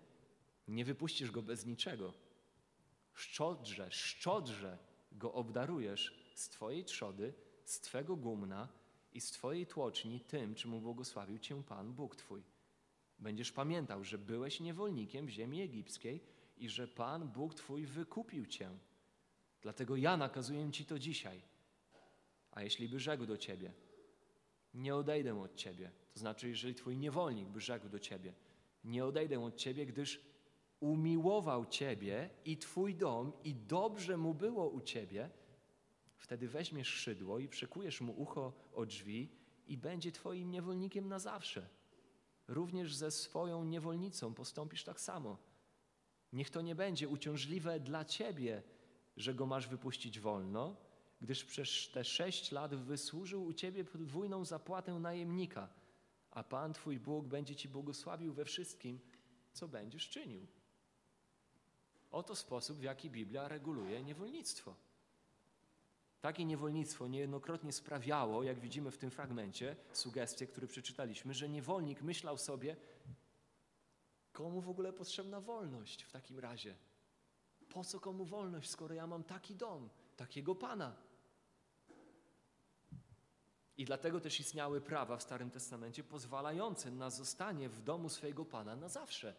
nie 0.67 0.86
wypuścisz 0.86 1.32
go 1.32 1.41
bez 1.41 1.65
niczego. 1.65 2.26
Szczodrze, 3.18 3.91
szczodrze 3.91 4.78
go 5.11 5.34
obdarujesz 5.34 6.32
z 6.36 6.49
twojej 6.49 6.86
trzody, 6.86 7.34
z 7.65 7.80
twego 7.80 8.15
gumna 8.15 8.68
i 9.13 9.22
z 9.22 9.32
twojej 9.32 9.68
tłoczni 9.68 10.20
tym, 10.20 10.55
czym 10.55 10.74
ubłogosławił 10.74 11.39
cię 11.39 11.63
Pan 11.63 11.93
Bóg 11.93 12.15
twój. 12.15 12.43
Będziesz 13.20 13.51
pamiętał, 13.51 14.03
że 14.03 14.18
byłeś 14.18 14.59
niewolnikiem 14.59 15.26
w 15.26 15.30
ziemi 15.30 15.61
egipskiej 15.61 16.24
i 16.57 16.70
że 16.70 16.88
Pan 16.88 17.28
Bóg 17.28 17.55
twój 17.55 17.86
wykupił 17.86 18.45
cię. 18.45 18.70
Dlatego 19.61 19.95
ja 19.95 20.18
nakazuję 20.18 20.72
ci 20.72 20.86
to 20.86 20.99
dzisiaj. 20.99 21.41
A 22.51 22.63
jeśli 22.63 22.89
by 22.89 22.99
rzekł 22.99 23.26
do 23.26 23.38
ciebie, 23.38 23.74
nie 24.74 24.95
odejdę 24.95 25.41
od 25.41 25.55
ciebie, 25.55 25.91
to 26.13 26.20
znaczy, 26.20 26.49
jeżeli 26.49 26.76
twój 26.76 26.97
niewolnik 26.97 27.47
by 27.47 27.61
rzekł 27.61 27.89
do 27.89 27.99
ciebie, 27.99 28.34
nie 28.84 29.05
odejdę 29.05 29.43
od 29.43 29.55
ciebie, 29.55 29.86
gdyż 29.86 30.36
umiłował 30.80 31.65
ciebie 31.65 32.30
i 32.45 32.57
twój 32.57 32.95
dom 32.95 33.32
i 33.43 33.55
dobrze 33.55 34.17
mu 34.17 34.34
było 34.34 34.69
u 34.69 34.82
ciebie, 34.82 35.30
wtedy 36.17 36.47
weźmiesz 36.47 36.88
szydło 36.88 37.39
i 37.39 37.47
przekujesz 37.47 38.01
mu 38.01 38.21
ucho 38.21 38.53
o 38.73 38.86
drzwi 38.86 39.30
i 39.67 39.78
będzie 39.78 40.11
twoim 40.11 40.51
niewolnikiem 40.51 41.07
na 41.07 41.19
zawsze. 41.19 41.69
Również 42.47 42.95
ze 42.95 43.11
swoją 43.11 43.63
niewolnicą 43.63 44.34
postąpisz 44.34 44.84
tak 44.84 44.99
samo. 44.99 45.38
Niech 46.34 46.49
to 46.49 46.61
nie 46.61 46.75
będzie 46.75 47.09
uciążliwe 47.09 47.80
dla 47.80 48.05
ciebie, 48.05 48.63
że 49.17 49.34
go 49.34 49.45
masz 49.45 49.67
wypuścić 49.67 50.19
wolno, 50.19 50.75
gdyż 51.21 51.45
przez 51.45 51.89
te 51.93 52.03
sześć 52.03 52.51
lat 52.51 52.75
wysłużył 52.75 53.45
u 53.45 53.53
ciebie 53.53 53.84
podwójną 53.84 54.45
zapłatę 54.45 54.93
najemnika, 54.93 55.69
a 56.32 56.43
Pan 56.43 56.73
Twój 56.73 56.99
Bóg 56.99 57.28
będzie 57.28 57.55
Ci 57.55 57.69
błogosławił 57.69 58.34
we 58.34 58.45
wszystkim, 58.45 58.99
co 59.53 59.67
będziesz 59.67 60.09
czynił. 60.09 60.47
Oto 62.12 62.36
sposób, 62.36 62.78
w 62.78 62.84
jaki 62.84 63.10
Biblia 63.10 63.47
reguluje 63.47 64.03
niewolnictwo. 64.03 64.76
Takie 66.22 66.45
niewolnictwo 66.45 67.08
niejednokrotnie 67.08 67.72
sprawiało, 67.72 68.43
jak 68.43 68.60
widzimy 68.60 68.91
w 68.91 68.97
tym 68.97 69.12
fragmencie, 69.12 69.76
sugestie, 69.91 70.47
który 70.47 70.68
przeczytaliśmy, 70.68 71.34
że 71.34 71.49
niewolnik 71.49 72.01
myślał 72.01 72.38
sobie, 72.38 72.76
komu 74.32 74.62
w 74.62 74.70
ogóle 74.70 74.93
potrzebna 74.93 75.41
wolność 75.41 76.03
w 76.03 76.12
takim 76.12 76.39
razie? 76.39 76.76
Po 77.70 77.84
co 77.84 77.99
komu 77.99 78.26
wolność, 78.26 78.70
skoro 78.70 78.95
ja 78.95 79.08
mam 79.08 79.24
taki 79.24 79.55
dom, 79.55 79.89
takiego 80.16 80.55
Pana? 80.55 80.95
I 83.78 83.86
dlatego 83.86 84.20
też 84.20 84.39
istniały 84.39 84.82
prawa 84.82 85.18
w 85.18 85.24
Starym 85.24 85.51
Testamencie 85.51 86.03
pozwalające 86.03 86.91
na 86.91 87.10
zostanie 87.10 87.70
w 87.70 87.82
domu 87.82 88.10
swojego 88.10 88.45
Pana 88.45 88.76
na 88.76 88.89
zawsze. 88.89 89.36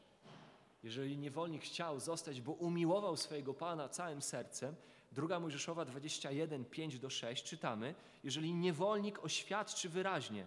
Jeżeli 0.83 1.19
niewolnik 1.19 1.63
chciał 1.63 2.01
zostać, 2.01 2.41
bo 2.41 2.53
umiłował 2.53 3.17
swojego 3.17 3.55
Pana 3.55 3.89
całym 3.89 4.23
sercem, 4.23 4.75
druga 5.13 5.41
Mojżeszowa 5.41 5.85
21, 5.85 6.65
5 6.65 6.99
do 6.99 7.11
6 7.11 7.45
czytamy, 7.45 7.95
jeżeli 8.25 8.55
niewolnik 8.55 9.25
oświadczy 9.25 9.89
wyraźnie, 9.89 10.47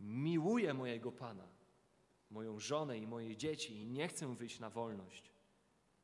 miłuję 0.00 0.74
mojego 0.74 1.12
Pana, 1.12 1.48
moją 2.30 2.58
żonę 2.58 2.98
i 2.98 3.06
moje 3.06 3.36
dzieci 3.36 3.76
i 3.76 3.86
nie 3.86 4.08
chcę 4.08 4.34
wyjść 4.34 4.60
na 4.60 4.70
wolność, 4.70 5.30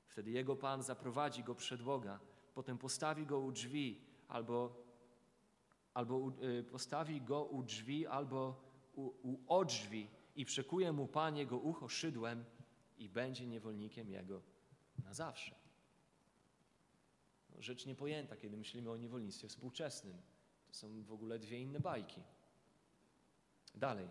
wtedy 0.07 0.31
jego 0.31 0.57
Pan 0.57 0.83
zaprowadzi 0.83 1.43
go 1.43 1.55
przed 1.55 1.83
Boga, 1.83 2.21
potem 2.55 2.79
postawi 2.79 3.27
go 3.27 3.41
u 3.41 3.53
drzwi 3.53 4.01
albo, 4.29 4.77
albo 5.95 6.33
y, 6.43 6.65
postawi 6.65 7.21
go 7.21 7.45
u 7.45 7.63
drzwi 7.63 8.07
albo 8.07 8.61
u, 8.95 9.13
u 9.23 9.39
odrzwi 9.49 10.09
i 10.37 10.45
przekuje 10.45 10.93
mu 10.93 11.07
Pan 11.07 11.37
jego 11.37 11.59
ucho 11.59 11.89
szydłem 11.89 12.45
i 12.99 13.09
będzie 13.09 13.47
niewolnikiem 13.47 14.11
jego 14.11 14.43
na 15.05 15.15
zawsze. 15.15 15.55
No, 17.55 17.63
rzecz 17.63 17.87
niepojęta, 17.87 18.37
kiedy 18.37 18.57
myślimy 18.57 18.91
o 18.91 18.97
niewolnictwie 18.97 19.49
współczesnym. 19.49 20.17
To 20.69 20.75
są 20.75 21.03
w 21.03 21.13
ogóle 21.13 21.39
dwie 21.39 21.61
inne 21.61 21.81
bajki. 21.81 22.21
Dalej. 23.75 24.09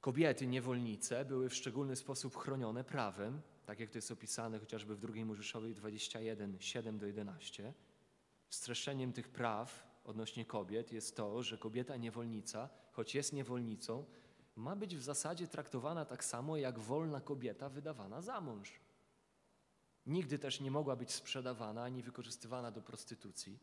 Kobiety 0.00 0.46
niewolnice 0.46 1.24
były 1.24 1.48
w 1.48 1.54
szczególny 1.54 1.96
sposób 1.96 2.36
chronione 2.36 2.84
prawem, 2.84 3.40
tak 3.66 3.80
jak 3.80 3.90
to 3.90 3.98
jest 3.98 4.10
opisane 4.10 4.58
chociażby 4.58 4.96
w 4.96 5.00
2 5.00 5.24
Mojżeszowej 5.24 5.74
21, 5.74 6.56
7 6.60 6.98
do 6.98 7.06
11. 7.06 7.72
Streszczeniem 8.50 9.12
tych 9.12 9.28
praw 9.28 9.92
odnośnie 10.04 10.44
kobiet 10.44 10.92
jest 10.92 11.16
to, 11.16 11.42
że 11.42 11.58
kobieta 11.58 11.96
niewolnica, 11.96 12.68
choć 12.92 13.14
jest 13.14 13.32
niewolnicą, 13.32 14.04
ma 14.56 14.76
być 14.76 14.96
w 14.96 15.02
zasadzie 15.02 15.46
traktowana 15.46 16.04
tak 16.04 16.24
samo 16.24 16.56
jak 16.56 16.78
wolna 16.78 17.20
kobieta 17.20 17.68
wydawana 17.68 18.22
za 18.22 18.40
mąż. 18.40 18.80
Nigdy 20.06 20.38
też 20.38 20.60
nie 20.60 20.70
mogła 20.70 20.96
być 20.96 21.12
sprzedawana 21.12 21.82
ani 21.82 22.02
wykorzystywana 22.02 22.70
do 22.70 22.82
prostytucji. 22.82 23.58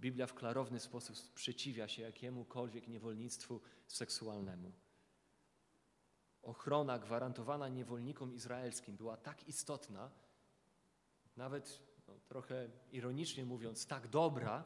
Biblia 0.00 0.26
w 0.26 0.34
klarowny 0.34 0.80
sposób 0.80 1.16
sprzeciwia 1.16 1.88
się 1.88 2.02
jakiemukolwiek 2.02 2.88
niewolnictwu 2.88 3.60
seksualnemu. 3.86 4.72
Ochrona 6.42 6.98
gwarantowana 6.98 7.68
niewolnikom 7.68 8.34
izraelskim 8.34 8.96
była 8.96 9.16
tak 9.16 9.48
istotna, 9.48 10.10
nawet 11.36 11.82
no, 12.08 12.14
trochę 12.28 12.70
ironicznie 12.92 13.44
mówiąc, 13.44 13.86
tak 13.86 14.08
dobra, 14.08 14.64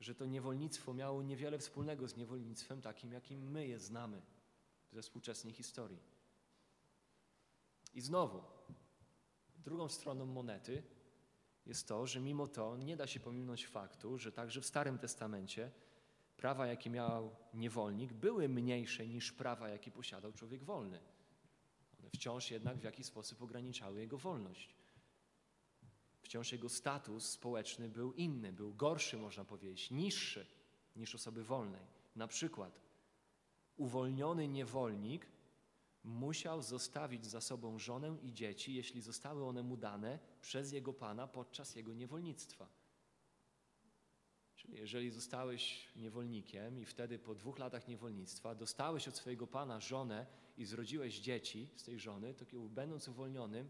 że 0.00 0.14
to 0.14 0.26
niewolnictwo 0.26 0.94
miało 0.94 1.22
niewiele 1.22 1.58
wspólnego 1.58 2.08
z 2.08 2.16
niewolnictwem 2.16 2.82
takim, 2.82 3.12
jakim 3.12 3.50
my 3.50 3.66
je 3.66 3.78
znamy 3.78 4.22
ze 4.92 5.02
współczesnej 5.02 5.52
historii. 5.52 5.98
I 7.94 8.00
znowu, 8.00 8.42
drugą 9.64 9.88
stroną 9.88 10.26
monety 10.26 10.82
jest 11.66 11.88
to, 11.88 12.06
że 12.06 12.20
mimo 12.20 12.46
to 12.46 12.76
nie 12.76 12.96
da 12.96 13.06
się 13.06 13.20
pominąć 13.20 13.66
faktu, 13.66 14.18
że 14.18 14.32
także 14.32 14.60
w 14.60 14.66
Starym 14.66 14.98
Testamencie 14.98 15.70
prawa, 16.36 16.66
jakie 16.66 16.90
miał 16.90 17.36
niewolnik, 17.54 18.12
były 18.12 18.48
mniejsze 18.48 19.06
niż 19.06 19.32
prawa, 19.32 19.68
jakie 19.68 19.90
posiadał 19.90 20.32
człowiek 20.32 20.64
wolny. 20.64 21.00
One 21.98 22.10
wciąż 22.10 22.50
jednak 22.50 22.78
w 22.78 22.84
jakiś 22.84 23.06
sposób 23.06 23.42
ograniczały 23.42 24.00
jego 24.00 24.18
wolność. 24.18 24.74
Wciąż 26.22 26.52
jego 26.52 26.68
status 26.68 27.30
społeczny 27.30 27.88
był 27.88 28.12
inny, 28.12 28.52
był 28.52 28.74
gorszy, 28.74 29.16
można 29.16 29.44
powiedzieć, 29.44 29.90
niższy 29.90 30.46
niż 30.96 31.14
osoby 31.14 31.44
wolnej. 31.44 31.86
Na 32.16 32.26
przykład 32.26 32.80
uwolniony 33.82 34.48
niewolnik 34.48 35.26
musiał 36.04 36.62
zostawić 36.62 37.26
za 37.26 37.40
sobą 37.40 37.78
żonę 37.78 38.16
i 38.22 38.32
dzieci, 38.32 38.74
jeśli 38.74 39.00
zostały 39.00 39.44
one 39.44 39.62
mu 39.62 39.76
dane 39.76 40.18
przez 40.40 40.72
jego 40.72 40.92
pana 40.92 41.26
podczas 41.26 41.76
jego 41.76 41.94
niewolnictwa. 41.94 42.68
Czyli 44.56 44.76
jeżeli 44.78 45.10
zostałeś 45.10 45.88
niewolnikiem 45.96 46.78
i 46.78 46.84
wtedy 46.84 47.18
po 47.18 47.34
dwóch 47.34 47.58
latach 47.58 47.88
niewolnictwa 47.88 48.54
dostałeś 48.54 49.08
od 49.08 49.16
swojego 49.16 49.46
pana 49.46 49.80
żonę 49.80 50.26
i 50.56 50.64
zrodziłeś 50.64 51.18
dzieci 51.18 51.68
z 51.76 51.82
tej 51.84 51.98
żony, 51.98 52.34
to 52.34 52.44
będąc 52.68 53.08
uwolnionym, 53.08 53.68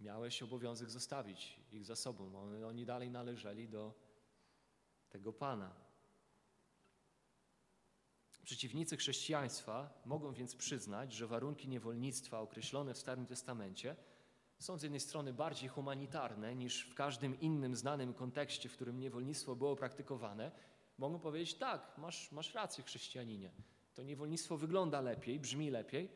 miałeś 0.00 0.42
obowiązek 0.42 0.90
zostawić 0.90 1.60
ich 1.72 1.84
za 1.84 1.96
sobą. 1.96 2.38
Oni, 2.38 2.64
oni 2.64 2.86
dalej 2.86 3.10
należeli 3.10 3.68
do 3.68 3.94
tego 5.08 5.32
pana. 5.32 5.85
Przeciwnicy 8.46 8.96
chrześcijaństwa 8.96 10.02
mogą 10.04 10.32
więc 10.32 10.56
przyznać, 10.56 11.12
że 11.12 11.26
warunki 11.26 11.68
niewolnictwa 11.68 12.40
określone 12.40 12.94
w 12.94 12.98
Starym 12.98 13.26
Testamencie 13.26 13.96
są 14.58 14.78
z 14.78 14.82
jednej 14.82 15.00
strony 15.00 15.32
bardziej 15.32 15.68
humanitarne 15.68 16.54
niż 16.54 16.82
w 16.82 16.94
każdym 16.94 17.40
innym 17.40 17.76
znanym 17.76 18.14
kontekście, 18.14 18.68
w 18.68 18.72
którym 18.72 19.00
niewolnictwo 19.00 19.56
było 19.56 19.76
praktykowane. 19.76 20.52
Mogą 20.98 21.18
powiedzieć, 21.18 21.54
tak, 21.54 21.98
masz, 21.98 22.32
masz 22.32 22.54
rację, 22.54 22.84
chrześcijaninie. 22.84 23.50
To 23.94 24.02
niewolnictwo 24.02 24.56
wygląda 24.56 25.00
lepiej, 25.00 25.40
brzmi 25.40 25.70
lepiej, 25.70 26.10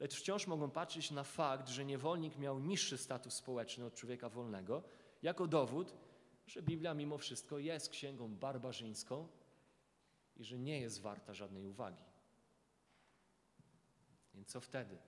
lecz 0.00 0.14
wciąż 0.14 0.46
mogą 0.46 0.70
patrzeć 0.70 1.10
na 1.10 1.24
fakt, 1.24 1.68
że 1.68 1.84
niewolnik 1.84 2.38
miał 2.38 2.58
niższy 2.58 2.98
status 2.98 3.34
społeczny 3.34 3.84
od 3.84 3.94
człowieka 3.94 4.28
wolnego, 4.28 4.82
jako 5.22 5.46
dowód, 5.46 5.94
że 6.46 6.62
Biblia 6.62 6.94
mimo 6.94 7.18
wszystko 7.18 7.58
jest 7.58 7.90
księgą 7.90 8.34
barbarzyńską 8.36 9.28
i 10.36 10.44
że 10.44 10.58
nie 10.58 10.80
jest 10.80 11.00
warta 11.00 11.34
żadnej 11.34 11.66
uwagi. 11.66 12.04
Więc 14.34 14.48
co 14.48 14.60
wtedy? 14.60 14.98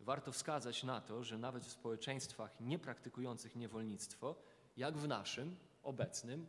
Warto 0.00 0.32
wskazać 0.32 0.82
na 0.82 1.00
to, 1.00 1.24
że 1.24 1.38
nawet 1.38 1.64
w 1.64 1.72
społeczeństwach 1.72 2.60
niepraktykujących 2.60 3.56
niewolnictwo, 3.56 4.42
jak 4.76 4.98
w 4.98 5.08
naszym 5.08 5.56
obecnym, 5.82 6.46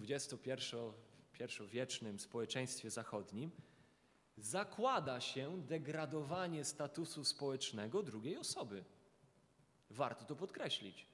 XXI-wiecznym 0.00 2.18
społeczeństwie 2.18 2.90
zachodnim, 2.90 3.50
zakłada 4.36 5.20
się 5.20 5.62
degradowanie 5.62 6.64
statusu 6.64 7.24
społecznego 7.24 8.02
drugiej 8.02 8.36
osoby. 8.36 8.84
Warto 9.90 10.24
to 10.24 10.36
podkreślić, 10.36 11.06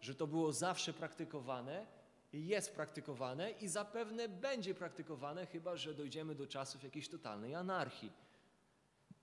że 0.00 0.14
to 0.14 0.26
było 0.26 0.52
zawsze 0.52 0.92
praktykowane, 0.92 1.97
jest 2.32 2.74
praktykowane 2.74 3.50
i 3.50 3.68
zapewne 3.68 4.28
będzie 4.28 4.74
praktykowane, 4.74 5.46
chyba 5.46 5.76
że 5.76 5.94
dojdziemy 5.94 6.34
do 6.34 6.46
czasów 6.46 6.82
jakiejś 6.82 7.08
totalnej 7.08 7.54
anarchii. 7.54 8.12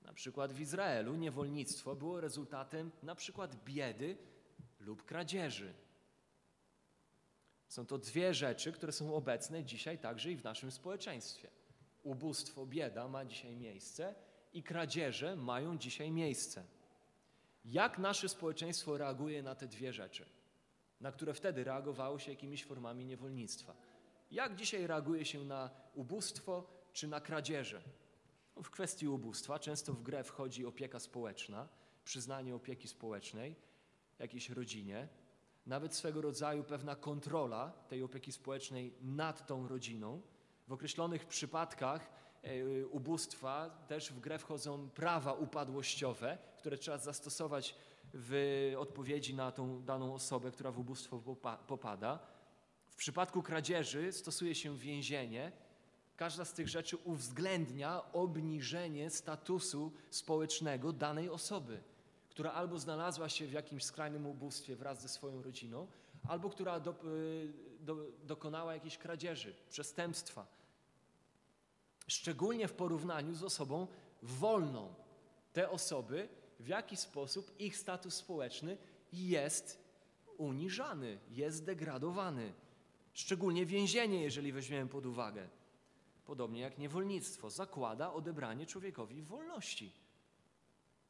Na 0.02 0.14
przykład 0.14 0.54
w 0.54 0.60
Izraelu 0.60 1.16
niewolnictwo 1.16 1.96
było 1.96 2.22
rezultatem 2.22 2.92
na 3.04 3.16
przykład 3.16 3.64
biedy 3.64 4.18
lub 4.80 5.06
kradzieży. 5.06 5.74
Są 7.68 7.86
to 7.86 7.98
dwie 7.98 8.34
rzeczy, 8.34 8.72
które 8.72 8.92
są 8.92 9.16
obecne 9.16 9.64
dzisiaj 9.64 9.98
także 9.98 10.32
i 10.32 10.36
w 10.36 10.44
naszym 10.44 10.72
społeczeństwie. 10.72 11.50
Ubóstwo, 12.04 12.66
bieda 12.66 13.08
ma 13.08 13.26
dzisiaj 13.26 13.56
miejsce 13.56 14.16
i 14.54 14.64
kradzieże 14.64 15.36
mają 15.36 15.78
dzisiaj 15.78 16.12
miejsce. 16.12 16.64
Jak 17.66 18.00
nasze 18.00 18.30
społeczeństwo 18.30 18.98
reaguje 18.98 19.44
na 19.44 19.56
te 19.56 19.68
dwie 19.68 19.94
rzeczy, 19.94 20.26
na 21.02 21.12
które 21.12 21.34
wtedy 21.34 21.64
reagowało 21.64 22.20
się 22.20 22.32
jakimiś 22.32 22.66
formami 22.66 23.06
niewolnictwa? 23.06 23.76
Jak 24.32 24.56
dzisiaj 24.56 24.88
reaguje 24.88 25.26
się 25.26 25.44
na 25.44 25.70
ubóstwo 25.94 26.68
czy 26.94 27.08
na 27.08 27.22
kradzieże? 27.22 27.82
No, 28.56 28.64
w 28.64 28.70
kwestii 28.70 29.08
ubóstwa 29.08 29.60
często 29.60 29.94
w 29.94 30.04
grę 30.04 30.24
wchodzi 30.24 30.66
opieka 30.66 31.00
społeczna, 31.00 31.68
przyznanie 32.04 32.56
opieki 32.56 32.88
społecznej 32.88 33.56
jakiejś 34.20 34.50
rodzinie, 34.50 35.08
nawet 35.66 35.96
swego 35.96 36.22
rodzaju 36.22 36.64
pewna 36.64 36.96
kontrola 36.96 37.72
tej 37.88 38.04
opieki 38.04 38.32
społecznej 38.32 38.94
nad 39.02 39.48
tą 39.48 39.68
rodziną. 39.68 40.22
W 40.68 40.74
określonych 40.74 41.26
przypadkach 41.26 42.10
e, 42.44 42.88
ubóstwa 42.88 43.70
też 43.88 44.14
w 44.14 44.20
grę 44.20 44.40
wchodzą 44.40 44.90
prawa 44.90 45.34
upadłościowe, 45.34 46.38
które 46.58 46.78
trzeba 46.78 46.98
zastosować 46.98 47.76
w 48.16 48.74
odpowiedzi 48.78 49.34
na 49.34 49.52
tą 49.52 49.84
daną 49.84 50.14
osobę, 50.14 50.52
która 50.52 50.72
w 50.72 50.80
ubóstwo 50.80 51.22
popada. 51.68 52.20
W 52.88 52.96
przypadku 52.96 53.44
kradzieży 53.44 54.12
stosuje 54.12 54.56
się 54.56 54.78
więzienie. 54.78 55.52
Każda 56.18 56.46
z 56.46 56.54
tych 56.54 56.68
rzeczy 56.68 56.98
uwzględnia 56.98 58.14
obniżenie 58.14 59.10
statusu 59.10 59.92
społecznego 60.10 60.94
danej 60.94 61.30
osoby 61.30 61.84
która 62.36 62.52
albo 62.52 62.80
znalazła 62.80 63.30
się 63.30 63.48
w 63.48 63.52
jakimś 63.52 63.84
skrajnym 63.84 64.28
ubóstwie 64.28 64.76
wraz 64.76 65.02
ze 65.02 65.08
swoją 65.08 65.42
rodziną, 65.42 65.88
albo 66.28 66.50
która 66.50 66.80
do, 66.80 66.92
y, 66.92 67.54
do, 67.80 67.96
dokonała 68.24 68.74
jakiejś 68.74 68.98
kradzieży, 68.98 69.56
przestępstwa. 69.70 70.46
Szczególnie 72.08 72.68
w 72.68 72.74
porównaniu 72.74 73.36
z 73.36 73.44
osobą 73.44 73.88
wolną. 74.22 74.94
Te 75.54 75.70
osoby, 75.70 76.30
w 76.60 76.68
jaki 76.68 76.98
sposób 76.98 77.60
ich 77.60 77.78
status 77.78 78.16
społeczny 78.16 78.78
jest 79.14 79.86
uniżany, 80.38 81.20
jest 81.30 81.66
degradowany. 81.66 82.54
Szczególnie 83.14 83.66
więzienie, 83.66 84.22
jeżeli 84.22 84.52
weźmiemy 84.52 84.90
pod 84.90 85.06
uwagę. 85.06 85.50
Podobnie 86.26 86.62
jak 86.62 86.78
niewolnictwo, 86.78 87.50
zakłada 87.50 88.14
odebranie 88.14 88.66
człowiekowi 88.66 89.22
wolności. 89.22 89.92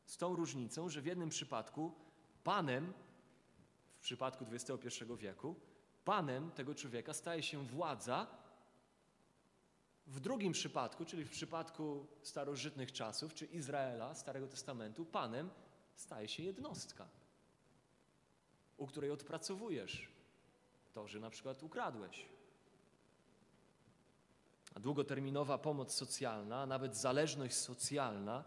Z 0.06 0.18
tą 0.18 0.36
różnicą, 0.36 0.90
że 0.90 1.02
w 1.02 1.06
jednym 1.06 1.30
przypadku 1.30 1.94
panem, 2.44 2.94
w 4.00 4.02
przypadku 4.02 4.46
XXI 4.52 5.04
wieku, 5.18 5.56
panem 6.06 6.52
tego 6.52 6.76
człowieka 6.76 7.14
staje 7.14 7.44
się 7.44 7.66
władza, 7.66 8.28
w 10.08 10.20
drugim 10.20 10.54
przypadku, 10.54 11.06
czyli 11.06 11.26
w 11.26 11.30
przypadku 11.30 12.08
starożytnych 12.22 12.92
czasów, 12.92 13.34
czy 13.34 13.46
Izraela, 13.46 14.16
Starego 14.16 14.48
Testamentu, 14.48 15.06
panem 15.06 15.50
staje 15.96 16.28
się 16.28 16.44
jednostka, 16.44 17.08
u 18.78 18.88
której 18.88 19.12
odpracowujesz 19.12 20.10
to, 20.94 21.08
że 21.08 21.20
na 21.20 21.30
przykład 21.30 21.64
ukradłeś. 21.64 22.26
A 24.76 24.80
długoterminowa 24.80 25.58
pomoc 25.58 25.94
socjalna, 25.94 26.62
a 26.62 26.66
nawet 26.66 26.98
zależność 26.98 27.56
socjalna 27.56 28.44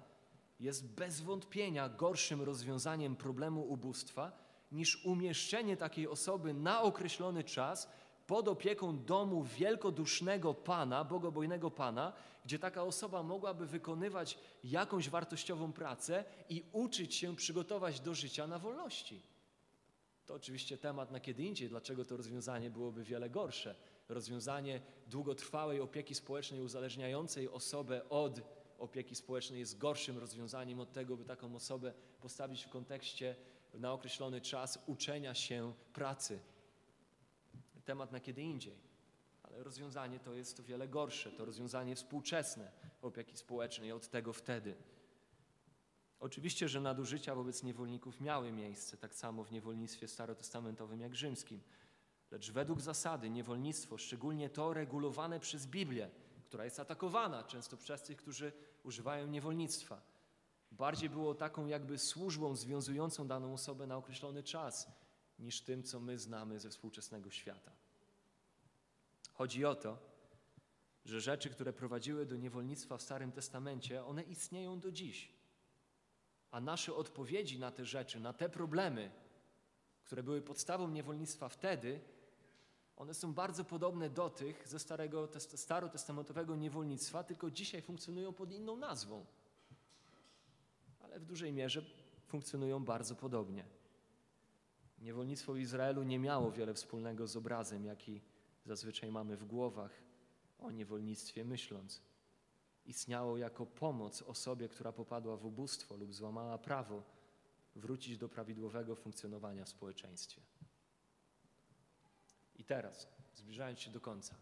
jest 0.60 0.86
bez 0.86 1.20
wątpienia 1.20 1.88
gorszym 1.88 2.42
rozwiązaniem 2.42 3.16
problemu 3.16 3.72
ubóstwa 3.72 4.32
niż 4.72 5.04
umieszczenie 5.04 5.76
takiej 5.76 6.08
osoby 6.08 6.54
na 6.54 6.82
określony 6.82 7.44
czas 7.44 7.88
pod 8.28 8.48
opieką 8.48 9.04
domu 9.04 9.44
wielkodusznego 9.44 10.54
Pana, 10.54 11.04
bogobojnego 11.04 11.70
Pana, 11.70 12.12
gdzie 12.44 12.58
taka 12.58 12.82
osoba 12.82 13.22
mogłaby 13.22 13.66
wykonywać 13.66 14.38
jakąś 14.64 15.08
wartościową 15.08 15.72
pracę 15.72 16.24
i 16.48 16.64
uczyć 16.72 17.14
się 17.14 17.36
przygotować 17.36 18.00
do 18.00 18.14
życia 18.14 18.46
na 18.46 18.58
wolności. 18.58 19.22
To 20.26 20.34
oczywiście 20.34 20.78
temat 20.78 21.10
na 21.10 21.20
kiedy 21.20 21.42
indziej, 21.42 21.68
dlaczego 21.68 22.04
to 22.04 22.16
rozwiązanie 22.16 22.70
byłoby 22.70 23.04
wiele 23.04 23.30
gorsze. 23.30 23.74
Rozwiązanie 24.08 24.80
długotrwałej 25.06 25.80
opieki 25.80 26.14
społecznej 26.14 26.60
uzależniającej 26.60 27.48
osobę 27.48 28.08
od 28.08 28.40
opieki 28.78 29.14
społecznej 29.14 29.60
jest 29.60 29.78
gorszym 29.78 30.18
rozwiązaniem 30.18 30.80
od 30.80 30.92
tego, 30.92 31.16
by 31.16 31.24
taką 31.24 31.56
osobę 31.56 31.92
postawić 32.20 32.64
w 32.64 32.68
kontekście 32.68 33.36
na 33.74 33.92
określony 33.92 34.40
czas 34.40 34.78
uczenia 34.86 35.34
się 35.34 35.72
pracy. 35.92 36.38
Temat 37.88 38.12
na 38.12 38.20
kiedy 38.20 38.42
indziej. 38.42 38.78
Ale 39.42 39.62
rozwiązanie 39.62 40.20
to 40.20 40.34
jest 40.34 40.60
o 40.60 40.62
wiele 40.62 40.88
gorsze. 40.88 41.32
To 41.32 41.44
rozwiązanie 41.44 41.96
współczesne 41.96 42.72
opieki 43.02 43.36
społecznej 43.36 43.92
od 43.92 44.08
tego 44.08 44.32
wtedy. 44.32 44.74
Oczywiście, 46.20 46.68
że 46.68 46.80
nadużycia 46.80 47.34
wobec 47.34 47.62
niewolników 47.62 48.20
miały 48.20 48.52
miejsce, 48.52 48.96
tak 48.96 49.14
samo 49.14 49.44
w 49.44 49.52
niewolnictwie 49.52 50.08
starotestamentowym 50.08 51.00
jak 51.00 51.16
rzymskim. 51.16 51.60
Lecz 52.30 52.50
według 52.50 52.80
zasady 52.80 53.30
niewolnictwo, 53.30 53.98
szczególnie 53.98 54.50
to 54.50 54.72
regulowane 54.74 55.40
przez 55.40 55.66
Biblię, 55.66 56.10
która 56.44 56.64
jest 56.64 56.80
atakowana 56.80 57.44
często 57.44 57.76
przez 57.76 58.02
tych, 58.02 58.16
którzy 58.16 58.52
używają 58.82 59.26
niewolnictwa. 59.26 60.02
Bardziej 60.72 61.10
było 61.10 61.34
taką 61.34 61.66
jakby 61.66 61.98
służbą 61.98 62.56
związującą 62.56 63.28
daną 63.28 63.54
osobę 63.54 63.86
na 63.86 63.96
określony 63.96 64.42
czas, 64.42 64.88
niż 65.38 65.60
tym, 65.60 65.82
co 65.82 66.00
my 66.00 66.18
znamy 66.18 66.60
ze 66.60 66.70
współczesnego 66.70 67.30
świata. 67.30 67.77
Chodzi 69.38 69.64
o 69.64 69.74
to, 69.74 69.98
że 71.04 71.20
rzeczy, 71.20 71.50
które 71.50 71.72
prowadziły 71.72 72.26
do 72.26 72.36
niewolnictwa 72.36 72.96
w 72.96 73.02
Starym 73.02 73.32
Testamencie, 73.32 74.04
one 74.04 74.22
istnieją 74.22 74.80
do 74.80 74.92
dziś. 74.92 75.32
A 76.50 76.60
nasze 76.60 76.94
odpowiedzi 76.94 77.58
na 77.58 77.70
te 77.70 77.84
rzeczy, 77.84 78.20
na 78.20 78.32
te 78.32 78.48
problemy, 78.48 79.10
które 80.04 80.22
były 80.22 80.42
podstawą 80.42 80.88
niewolnictwa 80.88 81.48
wtedy, 81.48 82.00
one 82.96 83.14
są 83.14 83.34
bardzo 83.34 83.64
podobne 83.64 84.10
do 84.10 84.30
tych 84.30 84.68
ze 84.68 84.78
starego, 84.78 85.28
starotestamentowego 85.38 86.56
niewolnictwa, 86.56 87.24
tylko 87.24 87.50
dzisiaj 87.50 87.82
funkcjonują 87.82 88.32
pod 88.32 88.52
inną 88.52 88.76
nazwą. 88.76 89.26
Ale 91.00 91.20
w 91.20 91.24
dużej 91.24 91.52
mierze 91.52 91.82
funkcjonują 92.26 92.84
bardzo 92.84 93.14
podobnie. 93.14 93.64
Niewolnictwo 94.98 95.56
Izraelu 95.56 96.02
nie 96.02 96.18
miało 96.18 96.52
wiele 96.52 96.74
wspólnego 96.74 97.26
z 97.26 97.36
obrazem, 97.36 97.84
jaki 97.84 98.20
zazwyczaj 98.68 99.10
mamy 99.10 99.36
w 99.36 99.44
głowach 99.44 100.02
o 100.58 100.70
niewolnictwie 100.70 101.44
myśląc. 101.44 102.02
Istniało 102.86 103.38
jako 103.38 103.66
pomoc 103.66 104.22
osobie, 104.22 104.68
która 104.68 104.92
popadła 104.92 105.36
w 105.36 105.46
ubóstwo 105.46 105.96
lub 105.96 106.14
złamała 106.14 106.58
prawo, 106.58 107.02
wrócić 107.76 108.18
do 108.18 108.28
prawidłowego 108.28 108.96
funkcjonowania 108.96 109.64
w 109.64 109.68
społeczeństwie. 109.68 110.40
I 112.56 112.64
teraz, 112.64 113.08
zbliżając 113.34 113.80
się 113.80 113.90
do 113.90 114.00
końca, 114.00 114.34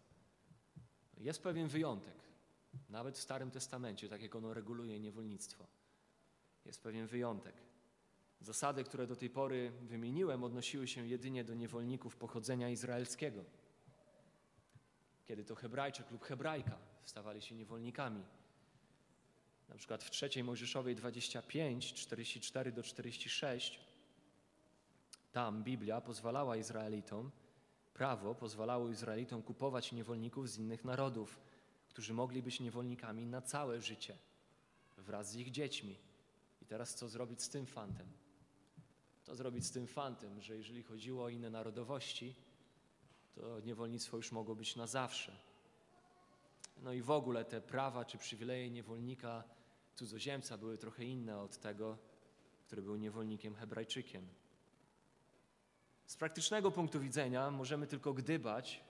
jest 1.18 1.42
pewien 1.42 1.68
wyjątek. 1.68 2.16
Nawet 2.88 3.18
w 3.18 3.20
Starym 3.20 3.50
Testamencie, 3.50 4.08
tak 4.08 4.22
jak 4.22 4.34
ono 4.34 4.54
reguluje 4.54 5.00
niewolnictwo, 5.00 5.66
jest 6.64 6.82
pewien 6.82 7.06
wyjątek. 7.06 7.54
Zasady, 8.40 8.84
które 8.84 9.06
do 9.06 9.16
tej 9.16 9.30
pory 9.30 9.72
wymieniłem, 9.82 10.44
odnosiły 10.44 10.88
się 10.88 11.06
jedynie 11.06 11.44
do 11.44 11.54
niewolników 11.54 12.16
pochodzenia 12.16 12.70
izraelskiego. 12.70 13.44
Kiedy 15.26 15.44
to 15.44 15.54
Hebrajczyk 15.54 16.10
lub 16.10 16.24
Hebrajka 16.24 16.78
stawali 17.04 17.42
się 17.42 17.54
niewolnikami. 17.54 18.22
Na 19.68 19.74
przykład 19.76 20.04
w 20.04 20.10
trzeciej 20.10 20.44
Mojżeszowej 20.44 20.96
25, 20.96 21.94
44 21.94 22.72
do 22.72 22.82
46, 22.82 23.80
tam 25.32 25.64
Biblia 25.64 26.00
pozwalała 26.00 26.56
Izraelitom, 26.56 27.30
prawo 27.94 28.34
pozwalało 28.34 28.90
Izraelitom 28.90 29.42
kupować 29.42 29.92
niewolników 29.92 30.50
z 30.50 30.58
innych 30.58 30.84
narodów, 30.84 31.40
którzy 31.88 32.14
mogli 32.14 32.42
być 32.42 32.60
niewolnikami 32.60 33.26
na 33.26 33.42
całe 33.42 33.80
życie, 33.80 34.16
wraz 34.96 35.30
z 35.30 35.36
ich 35.36 35.50
dziećmi. 35.50 35.96
I 36.62 36.66
teraz 36.66 36.94
co 36.94 37.08
zrobić 37.08 37.42
z 37.42 37.48
tym 37.48 37.66
fantem? 37.66 38.06
To 39.24 39.34
zrobić 39.34 39.66
z 39.66 39.70
tym 39.70 39.86
fantem, 39.86 40.40
że 40.40 40.56
jeżeli 40.56 40.82
chodziło 40.82 41.24
o 41.24 41.28
inne 41.28 41.50
narodowości, 41.50 42.34
to 43.36 43.60
niewolnictwo 43.60 44.16
już 44.16 44.32
mogło 44.32 44.54
być 44.54 44.76
na 44.76 44.86
zawsze. 44.86 45.36
No 46.82 46.92
i 46.92 47.02
w 47.02 47.10
ogóle 47.10 47.44
te 47.44 47.60
prawa 47.60 48.04
czy 48.04 48.18
przywileje 48.18 48.70
niewolnika, 48.70 49.44
cudzoziemca 49.94 50.58
były 50.58 50.78
trochę 50.78 51.04
inne 51.04 51.38
od 51.38 51.58
tego, 51.58 51.98
który 52.66 52.82
był 52.82 52.96
niewolnikiem 52.96 53.54
Hebrajczykiem. 53.54 54.28
Z 56.06 56.16
praktycznego 56.16 56.70
punktu 56.70 57.00
widzenia 57.00 57.50
możemy 57.50 57.86
tylko 57.86 58.14
gdybać, 58.14 58.84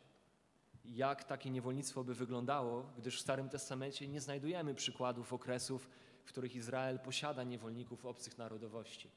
jak 0.84 1.24
takie 1.24 1.50
niewolnictwo 1.50 2.04
by 2.04 2.14
wyglądało, 2.14 2.92
gdyż 2.98 3.18
w 3.18 3.20
Starym 3.20 3.48
Testamencie 3.48 4.08
nie 4.08 4.20
znajdujemy 4.20 4.74
przykładów 4.74 5.32
okresów, 5.32 5.90
w 6.24 6.28
których 6.28 6.54
Izrael 6.54 6.98
posiada 6.98 7.44
niewolników 7.44 8.06
obcych 8.06 8.38
narodowości. 8.38 9.10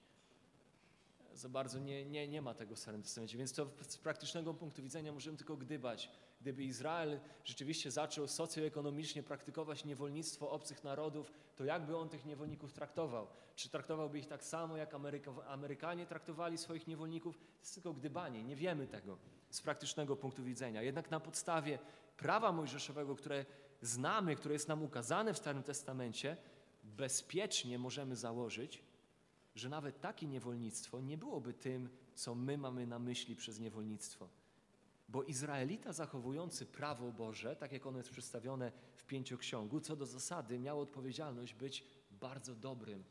Za 1.40 1.50
bardzo 1.50 1.80
nie, 1.80 2.06
nie, 2.06 2.28
nie 2.28 2.42
ma 2.42 2.54
tego 2.54 2.76
w 2.76 2.80
Starym 2.80 3.04
Testamencie, 3.04 3.38
więc 3.38 3.54
to 3.54 3.68
z 3.88 3.98
praktycznego 3.98 4.54
punktu 4.54 4.84
widzenia 4.84 5.12
możemy 5.12 5.38
tylko 5.38 5.58
gdybać. 5.58 6.10
Gdyby 6.42 6.64
Izrael 6.64 7.20
rzeczywiście 7.44 7.92
zaczął 7.92 8.28
socjoekonomicznie 8.28 9.24
praktykować 9.24 9.86
niewolnictwo 9.86 10.52
obcych 10.52 10.84
narodów, 10.84 11.32
to 11.56 11.66
jakby 11.66 11.98
on 11.98 12.10
tych 12.10 12.26
niewolników 12.26 12.74
traktował? 12.74 13.28
Czy 13.56 13.70
traktowałby 13.70 14.20
ich 14.20 14.26
tak 14.26 14.44
samo, 14.44 14.78
jak 14.78 14.94
Ameryka, 14.94 15.32
Amerykanie 15.48 16.06
traktowali 16.06 16.58
swoich 16.58 16.88
niewolników? 16.88 17.38
To 17.38 17.44
jest 17.60 17.74
tylko 17.74 17.94
gdybanie, 17.94 18.44
nie 18.44 18.56
wiemy 18.56 18.88
tego 18.88 19.18
z 19.50 19.62
praktycznego 19.62 20.16
punktu 20.16 20.44
widzenia. 20.44 20.82
Jednak 20.82 21.12
na 21.12 21.20
podstawie 21.20 21.80
prawa 22.18 22.52
mojżeszowego, 22.52 23.16
które 23.16 23.46
znamy, 23.82 24.36
które 24.36 24.54
jest 24.54 24.68
nam 24.68 24.84
ukazane 24.84 25.34
w 25.34 25.38
Starym 25.38 25.64
Testamencie, 25.64 26.38
bezpiecznie 26.84 27.80
możemy 27.80 28.16
założyć, 28.16 28.89
że 29.60 29.70
nawet 29.70 30.01
takie 30.01 30.28
niewolnictwo 30.28 31.01
nie 31.01 31.18
byłoby 31.18 31.53
tym, 31.53 31.89
co 32.14 32.36
my 32.36 32.57
mamy 32.57 32.88
na 32.88 32.99
myśli 32.99 33.36
przez 33.36 33.60
niewolnictwo. 33.60 34.30
Bo 35.10 35.24
Izraelita 35.24 35.93
zachowujący 35.93 36.66
prawo 36.66 37.12
Boże, 37.12 37.55
tak 37.55 37.72
jak 37.72 37.86
ono 37.86 37.97
jest 37.97 38.10
przedstawione 38.10 38.72
w 38.95 39.05
pięcioksiągu, 39.05 39.80
co 39.80 39.95
do 39.95 40.05
zasady 40.05 40.60
miał 40.60 40.82
odpowiedzialność 40.82 41.53
być 41.53 41.84
bardzo 42.12 42.55
dobrym, 42.55 43.03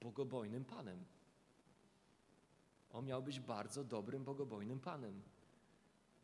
bogobojnym 0.00 0.64
Panem. 0.64 1.04
On 2.92 3.04
miał 3.04 3.22
być 3.22 3.40
bardzo 3.40 3.84
dobrym, 3.84 4.24
bogobojnym 4.24 4.80
Panem. 4.80 5.22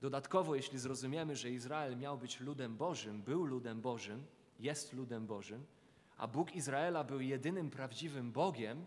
Dodatkowo, 0.00 0.54
jeśli 0.54 0.78
zrozumiemy, 0.78 1.36
że 1.36 1.50
Izrael 1.50 1.96
miał 1.96 2.18
być 2.18 2.40
ludem 2.40 2.76
Bożym, 2.76 3.22
był 3.22 3.44
ludem 3.44 3.80
Bożym, 3.80 4.26
jest 4.58 4.92
ludem 4.92 5.26
Bożym, 5.26 5.66
a 6.16 6.28
Bóg 6.28 6.56
Izraela 6.56 7.04
był 7.04 7.20
jedynym 7.20 7.70
prawdziwym 7.70 8.32
Bogiem, 8.32 8.84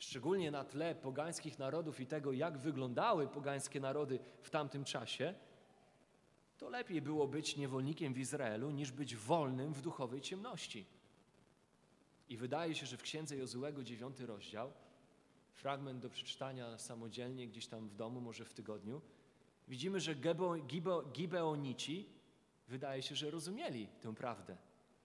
szczególnie 0.00 0.50
na 0.50 0.64
tle 0.64 0.94
pogańskich 0.94 1.58
narodów 1.58 2.00
i 2.00 2.06
tego, 2.06 2.32
jak 2.32 2.58
wyglądały 2.58 3.28
pogańskie 3.28 3.80
narody 3.80 4.18
w 4.42 4.50
tamtym 4.50 4.84
czasie, 4.84 5.34
to 6.58 6.68
lepiej 6.68 7.02
było 7.02 7.28
być 7.28 7.56
niewolnikiem 7.56 8.14
w 8.14 8.18
Izraelu, 8.18 8.70
niż 8.70 8.92
być 8.92 9.16
wolnym 9.16 9.72
w 9.72 9.82
duchowej 9.82 10.20
ciemności. 10.20 10.86
I 12.28 12.36
wydaje 12.36 12.74
się, 12.74 12.86
że 12.86 12.96
w 12.96 13.02
księdze 13.02 13.36
Jozułego, 13.36 13.84
dziewiąty 13.84 14.26
rozdział, 14.26 14.72
fragment 15.52 16.00
do 16.00 16.10
przeczytania 16.10 16.78
samodzielnie, 16.78 17.48
gdzieś 17.48 17.66
tam 17.66 17.88
w 17.88 17.94
domu, 17.94 18.20
może 18.20 18.44
w 18.44 18.54
tygodniu, 18.54 19.02
widzimy, 19.68 20.00
że 20.00 20.14
Gebo, 20.14 20.56
Gibo, 20.56 21.02
Gibeonici 21.02 22.08
wydaje 22.68 23.02
się, 23.02 23.14
że 23.14 23.30
rozumieli 23.30 23.88
tę 24.00 24.14
prawdę 24.14 24.56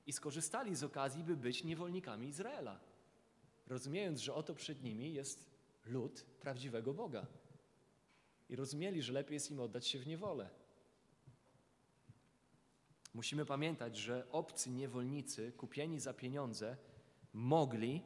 i 0.07 0.13
skorzystali 0.13 0.75
z 0.75 0.83
okazji, 0.83 1.23
by 1.23 1.37
być 1.37 1.63
niewolnikami 1.63 2.27
Izraela 2.27 2.79
rozumiejąc, 3.67 4.19
że 4.19 4.33
oto 4.33 4.55
przed 4.55 4.83
nimi 4.83 5.13
jest 5.13 5.49
lud 5.85 6.25
prawdziwego 6.39 6.93
Boga. 6.93 7.27
I 8.49 8.55
rozumieli, 8.55 9.01
że 9.01 9.13
lepiej 9.13 9.33
jest 9.33 9.51
im 9.51 9.59
oddać 9.59 9.87
się 9.87 9.99
w 9.99 10.07
niewolę. 10.07 10.49
Musimy 13.13 13.45
pamiętać, 13.45 13.97
że 13.97 14.31
obcy 14.31 14.71
niewolnicy, 14.71 15.51
kupieni 15.51 15.99
za 15.99 16.13
pieniądze, 16.13 16.77
mogli, 17.33 18.01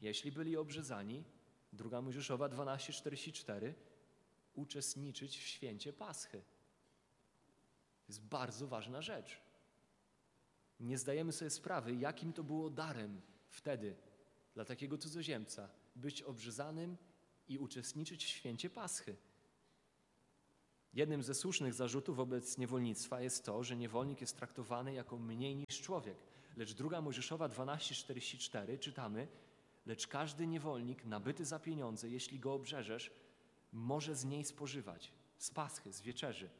jeśli 0.00 0.32
byli 0.32 0.56
obrzezani, 0.56 1.24
druga 1.72 2.02
Mojżeszowa 2.02 2.48
12:44, 2.48 3.74
uczestniczyć 4.54 5.38
w 5.38 5.46
święcie 5.46 5.92
Paschy. 5.92 6.42
To 8.06 8.12
jest 8.12 8.24
bardzo 8.24 8.66
ważna 8.66 9.02
rzecz. 9.02 9.40
Nie 10.80 10.98
zdajemy 10.98 11.32
sobie 11.32 11.50
sprawy, 11.50 11.94
jakim 11.94 12.32
to 12.32 12.44
było 12.44 12.70
darem 12.70 13.20
wtedy, 13.48 13.96
dla 14.54 14.64
takiego 14.64 14.98
cudzoziemca 14.98 15.68
być 15.96 16.22
obrzezanym 16.22 16.96
i 17.48 17.58
uczestniczyć 17.58 18.24
w 18.24 18.28
święcie 18.28 18.70
Paschy. 18.70 19.16
Jednym 20.94 21.22
ze 21.22 21.34
słusznych 21.34 21.74
zarzutów 21.74 22.16
wobec 22.16 22.58
niewolnictwa 22.58 23.20
jest 23.20 23.44
to, 23.44 23.64
że 23.64 23.76
niewolnik 23.76 24.20
jest 24.20 24.36
traktowany 24.36 24.94
jako 24.94 25.18
mniej 25.18 25.56
niż 25.56 25.80
człowiek. 25.80 26.16
Lecz 26.56 26.74
druga 26.74 27.00
Mojżeszowa 27.00 27.48
12:44 27.48 28.78
czytamy: 28.78 29.28
Lecz 29.86 30.06
każdy 30.06 30.46
niewolnik 30.46 31.04
nabyty 31.04 31.44
za 31.44 31.58
pieniądze, 31.58 32.08
jeśli 32.08 32.38
go 32.38 32.54
obrzeżesz, 32.54 33.10
może 33.72 34.16
z 34.16 34.24
niej 34.24 34.44
spożywać, 34.44 35.12
z 35.38 35.50
paschy, 35.50 35.92
z 35.92 36.00
wieczerzy. 36.00 36.50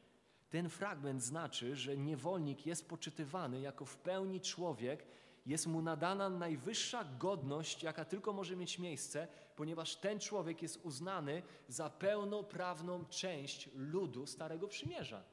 Ten 0.49 0.69
fragment 0.69 1.23
znaczy, 1.23 1.75
że 1.75 1.97
niewolnik 1.97 2.65
jest 2.65 2.89
poczytywany 2.89 3.61
jako 3.61 3.85
w 3.85 3.97
pełni 3.97 4.41
człowiek 4.41 5.05
jest 5.45 5.67
mu 5.67 5.81
nadana 5.81 6.29
najwyższa 6.29 7.03
godność, 7.19 7.83
jaka 7.83 8.05
tylko 8.05 8.33
może 8.33 8.55
mieć 8.55 8.79
miejsce, 8.79 9.27
ponieważ 9.55 9.95
ten 9.95 10.19
człowiek 10.19 10.61
jest 10.61 10.85
uznany 10.85 11.41
za 11.67 11.89
pełnoprawną 11.89 13.05
część 13.05 13.69
ludu 13.75 14.25
Starego 14.25 14.67
Przymierza. 14.67 15.23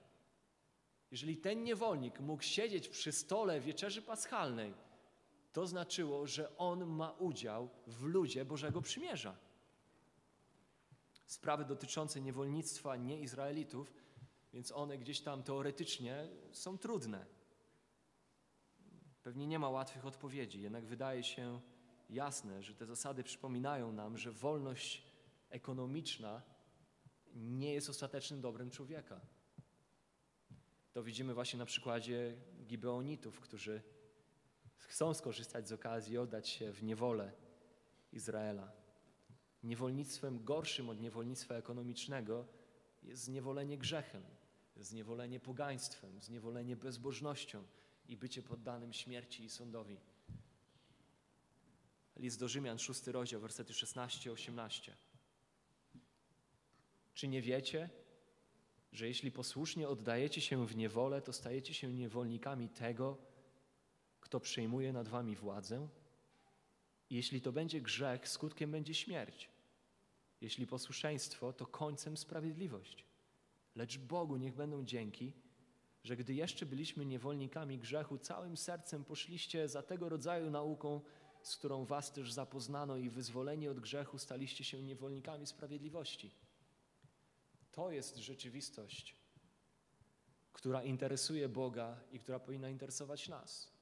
Jeżeli 1.10 1.36
ten 1.36 1.64
niewolnik 1.64 2.20
mógł 2.20 2.42
siedzieć 2.42 2.88
przy 2.88 3.12
stole 3.12 3.60
wieczerzy 3.60 4.02
paschalnej, 4.02 4.74
to 5.52 5.66
znaczyło, 5.66 6.26
że 6.26 6.56
on 6.56 6.86
ma 6.86 7.10
udział 7.10 7.68
w 7.86 8.02
ludzie 8.02 8.44
Bożego 8.44 8.82
Przymierza. 8.82 9.36
Sprawy 11.26 11.64
dotyczące 11.64 12.20
niewolnictwa 12.20 12.96
nieizraelitów, 12.96 13.92
więc 14.52 14.72
one 14.72 14.98
gdzieś 14.98 15.20
tam 15.20 15.42
teoretycznie 15.42 16.28
są 16.52 16.78
trudne. 16.78 17.37
Pewnie 19.22 19.46
nie 19.46 19.58
ma 19.58 19.70
łatwych 19.70 20.06
odpowiedzi, 20.06 20.60
jednak 20.60 20.84
wydaje 20.84 21.24
się 21.24 21.60
jasne, 22.10 22.62
że 22.62 22.74
te 22.74 22.86
zasady 22.86 23.24
przypominają 23.24 23.92
nam, 23.92 24.18
że 24.18 24.32
wolność 24.32 25.02
ekonomiczna 25.50 26.42
nie 27.34 27.72
jest 27.74 27.90
ostatecznym 27.90 28.40
dobrem 28.40 28.70
człowieka. 28.70 29.20
To 30.92 31.02
widzimy 31.02 31.34
właśnie 31.34 31.58
na 31.58 31.66
przykładzie 31.66 32.36
Gibeonitów, 32.66 33.40
którzy 33.40 33.82
chcą 34.76 35.14
skorzystać 35.14 35.68
z 35.68 35.72
okazji 35.72 36.14
i 36.14 36.18
oddać 36.18 36.48
się 36.48 36.72
w 36.72 36.82
niewolę 36.82 37.32
Izraela. 38.12 38.72
Niewolnictwem 39.62 40.44
gorszym 40.44 40.88
od 40.88 41.00
niewolnictwa 41.00 41.54
ekonomicznego 41.54 42.46
jest 43.02 43.22
zniewolenie 43.22 43.78
grzechem, 43.78 44.22
zniewolenie 44.76 45.40
pogaństwem, 45.40 46.20
zniewolenie 46.20 46.76
bezbożnością, 46.76 47.64
i 48.08 48.16
bycie 48.16 48.42
poddanym 48.42 48.92
śmierci 48.92 49.44
i 49.44 49.50
sądowi. 49.50 50.00
List 52.16 52.40
do 52.40 52.48
Rzymian, 52.48 52.78
szósty 52.78 53.12
rozdział, 53.12 53.40
wersety 53.40 53.72
16-18. 53.72 54.92
Czy 57.14 57.28
nie 57.28 57.42
wiecie, 57.42 57.90
że 58.92 59.08
jeśli 59.08 59.32
posłusznie 59.32 59.88
oddajecie 59.88 60.40
się 60.40 60.66
w 60.66 60.76
niewolę, 60.76 61.22
to 61.22 61.32
stajecie 61.32 61.74
się 61.74 61.92
niewolnikami 61.92 62.68
tego, 62.68 63.18
kto 64.20 64.40
przejmuje 64.40 64.92
nad 64.92 65.08
wami 65.08 65.36
władzę? 65.36 65.88
Jeśli 67.10 67.40
to 67.40 67.52
będzie 67.52 67.80
grzech, 67.80 68.28
skutkiem 68.28 68.70
będzie 68.70 68.94
śmierć. 68.94 69.50
Jeśli 70.40 70.66
posłuszeństwo, 70.66 71.52
to 71.52 71.66
końcem 71.66 72.16
sprawiedliwość. 72.16 73.04
Lecz 73.74 73.98
Bogu 73.98 74.36
niech 74.36 74.54
będą 74.54 74.84
dzięki, 74.84 75.32
że 76.04 76.16
gdy 76.16 76.34
jeszcze 76.34 76.66
byliśmy 76.66 77.06
niewolnikami 77.06 77.78
grzechu, 77.78 78.18
całym 78.18 78.56
sercem 78.56 79.04
poszliście 79.04 79.68
za 79.68 79.82
tego 79.82 80.08
rodzaju 80.08 80.50
nauką, 80.50 81.00
z 81.42 81.56
którą 81.56 81.84
was 81.84 82.12
też 82.12 82.32
zapoznano 82.32 82.96
i 82.96 83.10
wyzwoleni 83.10 83.68
od 83.68 83.80
grzechu 83.80 84.18
staliście 84.18 84.64
się 84.64 84.82
niewolnikami 84.82 85.46
sprawiedliwości. 85.46 86.30
To 87.72 87.90
jest 87.90 88.16
rzeczywistość, 88.16 89.16
która 90.52 90.82
interesuje 90.82 91.48
Boga 91.48 92.00
i 92.12 92.18
która 92.18 92.38
powinna 92.38 92.68
interesować 92.68 93.28
nas. 93.28 93.72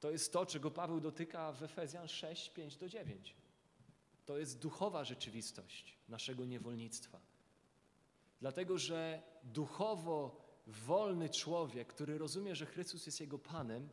To 0.00 0.10
jest 0.10 0.32
to, 0.32 0.46
czego 0.46 0.70
Paweł 0.70 1.00
dotyka 1.00 1.52
w 1.52 1.62
Efezjan 1.62 2.08
6, 2.08 2.50
5 2.50 2.76
do 2.76 2.88
9. 2.88 3.34
To 4.26 4.38
jest 4.38 4.58
duchowa 4.58 5.04
rzeczywistość 5.04 5.98
naszego 6.08 6.44
niewolnictwa. 6.44 7.20
Dlatego, 8.40 8.78
że 8.78 9.22
duchowo 9.42 10.43
wolny 10.66 11.28
człowiek, 11.28 11.88
który 11.88 12.18
rozumie, 12.18 12.54
że 12.54 12.66
Chrystus 12.66 13.06
jest 13.06 13.20
jego 13.20 13.38
Panem, 13.38 13.88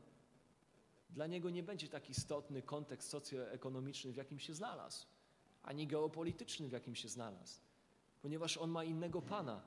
dla 1.10 1.28
niego 1.28 1.50
nie 1.50 1.64
będzie 1.64 1.88
tak 1.88 2.10
istotny 2.10 2.62
kontekst 2.62 3.10
socjoekonomiczny, 3.10 4.12
w 4.12 4.16
jakim 4.16 4.40
się 4.40 4.54
znalazł, 4.54 5.06
ani 5.64 5.88
geopolityczny, 5.88 6.68
w 6.68 6.72
jakim 6.72 6.96
się 6.96 7.10
znalazł, 7.10 7.60
ponieważ 8.22 8.58
on 8.58 8.70
ma 8.70 8.84
innego 8.84 9.22
Pana, 9.22 9.62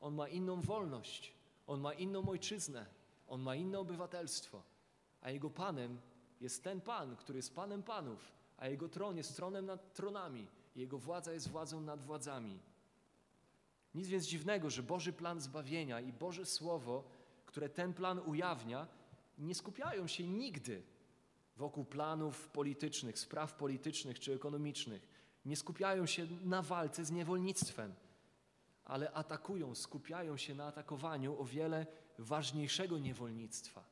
on 0.00 0.14
ma 0.14 0.28
inną 0.28 0.60
wolność, 0.60 1.32
on 1.66 1.80
ma 1.80 1.92
inną 1.92 2.28
ojczyznę, 2.28 2.86
on 3.28 3.40
ma 3.40 3.54
inne 3.54 3.78
obywatelstwo, 3.78 4.62
a 5.20 5.30
jego 5.30 5.50
Panem 5.50 6.00
jest 6.40 6.64
ten 6.64 6.80
Pan, 6.80 7.16
który 7.16 7.38
jest 7.38 7.54
Panem 7.54 7.82
Panów, 7.82 8.32
a 8.56 8.68
jego 8.68 8.88
tron 8.88 9.16
jest 9.16 9.36
tronem 9.36 9.66
nad 9.66 9.94
tronami, 9.94 10.46
jego 10.76 10.98
władza 10.98 11.32
jest 11.32 11.48
władzą 11.48 11.80
nad 11.80 12.02
władzami. 12.02 12.58
Nic 13.96 14.08
więc 14.08 14.26
dziwnego, 14.26 14.70
że 14.70 14.82
Boży 14.82 15.12
plan 15.12 15.40
zbawienia 15.40 16.00
i 16.00 16.12
Boże 16.12 16.46
Słowo, 16.46 17.04
które 17.46 17.68
ten 17.68 17.94
plan 17.94 18.18
ujawnia, 18.18 18.86
nie 19.38 19.54
skupiają 19.54 20.06
się 20.06 20.26
nigdy 20.26 20.82
wokół 21.56 21.84
planów 21.84 22.48
politycznych, 22.48 23.18
spraw 23.18 23.54
politycznych 23.54 24.20
czy 24.20 24.34
ekonomicznych. 24.34 25.08
Nie 25.44 25.56
skupiają 25.56 26.06
się 26.06 26.26
na 26.44 26.62
walce 26.62 27.04
z 27.04 27.10
niewolnictwem, 27.10 27.94
ale 28.84 29.12
atakują, 29.12 29.74
skupiają 29.74 30.36
się 30.36 30.54
na 30.54 30.66
atakowaniu 30.66 31.40
o 31.40 31.44
wiele 31.44 31.86
ważniejszego 32.18 32.98
niewolnictwa, 32.98 33.84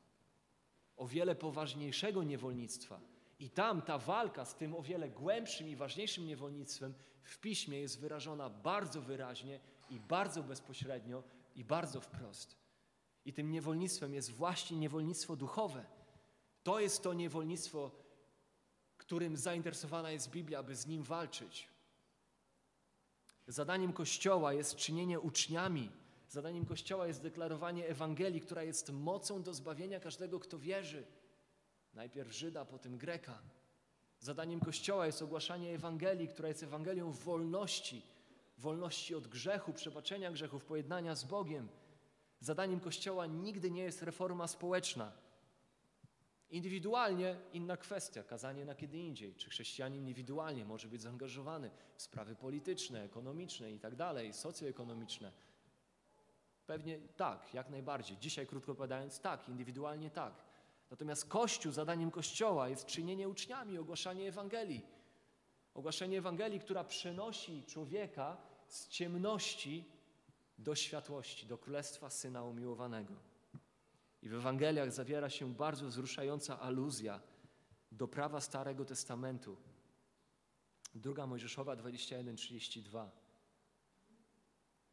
o 0.97 1.07
wiele 1.07 1.35
poważniejszego 1.35 2.23
niewolnictwa. 2.23 2.99
I 3.39 3.49
tam 3.49 3.81
ta 3.81 3.97
walka 3.97 4.45
z 4.45 4.55
tym 4.55 4.75
o 4.75 4.81
wiele 4.81 5.09
głębszym 5.09 5.67
i 5.67 5.75
ważniejszym 5.75 6.27
niewolnictwem 6.27 6.93
w 7.23 7.39
piśmie 7.39 7.79
jest 7.79 7.99
wyrażona 7.99 8.49
bardzo 8.49 9.01
wyraźnie 9.01 9.59
i 9.89 9.99
bardzo 9.99 10.43
bezpośrednio 10.43 11.23
i 11.55 11.63
bardzo 11.63 12.01
wprost. 12.01 12.55
I 13.25 13.33
tym 13.33 13.51
niewolnictwem 13.51 14.13
jest 14.13 14.31
właśnie 14.31 14.77
niewolnictwo 14.77 15.35
duchowe. 15.35 15.85
To 16.63 16.79
jest 16.79 17.03
to 17.03 17.13
niewolnictwo, 17.13 17.91
którym 18.97 19.37
zainteresowana 19.37 20.11
jest 20.11 20.29
Biblia, 20.29 20.59
aby 20.59 20.75
z 20.75 20.87
nim 20.87 21.03
walczyć. 21.03 21.69
Zadaniem 23.47 23.93
Kościoła 23.93 24.53
jest 24.53 24.75
czynienie 24.75 25.19
uczniami. 25.19 25.91
Zadaniem 26.29 26.65
Kościoła 26.65 27.07
jest 27.07 27.21
deklarowanie 27.21 27.87
Ewangelii, 27.87 28.41
która 28.41 28.63
jest 28.63 28.91
mocą 28.91 29.43
do 29.43 29.53
zbawienia 29.53 29.99
każdego, 29.99 30.39
kto 30.39 30.59
wierzy. 30.59 31.05
Najpierw 31.93 32.31
Żyda, 32.31 32.65
potem 32.65 32.97
Greka. 32.97 33.41
Zadaniem 34.19 34.59
Kościoła 34.59 35.05
jest 35.05 35.21
ogłaszanie 35.21 35.73
Ewangelii, 35.73 36.27
która 36.27 36.47
jest 36.47 36.63
Ewangelią 36.63 37.11
wolności, 37.11 38.01
wolności 38.57 39.15
od 39.15 39.27
grzechu, 39.27 39.73
przebaczenia 39.73 40.31
grzechów, 40.31 40.65
pojednania 40.65 41.15
z 41.15 41.23
Bogiem. 41.23 41.69
Zadaniem 42.39 42.79
Kościoła 42.79 43.25
nigdy 43.25 43.71
nie 43.71 43.83
jest 43.83 44.01
reforma 44.01 44.47
społeczna. 44.47 45.11
Indywidualnie 46.49 47.35
inna 47.53 47.77
kwestia, 47.77 48.23
kazanie 48.23 48.65
na 48.65 48.75
kiedy 48.75 48.97
indziej. 48.97 49.35
Czy 49.35 49.49
chrześcijanin 49.49 49.99
indywidualnie 49.99 50.65
może 50.65 50.87
być 50.87 51.01
zaangażowany 51.01 51.71
w 51.95 52.01
sprawy 52.01 52.35
polityczne, 52.35 53.03
ekonomiczne 53.03 53.71
i 53.71 53.79
tak 53.79 53.95
dalej, 53.95 54.33
socjoekonomiczne? 54.33 55.31
Pewnie 56.65 56.99
tak, 56.99 57.53
jak 57.53 57.69
najbardziej. 57.69 58.17
Dzisiaj, 58.17 58.47
krótko 58.47 58.71
opowiadając, 58.71 59.19
tak, 59.19 59.49
indywidualnie 59.49 60.09
tak. 60.09 60.33
Natomiast 60.91 61.29
Kościół, 61.29 61.71
zadaniem 61.71 62.11
Kościoła 62.11 62.69
jest 62.69 62.85
czynienie 62.85 63.29
uczniami, 63.29 63.77
ogłaszanie 63.77 64.27
Ewangelii. 64.27 64.94
Ogłaszanie 65.75 66.17
Ewangelii, 66.17 66.59
która 66.59 66.83
przenosi 66.83 67.63
człowieka 67.63 68.37
z 68.67 68.87
ciemności 68.87 69.85
do 70.57 70.75
światłości, 70.75 71.47
do 71.47 71.57
królestwa 71.57 72.09
Syna 72.09 72.43
Umiłowanego. 72.43 73.13
I 74.21 74.29
w 74.29 74.33
Ewangeliach 74.33 74.91
zawiera 74.91 75.29
się 75.29 75.53
bardzo 75.53 75.87
wzruszająca 75.87 76.59
aluzja 76.59 77.21
do 77.91 78.07
prawa 78.07 78.41
Starego 78.41 78.85
Testamentu. 78.85 79.57
Druga 80.95 81.27
Mojżeszowa 81.27 81.75
21:32. 81.75 83.09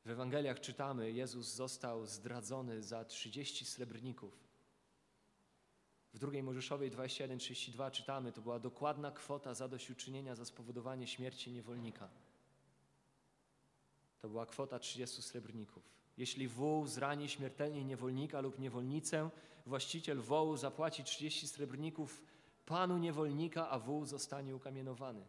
W 0.05 0.11
Ewangeliach 0.11 0.61
czytamy, 0.61 1.13
Jezus 1.13 1.55
został 1.55 2.07
zdradzony 2.07 2.83
za 2.83 3.05
30 3.05 3.65
srebrników. 3.65 4.52
W 6.13 6.19
drugiej 6.19 6.43
Mojżeszowej 6.43 6.91
21:32 6.91 7.91
czytamy, 7.91 8.33
to 8.33 8.43
była 8.43 8.59
dokładna 8.59 9.11
kwota 9.11 9.55
zadośćuczynienia 9.55 10.35
za 10.35 10.45
spowodowanie 10.45 11.07
śmierci 11.07 11.53
niewolnika. 11.53 12.09
To 14.21 14.29
była 14.29 14.47
kwota 14.47 14.79
30 14.79 15.23
srebrników. 15.23 15.83
Jeśli 16.17 16.49
wół 16.49 16.87
zrani 16.87 17.29
śmiertelnie 17.29 17.85
niewolnika 17.85 18.41
lub 18.41 18.59
niewolnicę, 18.59 19.31
właściciel 19.67 20.21
wołu 20.21 20.57
zapłaci 20.57 21.05
30 21.05 21.49
srebrników 21.49 22.23
panu 22.67 22.99
niewolnika, 22.99 23.69
a 23.69 23.79
wół 23.79 24.07
zostanie 24.07 24.57
ukamienowany. 24.57 25.25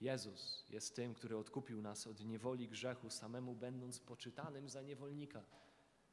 Jezus 0.00 0.64
jest 0.70 0.96
tym, 0.96 1.14
który 1.14 1.36
odkupił 1.36 1.82
nas 1.82 2.06
od 2.06 2.24
niewoli 2.24 2.68
grzechu, 2.68 3.10
samemu 3.10 3.54
będąc 3.54 4.00
poczytanym 4.00 4.68
za 4.68 4.82
niewolnika. 4.82 5.42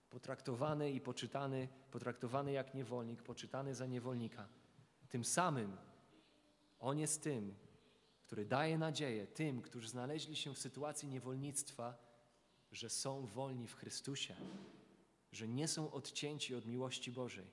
Potraktowany 0.10 0.92
i 0.92 1.02
poczytany, 1.02 1.68
potraktowany 1.92 2.52
jak 2.52 2.74
niewolnik, 2.74 3.24
poczytany 3.24 3.76
za 3.76 3.86
niewolnika. 3.86 4.48
Tym 5.10 5.26
samym 5.26 5.78
On 6.80 7.00
jest 7.00 7.24
tym, 7.24 7.56
który 8.24 8.46
daje 8.46 8.78
nadzieję 8.78 9.28
tym, 9.28 9.62
którzy 9.62 9.90
znaleźli 9.90 10.36
się 10.36 10.54
w 10.54 10.60
sytuacji 10.60 11.10
niewolnictwa, 11.10 11.98
że 12.72 12.90
są 12.90 13.26
wolni 13.26 13.68
w 13.68 13.76
Chrystusie, 13.76 14.36
że 15.32 15.48
nie 15.48 15.68
są 15.68 15.92
odcięci 15.92 16.56
od 16.56 16.66
miłości 16.66 17.12
Bożej. 17.12 17.46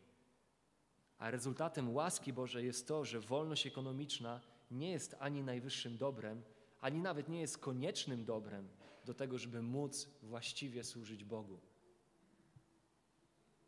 A 1.19 1.31
rezultatem 1.31 1.95
łaski 1.95 2.33
Bożej 2.33 2.67
jest 2.67 2.89
to, 2.89 3.05
że 3.05 3.21
wolność 3.21 3.67
ekonomiczna 3.67 4.41
nie 4.71 4.91
jest 4.91 5.17
ani 5.19 5.43
najwyższym 5.43 5.99
dobrem, 5.99 6.43
ani 6.81 7.01
nawet 7.01 7.29
nie 7.29 7.41
jest 7.41 7.59
koniecznym 7.59 8.25
dobrem 8.25 8.69
do 9.05 9.15
tego, 9.15 9.39
żeby 9.39 9.63
móc 9.63 10.09
właściwie 10.23 10.85
służyć 10.85 11.25
Bogu. 11.25 11.61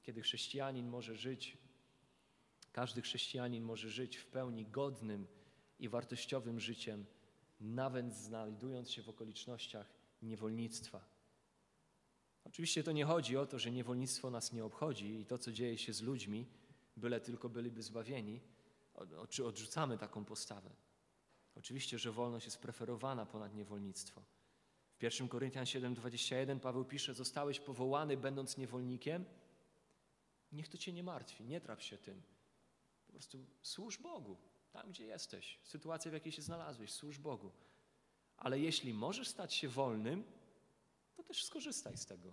Kiedy 0.08 0.22
chrześcijanin 0.22 0.88
może 0.88 1.16
żyć, 1.16 1.58
każdy 2.72 3.02
chrześcijanin 3.02 3.64
może 3.64 3.90
żyć 3.90 4.16
w 4.16 4.26
pełni 4.26 4.66
godnym, 4.66 5.26
i 5.78 5.88
wartościowym 5.88 6.60
życiem, 6.60 7.06
nawet 7.60 8.14
znajdując 8.14 8.90
się 8.90 9.02
w 9.02 9.08
okolicznościach 9.08 9.92
niewolnictwa. 10.22 11.04
Oczywiście 12.44 12.82
to 12.82 12.92
nie 12.92 13.04
chodzi 13.04 13.36
o 13.36 13.46
to, 13.46 13.58
że 13.58 13.70
niewolnictwo 13.70 14.30
nas 14.30 14.52
nie 14.52 14.64
obchodzi 14.64 15.20
i 15.20 15.26
to, 15.26 15.38
co 15.38 15.52
dzieje 15.52 15.78
się 15.78 15.92
z 15.92 16.02
ludźmi, 16.02 16.46
byle 16.96 17.20
tylko 17.20 17.48
byliby 17.48 17.82
zbawieni, 17.82 18.40
czy 19.28 19.46
odrzucamy 19.46 19.98
taką 19.98 20.24
postawę. 20.24 20.70
Oczywiście, 21.56 21.98
że 21.98 22.12
wolność 22.12 22.46
jest 22.46 22.58
preferowana 22.58 23.26
ponad 23.26 23.54
niewolnictwo. 23.54 24.22
W 24.98 25.02
1 25.02 25.28
Koryntian 25.28 25.64
7:21 25.64 26.60
Paweł 26.60 26.84
pisze: 26.84 27.14
Zostałeś 27.14 27.60
powołany, 27.60 28.16
będąc 28.16 28.56
niewolnikiem. 28.56 29.24
Niech 30.52 30.68
to 30.68 30.78
cię 30.78 30.92
nie 30.92 31.02
martwi, 31.02 31.44
nie 31.44 31.60
traf 31.60 31.82
się 31.82 31.98
tym. 31.98 32.22
Po 33.06 33.12
prostu 33.12 33.46
służ 33.62 33.98
Bogu 33.98 34.36
tam 34.72 34.90
gdzie 34.90 35.04
jesteś, 35.04 35.58
sytuacja, 35.62 36.10
w 36.10 36.14
jakiej 36.14 36.32
się 36.32 36.42
znalazłeś, 36.42 36.92
służ 36.92 37.18
Bogu. 37.18 37.52
Ale 38.36 38.60
jeśli 38.60 38.94
możesz 38.94 39.28
stać 39.28 39.54
się 39.54 39.68
wolnym, 39.68 40.24
to 41.14 41.22
też 41.22 41.44
skorzystaj 41.44 41.96
z 41.96 42.06
tego. 42.06 42.32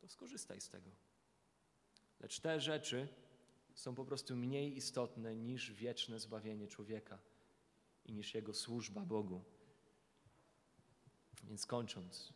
To 0.00 0.08
skorzystaj 0.08 0.60
z 0.60 0.68
tego. 0.68 0.90
Lecz 2.20 2.40
te 2.40 2.60
rzeczy 2.60 3.08
są 3.74 3.94
po 3.94 4.04
prostu 4.04 4.36
mniej 4.36 4.76
istotne 4.76 5.36
niż 5.36 5.72
wieczne 5.72 6.20
zbawienie 6.20 6.68
człowieka 6.68 7.18
i 8.04 8.12
niż 8.12 8.34
jego 8.34 8.54
służba 8.54 9.00
Bogu. 9.00 9.44
Więc 11.44 11.66
kończąc, 11.66 12.32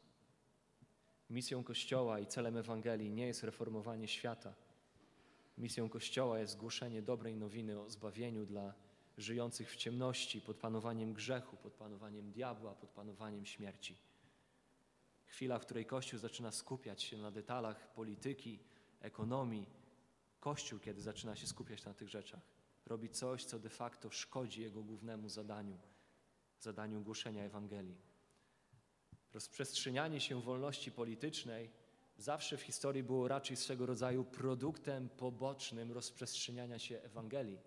misją 1.30 1.64
Kościoła 1.64 2.20
i 2.20 2.26
celem 2.26 2.56
Ewangelii 2.56 3.10
nie 3.10 3.26
jest 3.26 3.42
reformowanie 3.42 4.08
świata 4.08 4.54
Misją 5.58 5.88
Kościoła 5.88 6.38
jest 6.38 6.56
głoszenie 6.56 7.02
dobrej 7.02 7.36
nowiny 7.36 7.80
o 7.80 7.90
zbawieniu 7.90 8.46
dla 8.46 8.74
żyjących 9.18 9.72
w 9.72 9.76
ciemności, 9.76 10.40
pod 10.40 10.56
panowaniem 10.56 11.12
grzechu, 11.12 11.56
pod 11.56 11.72
panowaniem 11.72 12.32
diabła, 12.32 12.74
pod 12.74 12.90
panowaniem 12.90 13.46
śmierci. 13.46 13.96
Chwila, 15.26 15.58
w 15.58 15.64
której 15.64 15.86
Kościół 15.86 16.18
zaczyna 16.18 16.52
skupiać 16.52 17.02
się 17.02 17.16
na 17.16 17.30
detalach 17.30 17.94
polityki, 17.94 18.58
ekonomii, 19.00 19.66
Kościół, 20.40 20.78
kiedy 20.78 21.00
zaczyna 21.00 21.36
się 21.36 21.46
skupiać 21.46 21.84
na 21.84 21.94
tych 21.94 22.08
rzeczach, 22.08 22.42
robi 22.86 23.08
coś, 23.08 23.44
co 23.44 23.58
de 23.58 23.70
facto 23.70 24.10
szkodzi 24.10 24.62
jego 24.62 24.82
głównemu 24.82 25.28
zadaniu 25.28 25.78
zadaniu 26.60 27.00
głoszenia 27.00 27.44
Ewangelii. 27.44 27.96
Rozprzestrzenianie 29.34 30.20
się 30.20 30.42
wolności 30.42 30.92
politycznej 30.92 31.70
zawsze 32.18 32.56
w 32.56 32.62
historii 32.62 33.02
było 33.02 33.28
raczej 33.28 33.56
swego 33.56 33.86
rodzaju 33.86 34.24
produktem 34.24 35.08
pobocznym 35.08 35.92
rozprzestrzeniania 35.92 36.78
się 36.78 37.00
Ewangelii. 37.02 37.58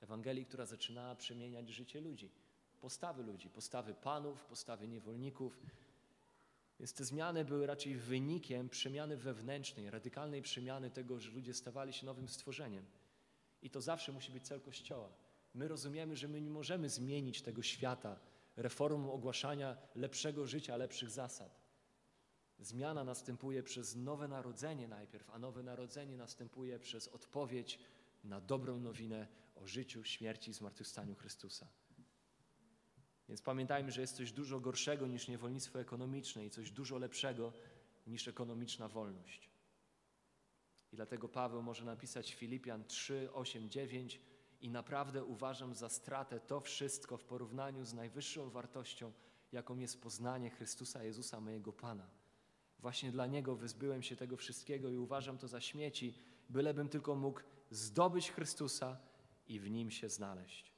Ewangelii, 0.00 0.46
która 0.46 0.66
zaczynała 0.66 1.14
przemieniać 1.14 1.68
życie 1.68 2.00
ludzi, 2.00 2.30
postawy 2.80 3.22
ludzi, 3.22 3.50
postawy 3.50 3.94
panów, 3.94 4.44
postawy 4.44 4.88
niewolników. 4.88 5.58
Więc 6.80 6.94
te 6.94 7.04
zmiany 7.04 7.44
były 7.44 7.66
raczej 7.66 7.96
wynikiem 7.96 8.68
przemiany 8.68 9.16
wewnętrznej, 9.16 9.90
radykalnej 9.90 10.42
przemiany 10.42 10.90
tego, 10.90 11.20
że 11.20 11.30
ludzie 11.30 11.54
stawali 11.54 11.92
się 11.92 12.06
nowym 12.06 12.28
stworzeniem. 12.28 12.84
I 13.62 13.70
to 13.70 13.80
zawsze 13.80 14.12
musi 14.12 14.32
być 14.32 14.46
cel 14.46 14.60
Kościoła. 14.60 15.08
My 15.54 15.68
rozumiemy, 15.68 16.16
że 16.16 16.28
my 16.28 16.40
nie 16.40 16.50
możemy 16.50 16.88
zmienić 16.88 17.42
tego 17.42 17.62
świata 17.62 18.20
reformą 18.56 19.12
ogłaszania 19.12 19.76
lepszego 19.94 20.46
życia, 20.46 20.76
lepszych 20.76 21.10
zasad. 21.10 21.64
Zmiana 22.58 23.04
następuje 23.04 23.62
przez 23.62 23.96
nowe 23.96 24.28
narodzenie 24.28 24.88
najpierw, 24.88 25.30
a 25.30 25.38
nowe 25.38 25.62
narodzenie 25.62 26.16
następuje 26.16 26.78
przez 26.78 27.08
odpowiedź 27.08 27.78
na 28.24 28.40
dobrą 28.40 28.80
nowinę 28.80 29.26
o 29.54 29.66
życiu, 29.66 30.04
śmierci 30.04 30.50
i 30.50 30.54
zmartwychwstaniu 30.54 31.14
Chrystusa. 31.14 31.68
Więc 33.28 33.42
pamiętajmy, 33.42 33.92
że 33.92 34.00
jest 34.00 34.16
coś 34.16 34.32
dużo 34.32 34.60
gorszego 34.60 35.06
niż 35.06 35.28
niewolnictwo 35.28 35.80
ekonomiczne 35.80 36.46
i 36.46 36.50
coś 36.50 36.70
dużo 36.70 36.98
lepszego 36.98 37.52
niż 38.06 38.28
ekonomiczna 38.28 38.88
wolność. 38.88 39.50
I 40.92 40.96
dlatego 40.96 41.28
Paweł 41.28 41.62
może 41.62 41.84
napisać 41.84 42.34
Filipian 42.34 42.84
3, 42.84 43.28
8, 43.32 43.70
9 43.70 44.20
i 44.64 44.70
naprawdę 44.70 45.24
uważam 45.24 45.74
za 45.74 45.88
stratę 45.88 46.40
to 46.40 46.60
wszystko 46.60 47.16
w 47.16 47.24
porównaniu 47.24 47.84
z 47.84 47.94
najwyższą 47.94 48.50
wartością, 48.50 49.12
jaką 49.52 49.78
jest 49.78 50.02
poznanie 50.02 50.50
Chrystusa 50.50 51.04
Jezusa, 51.04 51.40
mojego 51.40 51.72
Pana. 51.72 52.06
Właśnie 52.78 53.12
dla 53.12 53.26
Niego 53.26 53.56
wyzbyłem 53.56 54.02
się 54.02 54.16
tego 54.16 54.36
wszystkiego 54.36 54.90
i 54.90 54.96
uważam 54.96 55.38
to 55.38 55.48
za 55.48 55.60
śmieci, 55.60 56.14
bylebym 56.48 56.88
tylko 56.88 57.14
mógł 57.14 57.40
zdobyć 57.70 58.30
Chrystusa 58.30 58.96
i 59.46 59.60
w 59.60 59.70
Nim 59.70 59.90
się 59.90 60.08
znaleźć. 60.08 60.72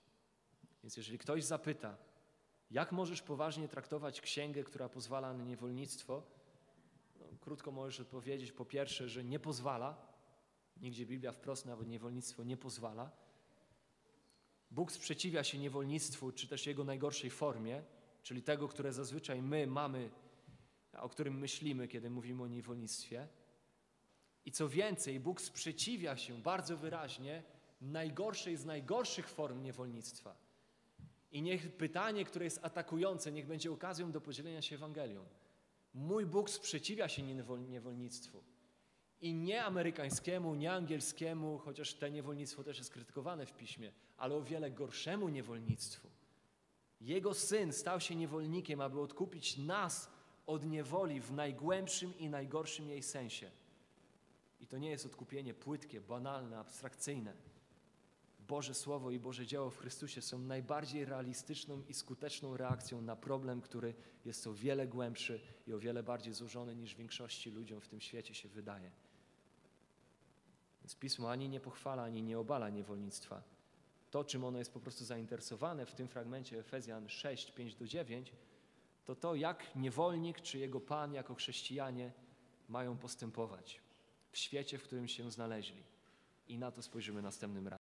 Więc 0.83 0.97
jeżeli 0.97 1.19
ktoś 1.19 1.45
zapyta, 1.45 1.97
jak 2.71 2.93
możesz 2.93 3.23
poważnie 3.23 3.69
traktować 3.69 4.21
księgę, 4.21 4.65
która 4.65 4.89
pozwala 4.89 5.33
na 5.33 5.45
niewolnictwo, 5.45 6.23
no, 7.21 7.27
krótko 7.41 7.71
możesz 7.71 8.01
odpowiedzieć 8.01 8.53
po 8.53 8.65
pierwsze, 8.65 9.09
że 9.09 9.25
nie 9.25 9.39
pozwala, 9.39 9.97
nigdzie 10.77 11.07
Biblia 11.07 11.33
wprost 11.33 11.67
nawet 11.67 11.89
niewolnictwo 11.89 12.45
nie 12.45 12.57
pozwala. 12.57 13.26
Bóg 14.71 14.93
sprzeciwia 14.93 15.45
się 15.45 15.59
niewolnictwu, 15.59 16.33
czy 16.33 16.49
też 16.49 16.67
jego 16.67 16.85
najgorszej 16.85 17.31
formie, 17.31 17.83
czyli 18.23 18.43
tego, 18.43 18.69
które 18.69 18.93
zazwyczaj 18.93 19.43
my 19.43 19.67
mamy, 19.67 20.11
o 20.93 21.09
którym 21.09 21.39
myślimy, 21.39 21.89
kiedy 21.89 22.11
mówimy 22.11 22.43
o 22.43 22.47
niewolnictwie. 22.47 23.29
I 24.45 24.53
co 24.53 24.69
więcej, 24.69 25.21
Bóg 25.21 25.41
sprzeciwia 25.41 26.17
się 26.17 26.39
bardzo 26.43 26.77
wyraźnie 26.77 27.43
najgorszej 27.81 28.57
z 28.57 28.65
najgorszych 28.65 29.29
form 29.29 29.63
niewolnictwa. 29.63 30.37
I 31.33 31.43
niech 31.43 31.77
pytanie, 31.77 32.25
które 32.25 32.45
jest 32.45 32.65
atakujące, 32.65 33.33
niech 33.33 33.47
będzie 33.47 33.73
okazją 33.73 34.13
do 34.13 34.21
podzielenia 34.21 34.63
się 34.63 34.77
Ewangelią. 34.77 35.25
Mój 35.95 36.27
Bóg 36.27 36.51
sprzeciwia 36.51 37.09
się 37.09 37.23
niewol- 37.23 37.69
niewolnictwu. 37.69 38.45
I 39.21 39.35
nie 39.35 39.65
amerykańskiemu, 39.65 40.55
nie 40.55 40.73
angielskiemu, 40.73 41.59
chociaż 41.59 41.95
te 41.95 42.11
niewolnictwo 42.11 42.65
też 42.65 42.79
jest 42.79 42.91
krytykowane 42.91 43.47
w 43.47 43.53
piśmie, 43.53 43.93
ale 44.17 44.35
o 44.35 44.43
wiele 44.43 44.71
gorszemu 44.71 45.29
niewolnictwu. 45.29 46.09
Jego 47.01 47.35
syn 47.35 47.73
stał 47.73 48.01
się 48.01 48.17
niewolnikiem, 48.17 48.81
aby 48.81 49.01
odkupić 49.01 49.57
nas 49.59 50.11
od 50.47 50.67
niewoli 50.67 51.21
w 51.21 51.33
najgłębszym 51.33 52.19
i 52.19 52.29
najgorszym 52.29 52.89
jej 52.89 53.03
sensie. 53.03 53.51
I 54.61 54.67
to 54.67 54.79
nie 54.79 54.91
jest 54.91 55.07
odkupienie 55.07 55.55
płytkie, 55.55 56.01
banalne, 56.01 56.59
abstrakcyjne. 56.59 57.33
Boże 58.49 58.75
Słowo 58.75 59.11
i 59.11 59.19
Boże 59.19 59.47
dzieło 59.47 59.71
w 59.71 59.79
Chrystusie 59.79 60.23
są 60.23 60.39
najbardziej 60.39 61.05
realistyczną 61.05 61.83
i 61.89 61.95
skuteczną 61.95 62.57
reakcją 62.57 63.03
na 63.03 63.17
problem, 63.17 63.61
który 63.61 63.95
jest 64.25 64.47
o 64.47 64.55
wiele 64.55 64.87
głębszy 64.87 65.41
i 65.67 65.73
o 65.73 65.79
wiele 65.79 66.03
bardziej 66.03 66.33
złożony 66.33 66.77
niż 66.77 66.95
większości 66.95 67.51
ludziom 67.51 67.81
w 67.81 67.89
tym 67.89 68.01
świecie 68.01 68.35
się 68.35 68.49
wydaje. 68.49 68.91
Więc 70.87 70.97
Pismo 70.97 71.31
ani 71.31 71.49
nie 71.49 71.61
pochwala, 71.61 72.03
ani 72.03 72.23
nie 72.23 72.39
obala 72.39 72.71
niewolnictwa. 72.71 73.43
To, 74.11 74.25
czym 74.25 74.45
ono 74.45 74.59
jest 74.59 74.73
po 74.73 74.81
prostu 74.81 75.05
zainteresowane 75.05 75.87
w 75.87 75.95
tym 75.95 76.09
fragmencie 76.09 76.59
Efezjan 76.59 77.09
6, 77.09 77.53
5 77.53 77.75
do 77.75 77.87
9, 77.87 78.33
to 79.05 79.15
to, 79.15 79.35
jak 79.35 79.77
niewolnik 79.77 80.41
czy 80.41 80.59
jego 80.59 80.81
pan 80.81 81.15
jako 81.15 81.35
chrześcijanie 81.35 82.13
mają 82.69 82.97
postępować 82.99 83.81
w 84.33 84.39
świecie, 84.39 84.79
w 84.79 84.83
którym 84.83 85.09
się 85.09 85.31
znaleźli. 85.31 85.83
I 86.49 86.59
na 86.59 86.71
to 86.71 86.83
spojrzymy 86.83 87.23
następnym 87.23 87.69
razem. 87.69 87.86